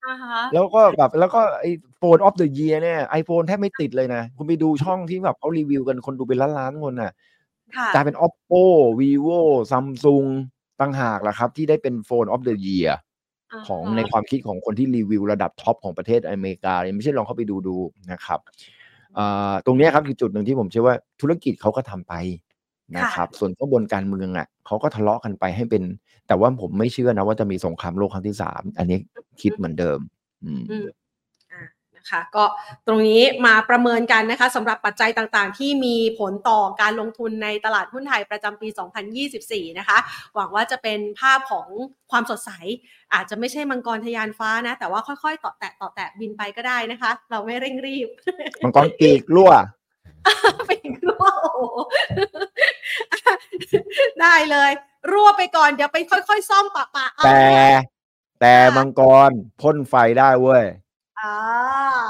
[0.07, 1.65] อ่าฮะแล้วก็แบบแล้วก็ไอ
[1.97, 7.11] โฟน of the year เนี่ยไอโฟนแทบไม่ติดเลยนะ คุณไปดูช่องที่แบบเขารีวิวกันคนดูเป็นล้านๆคนน่ะ
[7.75, 8.63] ค่ะกลายเป็น oppo
[8.99, 9.39] vivo
[9.71, 10.27] samsung
[10.83, 12.91] ต่างหากล่ะครับ ที่ได้เป็นโฟน of the year
[13.67, 17.77] ของในความคิดของคนที่รีวิวระดับท็อปของประเทศอเมริกาเลยไม่ใช่ลองเข้าไปดูดู
[18.11, 18.39] นะครับ
[19.17, 22.13] อ่าตรงเนี้ยครับคือจุดหนึ่งที่ผมเชื่อว่าธุรกิจเขาก็ทำไป
[22.97, 25.83] นะครับ ส่วนข้างบนการเมืองอะเขาก็ทะเลาะกันไปให้เป็น
[26.27, 28.97] แต่ว่าผมไม่เชื่อนะว่าจะมีสงครามโลกครั้งที่สามอันนี้
[29.41, 29.99] คิดเหมือนเดิม
[30.43, 30.95] อืมอืมอะ
[32.03, 32.45] นะคะ ก็
[32.87, 38.67] ตรงนี้มาประเมินกันนะคะสำหรับปัจจัยต่างๆ ที่มีผลต่อการลงทุนในตลาดหุ้นไทยประจำปี
[39.23, 39.97] 2024 นะคะ
[40.35, 41.67] หวังว่าจะเป็นภาพของ
[42.11, 42.51] ความสดใส
[43.13, 48.07] อาจจะไม่ใช่มังกรทะยานฟ้านะ แต่ว่าค่อยๆ ต่อแตะต่อแตะบินไปก็ได้นะคะ เราไม่เร่งรีบ
[48.63, 49.51] มังกรกีกรั่ว
[50.65, 51.77] ไปอีกรอบโอ้โห
[54.21, 54.71] ได้เลย
[55.11, 57.57] รั่วไปก่อนเดี๋ยวไปค่อย ๆ ซ่อมปะปะเอาแต่
[58.41, 59.31] แต่ค่ะมังกร
[59.61, 60.63] พ่นไฟได้เว้ย
[61.23, 61.37] อ่า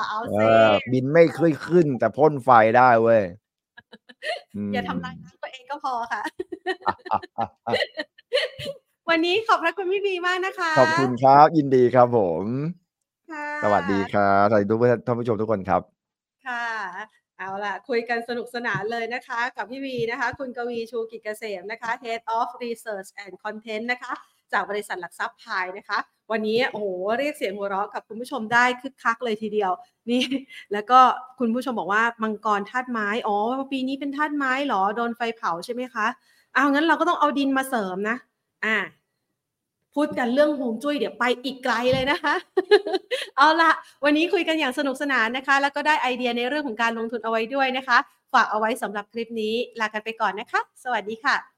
[0.07, 3.21] เอาเอสิอบินไม่เคยขึ้น แต่พ่นไฟได้เว้ย
[4.55, 6.21] อือย่าทำมลายร่างตัวเองก็พอค่ะ
[9.09, 12.43] วันนี้ขอบพระคุณพี่บีมากนะคะ ขอบคุณครับ ยินดีครับผม
[13.31, 15.81] ค่ะสวัสดีครับสวัสดีทุกท่านผู้ชมทุกคนครับ
[16.47, 16.65] ค่ะ
[17.37, 24.13] เอาล่ะ คุยกันสนุกสนานเลยนะคะ กับพี่วีนะคะ คุณกวีชูกิจเกษมนะคะ Head of Research and Content นะคะ
[24.53, 25.99] จากบริษัทหลักทรัพย์พายนะคะ
[26.31, 26.87] วันนี้โอ้โห
[27.19, 29.71] เรียกเสียงหัวเราะกับคุณผู้ชมได้คึกคักเลยทีเดียว
[30.09, 30.23] นี่
[30.73, 30.99] แล้วก็
[31.39, 33.37] คุณผู้ชมบอกว่ามังกรธาตุไม้อ๋อ
[33.71, 36.05] ปีนี้เป็นธาตุไม้เหรอโดนไฟเผาใช่ไหมคะ
[36.53, 38.17] เอางั้นเราก็ต้องเอาดินมาเสริมนะ
[38.65, 38.77] อ่า
[39.95, 42.35] พูดกันเรื่องฮวงจุ้ยเดี๋ยวไปอีกไกลเลยนะคะ
[43.37, 43.71] เอาละ
[44.03, 47.97] วันนี้คุยกันอย่างสนุกสนานนะคะ แล้วก็ได้ไอเดียในเรื่องของการลงทุนเอาไว้ด้วยนะคะ
[48.33, 51.52] ฝากเอาไว้สำหรับคลิปนี้ลากันไปก่อนนะคะ สวัสดีค่ะ